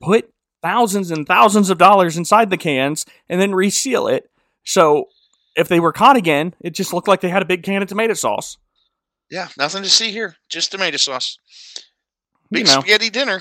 put 0.00 0.30
thousands 0.62 1.10
and 1.10 1.26
thousands 1.26 1.70
of 1.70 1.78
dollars 1.78 2.16
inside 2.18 2.50
the 2.50 2.58
cans, 2.58 3.06
and 3.28 3.40
then 3.40 3.54
reseal 3.54 4.06
it. 4.06 4.30
So 4.64 5.08
if 5.56 5.68
they 5.68 5.80
were 5.80 5.92
caught 5.92 6.16
again, 6.16 6.54
it 6.60 6.70
just 6.74 6.92
looked 6.92 7.08
like 7.08 7.22
they 7.22 7.30
had 7.30 7.40
a 7.42 7.46
big 7.46 7.62
can 7.62 7.80
of 7.82 7.88
tomato 7.88 8.12
sauce. 8.14 8.58
yeah, 9.30 9.48
nothing 9.56 9.82
to 9.82 9.88
see 9.88 10.10
here. 10.12 10.36
Just 10.50 10.72
tomato 10.72 10.96
sauce. 10.98 11.38
Big 12.50 12.66
You 12.66 12.74
know. 12.74 12.80
spaghetti 12.80 13.10
dinner. 13.10 13.40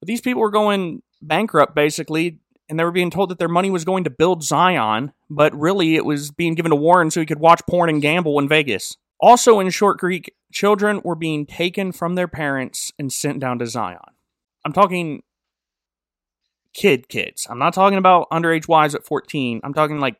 But 0.00 0.06
these 0.06 0.20
people 0.20 0.40
were 0.40 0.50
going 0.50 1.02
bankrupt 1.20 1.74
basically, 1.74 2.38
and 2.68 2.78
they 2.78 2.84
were 2.84 2.90
being 2.90 3.10
told 3.10 3.30
that 3.30 3.38
their 3.38 3.48
money 3.48 3.70
was 3.70 3.84
going 3.84 4.04
to 4.04 4.10
build 4.10 4.42
Zion, 4.42 5.12
but 5.28 5.54
really 5.54 5.96
it 5.96 6.04
was 6.04 6.30
being 6.30 6.54
given 6.54 6.70
to 6.70 6.76
Warren 6.76 7.10
so 7.10 7.20
he 7.20 7.26
could 7.26 7.40
watch 7.40 7.60
porn 7.68 7.90
and 7.90 8.00
gamble 8.00 8.38
in 8.38 8.48
Vegas. 8.48 8.96
Also 9.20 9.60
in 9.60 9.68
Short 9.70 9.98
Creek, 9.98 10.34
children 10.52 11.00
were 11.04 11.14
being 11.14 11.44
taken 11.44 11.92
from 11.92 12.14
their 12.14 12.28
parents 12.28 12.92
and 12.98 13.12
sent 13.12 13.40
down 13.40 13.58
to 13.58 13.66
Zion. 13.66 13.98
I'm 14.64 14.72
talking 14.72 15.22
kid 16.72 17.08
kids. 17.08 17.46
I'm 17.50 17.58
not 17.58 17.74
talking 17.74 17.98
about 17.98 18.30
underage 18.30 18.68
wives 18.68 18.94
at 18.94 19.04
14. 19.04 19.60
I'm 19.62 19.74
talking 19.74 19.98
like 20.00 20.16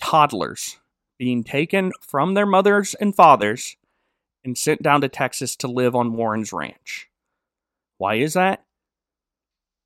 toddlers 0.00 0.78
being 1.18 1.42
taken 1.42 1.92
from 2.00 2.34
their 2.34 2.46
mothers 2.46 2.94
and 2.94 3.14
fathers 3.14 3.76
and 4.44 4.56
sent 4.56 4.82
down 4.82 5.00
to 5.02 5.08
Texas 5.08 5.56
to 5.56 5.68
live 5.68 5.94
on 5.94 6.14
Warren's 6.14 6.52
ranch. 6.52 7.08
Why 7.98 8.16
is 8.16 8.34
that? 8.34 8.64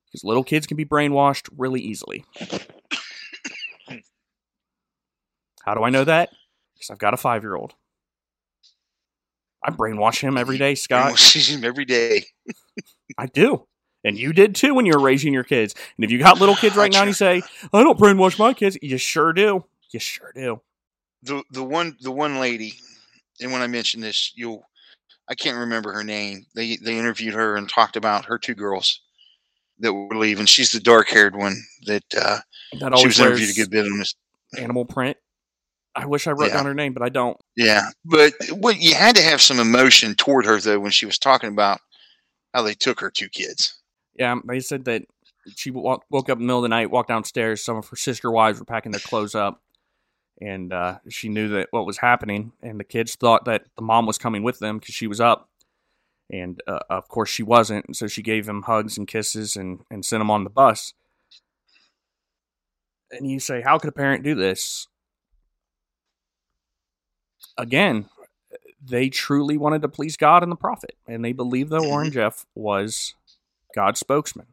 Because 0.06 0.24
little 0.24 0.44
kids 0.44 0.66
can 0.66 0.76
be 0.76 0.84
brainwashed 0.84 1.48
really 1.56 1.80
easily. 1.80 2.24
How 5.64 5.74
do 5.74 5.82
I 5.82 5.90
know 5.90 6.04
that? 6.04 6.30
Because 6.74 6.90
I've 6.90 6.98
got 6.98 7.12
a 7.12 7.16
five 7.18 7.42
year 7.42 7.56
old. 7.56 7.74
I 9.62 9.70
brainwash 9.70 10.20
him 10.20 10.36
every 10.38 10.58
day, 10.58 10.76
Scott. 10.76 11.18
sees 11.18 11.50
him 11.50 11.64
every 11.64 11.84
day. 11.84 12.26
I 13.18 13.26
do. 13.26 13.66
And 14.04 14.16
you 14.16 14.32
did 14.32 14.54
too 14.54 14.74
when 14.74 14.86
you 14.86 14.92
were 14.92 15.02
raising 15.02 15.34
your 15.34 15.42
kids. 15.42 15.74
And 15.96 16.04
if 16.04 16.12
you 16.12 16.18
got 16.18 16.38
little 16.38 16.54
kids 16.54 16.76
right 16.76 16.92
now 16.92 17.00
and 17.00 17.08
you 17.08 17.14
say, 17.14 17.42
I 17.72 17.82
don't 17.82 17.98
brainwash 17.98 18.38
my 18.38 18.54
kids, 18.54 18.78
you 18.80 18.96
sure 18.98 19.32
do. 19.32 19.64
You 19.90 19.98
sure 19.98 20.30
do. 20.34 20.60
The 21.22 21.42
the 21.50 21.64
one 21.64 21.96
the 22.00 22.12
one 22.12 22.38
lady, 22.38 22.74
and 23.40 23.52
when 23.52 23.62
I 23.62 23.66
mention 23.66 24.00
this, 24.00 24.32
you'll 24.34 24.62
I 25.28 25.34
can't 25.34 25.56
remember 25.58 25.92
her 25.92 26.04
name. 26.04 26.46
They 26.54 26.76
they 26.76 26.98
interviewed 26.98 27.34
her 27.34 27.56
and 27.56 27.68
talked 27.68 27.96
about 27.96 28.26
her 28.26 28.38
two 28.38 28.54
girls 28.54 29.00
that 29.80 29.92
were 29.92 30.16
leaving. 30.16 30.46
She's 30.46 30.72
the 30.72 30.80
dark 30.80 31.08
haired 31.08 31.36
one 31.36 31.56
that 31.86 32.04
uh, 32.16 32.38
That 32.80 32.96
she 32.98 33.06
was 33.08 33.20
interviewed 33.20 33.50
a 33.50 33.54
good 33.54 33.70
bit 33.70 33.84
on 33.86 33.98
this. 33.98 34.14
animal 34.56 34.84
print. 34.84 35.16
I 35.94 36.06
wish 36.06 36.26
I 36.26 36.32
wrote 36.32 36.48
Yeah. 36.48 36.54
down 36.58 36.66
her 36.66 36.74
name, 36.74 36.92
but 36.92 37.02
I 37.02 37.08
don't. 37.08 37.36
Yeah, 37.56 37.88
but 38.04 38.34
what 38.52 38.78
you 38.78 38.94
had 38.94 39.16
to 39.16 39.22
have 39.22 39.40
some 39.40 39.58
emotion 39.58 40.14
toward 40.14 40.44
her 40.46 40.60
though 40.60 40.78
when 40.78 40.90
she 40.92 41.06
was 41.06 41.18
talking 41.18 41.50
about 41.50 41.80
how 42.54 42.62
they 42.62 42.74
took 42.74 43.00
her 43.00 43.10
two 43.10 43.28
kids. 43.28 43.74
Yeah, 44.18 44.36
they 44.46 44.60
said 44.60 44.84
that 44.86 45.02
she 45.56 45.70
woke, 45.70 46.04
woke 46.10 46.28
up 46.30 46.36
in 46.38 46.42
the 46.42 46.46
middle 46.46 46.58
of 46.60 46.62
the 46.62 46.68
night, 46.68 46.90
walked 46.90 47.08
downstairs. 47.08 47.62
Some 47.62 47.76
of 47.76 47.88
her 47.88 47.96
sister 47.96 48.30
wives 48.30 48.58
were 48.58 48.64
packing 48.64 48.92
their 48.92 49.00
clothes 49.00 49.34
up, 49.34 49.62
and 50.40 50.72
uh, 50.72 50.98
she 51.08 51.28
knew 51.28 51.48
that 51.48 51.68
what 51.70 51.86
was 51.86 51.98
happening. 51.98 52.52
And 52.62 52.78
the 52.78 52.84
kids 52.84 53.14
thought 53.14 53.44
that 53.46 53.66
the 53.76 53.82
mom 53.82 54.06
was 54.06 54.18
coming 54.18 54.42
with 54.42 54.58
them 54.58 54.78
because 54.78 54.94
she 54.94 55.06
was 55.06 55.20
up, 55.20 55.48
and 56.30 56.62
uh, 56.66 56.80
of 56.90 57.08
course 57.08 57.30
she 57.30 57.42
wasn't. 57.42 57.86
And 57.86 57.96
so 57.96 58.06
she 58.06 58.22
gave 58.22 58.48
him 58.48 58.62
hugs 58.62 58.98
and 58.98 59.06
kisses 59.06 59.56
and 59.56 59.80
and 59.90 60.04
sent 60.04 60.20
him 60.20 60.30
on 60.30 60.44
the 60.44 60.50
bus. 60.50 60.94
And 63.10 63.30
you 63.30 63.38
say, 63.38 63.62
how 63.62 63.78
could 63.78 63.88
a 63.88 63.92
parent 63.92 64.24
do 64.24 64.34
this? 64.34 64.88
Again, 67.56 68.08
they 68.84 69.08
truly 69.08 69.56
wanted 69.56 69.82
to 69.82 69.88
please 69.88 70.16
God 70.16 70.42
and 70.42 70.50
the 70.50 70.56
prophet, 70.56 70.96
and 71.06 71.24
they 71.24 71.32
believed 71.32 71.70
that 71.70 71.82
Warren 71.82 72.10
Jeff 72.10 72.46
was 72.54 73.14
God's 73.74 74.00
spokesman. 74.00 74.46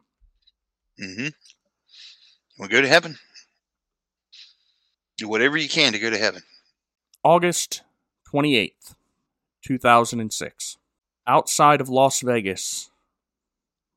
Mm-hmm. 1.00 1.28
Well, 2.58 2.68
go 2.68 2.80
to 2.80 2.88
heaven. 2.88 3.18
Do 5.16 5.28
whatever 5.28 5.56
you 5.56 5.68
can 5.68 5.92
to 5.92 5.98
go 5.98 6.10
to 6.10 6.18
heaven. 6.18 6.42
August 7.22 7.82
28th, 8.32 8.94
2006. 9.64 10.76
Outside 11.26 11.80
of 11.80 11.88
Las 11.88 12.20
Vegas, 12.20 12.90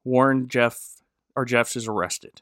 Warren 0.03 0.47
Jeff 0.47 1.01
or 1.35 1.43
Jeffs 1.43 1.75
is 1.75 1.87
arrested. 1.87 2.41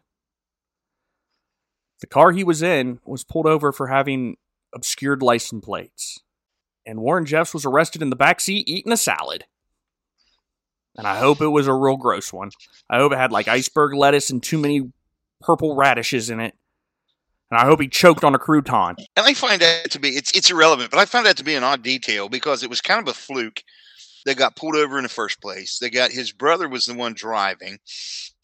The 2.02 2.08
car 2.08 2.32
he 2.32 2.44
was 2.44 2.62
in 2.62 3.00
was 3.06 3.24
pulled 3.24 3.48
over 3.48 3.72
for 3.72 3.88
having 3.88 4.38
obscured 4.74 5.22
license 5.22 5.64
plates. 5.66 6.20
And 6.86 7.00
Warren 7.00 7.26
Jeffs 7.26 7.54
was 7.54 7.66
arrested 7.66 8.02
in 8.02 8.10
the 8.10 8.16
back 8.16 8.40
seat 8.40 8.70
eating 8.70 8.92
a 8.92 8.98
salad. 8.98 9.46
And 10.98 11.08
I 11.08 11.18
hope 11.18 11.42
it 11.42 11.48
was 11.48 11.68
a 11.68 11.74
real 11.74 11.98
gross 11.98 12.32
one. 12.32 12.52
I 12.90 12.98
hope 12.98 13.12
it 13.12 13.18
had 13.18 13.32
like 13.32 13.48
iceberg 13.48 13.96
lettuce 13.96 14.30
and 14.30 14.44
too 14.44 14.58
many 14.58 14.92
purple 15.42 15.76
radishes 15.76 16.30
in 16.30 16.40
it. 16.40 16.56
And 17.56 17.62
I 17.62 17.68
hope 17.68 17.80
he 17.80 17.88
choked 17.88 18.26
on 18.26 18.36
a 18.36 18.38
crouton. 18.38 18.96
And 19.16 19.26
I 19.26 19.34
find 19.34 19.62
that 19.62 19.90
to 19.92 19.98
be 19.98 20.10
it's 20.10 20.30
it's 20.34 20.52
irrelevant, 20.52 20.92
but 20.92 21.00
I 21.00 21.06
found 21.06 21.26
that 21.26 21.38
to 21.38 21.44
be 21.46 21.56
an 21.56 21.64
odd 21.64 21.84
detail 21.84 22.28
because 22.28 22.64
it 22.64 22.70
was 22.70 22.82
kind 22.82 23.00
of 23.00 23.08
a 23.08 23.14
fluke. 23.14 23.64
They 24.26 24.36
got 24.36 24.58
pulled 24.58 24.76
over 24.76 24.98
in 24.98 25.04
the 25.04 25.10
first 25.10 25.42
place. 25.42 25.80
They 25.80 25.90
got 25.90 26.12
his 26.12 26.34
brother 26.34 26.68
was 26.68 26.86
the 26.86 26.96
one 26.96 27.14
driving. 27.14 27.78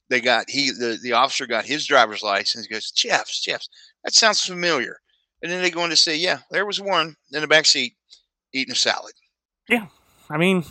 They 0.09 0.21
got 0.21 0.49
he 0.49 0.71
the, 0.71 0.97
the 1.03 1.11
officer 1.11 1.45
got 1.45 1.65
his 1.65 1.85
driver's 1.85 2.23
license. 2.23 2.65
He 2.65 2.73
goes, 2.73 2.89
Jeffs, 2.91 3.41
Jeffs, 3.41 3.67
that 4.05 4.13
sounds 4.13 4.45
familiar. 4.45 5.01
And 5.43 5.51
then 5.51 5.61
they 5.61 5.71
go 5.71 5.81
on 5.81 5.89
to 5.89 5.97
say, 5.97 6.15
Yeah, 6.15 6.39
there 6.49 6.65
was 6.65 6.79
one 6.79 7.17
in 7.33 7.41
the 7.41 7.47
back 7.47 7.65
seat 7.65 7.97
eating 8.53 8.71
a 8.71 8.75
salad. 8.75 9.11
Yeah, 9.67 9.87
I 10.29 10.37
mean, 10.37 10.63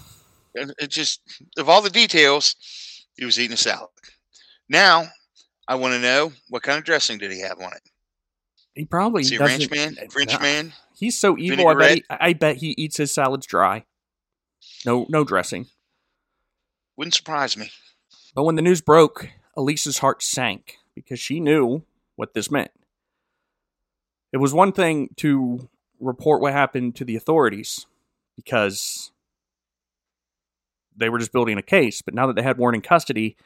it 0.55 0.89
just 0.89 1.21
of 1.59 1.69
all 1.69 1.83
the 1.83 1.91
details, 1.91 2.57
he 3.19 3.27
was 3.27 3.39
eating 3.39 3.53
a 3.53 3.59
salad. 3.59 3.91
Now 4.71 5.09
I 5.69 5.75
want 5.75 5.93
to 5.93 6.01
know 6.01 6.33
what 6.49 6.63
kind 6.63 6.79
of 6.79 6.85
dressing 6.85 7.19
did 7.19 7.33
he 7.33 7.41
have 7.41 7.61
on 7.61 7.75
it? 7.75 7.83
He 8.81 8.87
probably 8.87 9.23
doesn't- 9.23 9.41
eh, 9.41 9.47
ranch 9.47 9.71
man? 9.71 10.09
French 10.11 10.33
Nah. 10.33 10.39
man? 10.41 10.73
He's 10.99 11.19
so 11.19 11.37
evil. 11.39 11.69
I 11.69 11.75
bet, 11.75 11.95
he, 11.99 12.05
I 12.11 12.33
bet 12.33 12.57
he 12.57 12.75
eats 12.77 12.97
his 12.97 13.11
salads 13.13 13.47
dry. 13.47 13.85
No, 14.85 15.07
no 15.09 15.25
dressing. 15.25 15.67
Wouldn't 16.97 17.15
surprise 17.15 17.57
me. 17.57 17.71
But 18.35 18.45
when 18.45 18.57
the 18.57 18.63
news 18.63 18.81
broke, 18.81 19.29
Elissa's 19.57 19.99
heart 19.99 20.23
sank 20.23 20.77
because 20.95 21.19
she 21.21 21.41
knew 21.41 21.83
what 22.17 22.35
this 22.35 22.51
meant. 22.51 22.71
It 24.33 24.39
was 24.39 24.53
one 24.55 24.73
thing 24.73 25.11
to 25.17 25.69
report 25.99 26.41
what 26.41 26.53
happened 26.53 26.97
to 26.97 27.05
the 27.05 27.17
authorities 27.17 27.87
because 28.37 29.11
they 30.97 31.09
were 31.09 31.19
just 31.19 31.33
building 31.33 31.59
a 31.59 31.63
case, 31.63 32.03
but 32.03 32.15
now 32.15 32.27
that 32.27 32.37
they 32.37 32.43
had 32.43 32.59
Warren 32.59 32.75
in 32.75 32.81
custody, 32.83 33.37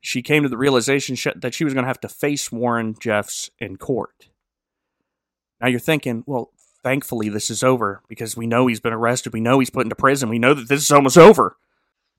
she 0.00 0.22
came 0.22 0.42
to 0.42 0.48
the 0.48 0.56
realization 0.56 1.16
that 1.36 1.54
she 1.54 1.64
was 1.64 1.74
going 1.74 1.84
to 1.84 1.88
have 1.88 2.00
to 2.00 2.08
face 2.08 2.50
Warren 2.50 2.94
Jeffs 3.00 3.50
in 3.58 3.76
court. 3.76 4.28
Now 5.64 5.70
you're 5.70 5.80
thinking, 5.80 6.24
well, 6.26 6.50
thankfully 6.82 7.30
this 7.30 7.48
is 7.48 7.64
over 7.64 8.02
because 8.06 8.36
we 8.36 8.46
know 8.46 8.66
he's 8.66 8.80
been 8.80 8.92
arrested, 8.92 9.32
we 9.32 9.40
know 9.40 9.60
he's 9.60 9.70
put 9.70 9.86
into 9.86 9.96
prison, 9.96 10.28
we 10.28 10.38
know 10.38 10.52
that 10.52 10.68
this 10.68 10.82
is 10.82 10.90
almost 10.90 11.16
over. 11.16 11.56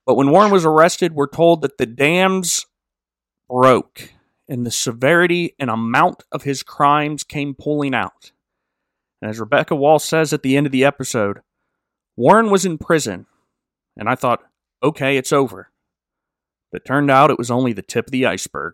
But 0.04 0.16
when 0.16 0.32
Warren 0.32 0.52
was 0.52 0.66
arrested, 0.66 1.14
we're 1.14 1.28
told 1.28 1.62
that 1.62 1.78
the 1.78 1.86
dams 1.86 2.66
broke 3.48 4.14
and 4.50 4.66
the 4.66 4.72
severity 4.72 5.54
and 5.60 5.70
amount 5.70 6.24
of 6.32 6.42
his 6.42 6.64
crimes 6.64 7.24
came 7.24 7.54
pulling 7.54 7.94
out. 7.94 8.32
And 9.22 9.30
as 9.30 9.40
Rebecca 9.40 9.76
Wall 9.76 10.00
says 10.00 10.34
at 10.34 10.42
the 10.42 10.58
end 10.58 10.66
of 10.66 10.72
the 10.72 10.84
episode, 10.84 11.42
Warren 12.16 12.50
was 12.50 12.66
in 12.66 12.80
prison, 12.80 13.28
and 13.96 14.10
I 14.10 14.16
thought, 14.16 14.42
okay, 14.82 15.18
it's 15.18 15.32
over. 15.32 15.70
But 16.72 16.82
it 16.82 16.86
turned 16.86 17.12
out 17.12 17.30
it 17.30 17.38
was 17.38 17.52
only 17.52 17.74
the 17.74 17.84
tip 17.84 18.08
of 18.08 18.12
the 18.12 18.26
iceberg. 18.26 18.74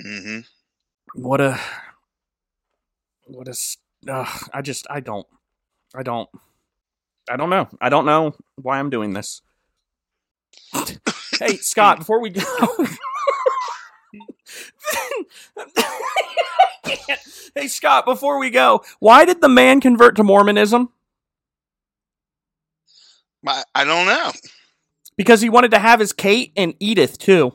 hmm 0.00 0.40
What 1.14 1.42
a. 1.42 1.60
What 3.30 3.46
a. 3.48 3.50
s- 3.52 3.76
Ugh, 4.08 4.48
I 4.52 4.62
just. 4.62 4.86
I 4.90 5.00
don't. 5.00 5.26
I 5.94 6.02
don't. 6.02 6.28
I 7.30 7.36
don't 7.36 7.50
know. 7.50 7.68
I 7.80 7.88
don't 7.88 8.06
know 8.06 8.34
why 8.56 8.78
I'm 8.78 8.90
doing 8.90 9.12
this. 9.12 9.42
hey, 11.38 11.56
Scott, 11.60 11.98
before 11.98 12.20
we 12.20 12.30
go. 12.30 12.42
hey, 17.54 17.68
Scott, 17.68 18.04
before 18.04 18.38
we 18.38 18.50
go, 18.50 18.82
why 18.98 19.24
did 19.24 19.40
the 19.40 19.48
man 19.48 19.80
convert 19.80 20.16
to 20.16 20.24
Mormonism? 20.24 20.90
I 23.74 23.84
don't 23.84 24.06
know. 24.06 24.32
Because 25.16 25.40
he 25.40 25.48
wanted 25.48 25.70
to 25.72 25.78
have 25.78 26.00
his 26.00 26.12
Kate 26.12 26.52
and 26.56 26.74
Edith, 26.80 27.18
too. 27.18 27.54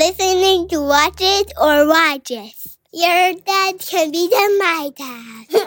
Listening 0.00 0.66
to 0.66 0.80
Watch 0.80 1.20
It 1.20 1.52
or 1.60 1.86
Watch 1.86 2.30
It. 2.30 2.54
Your 2.90 3.34
dad 3.44 3.78
can 3.80 4.10
be 4.10 4.28
the 4.28 4.56
my 4.58 4.88
dad. 4.96 5.46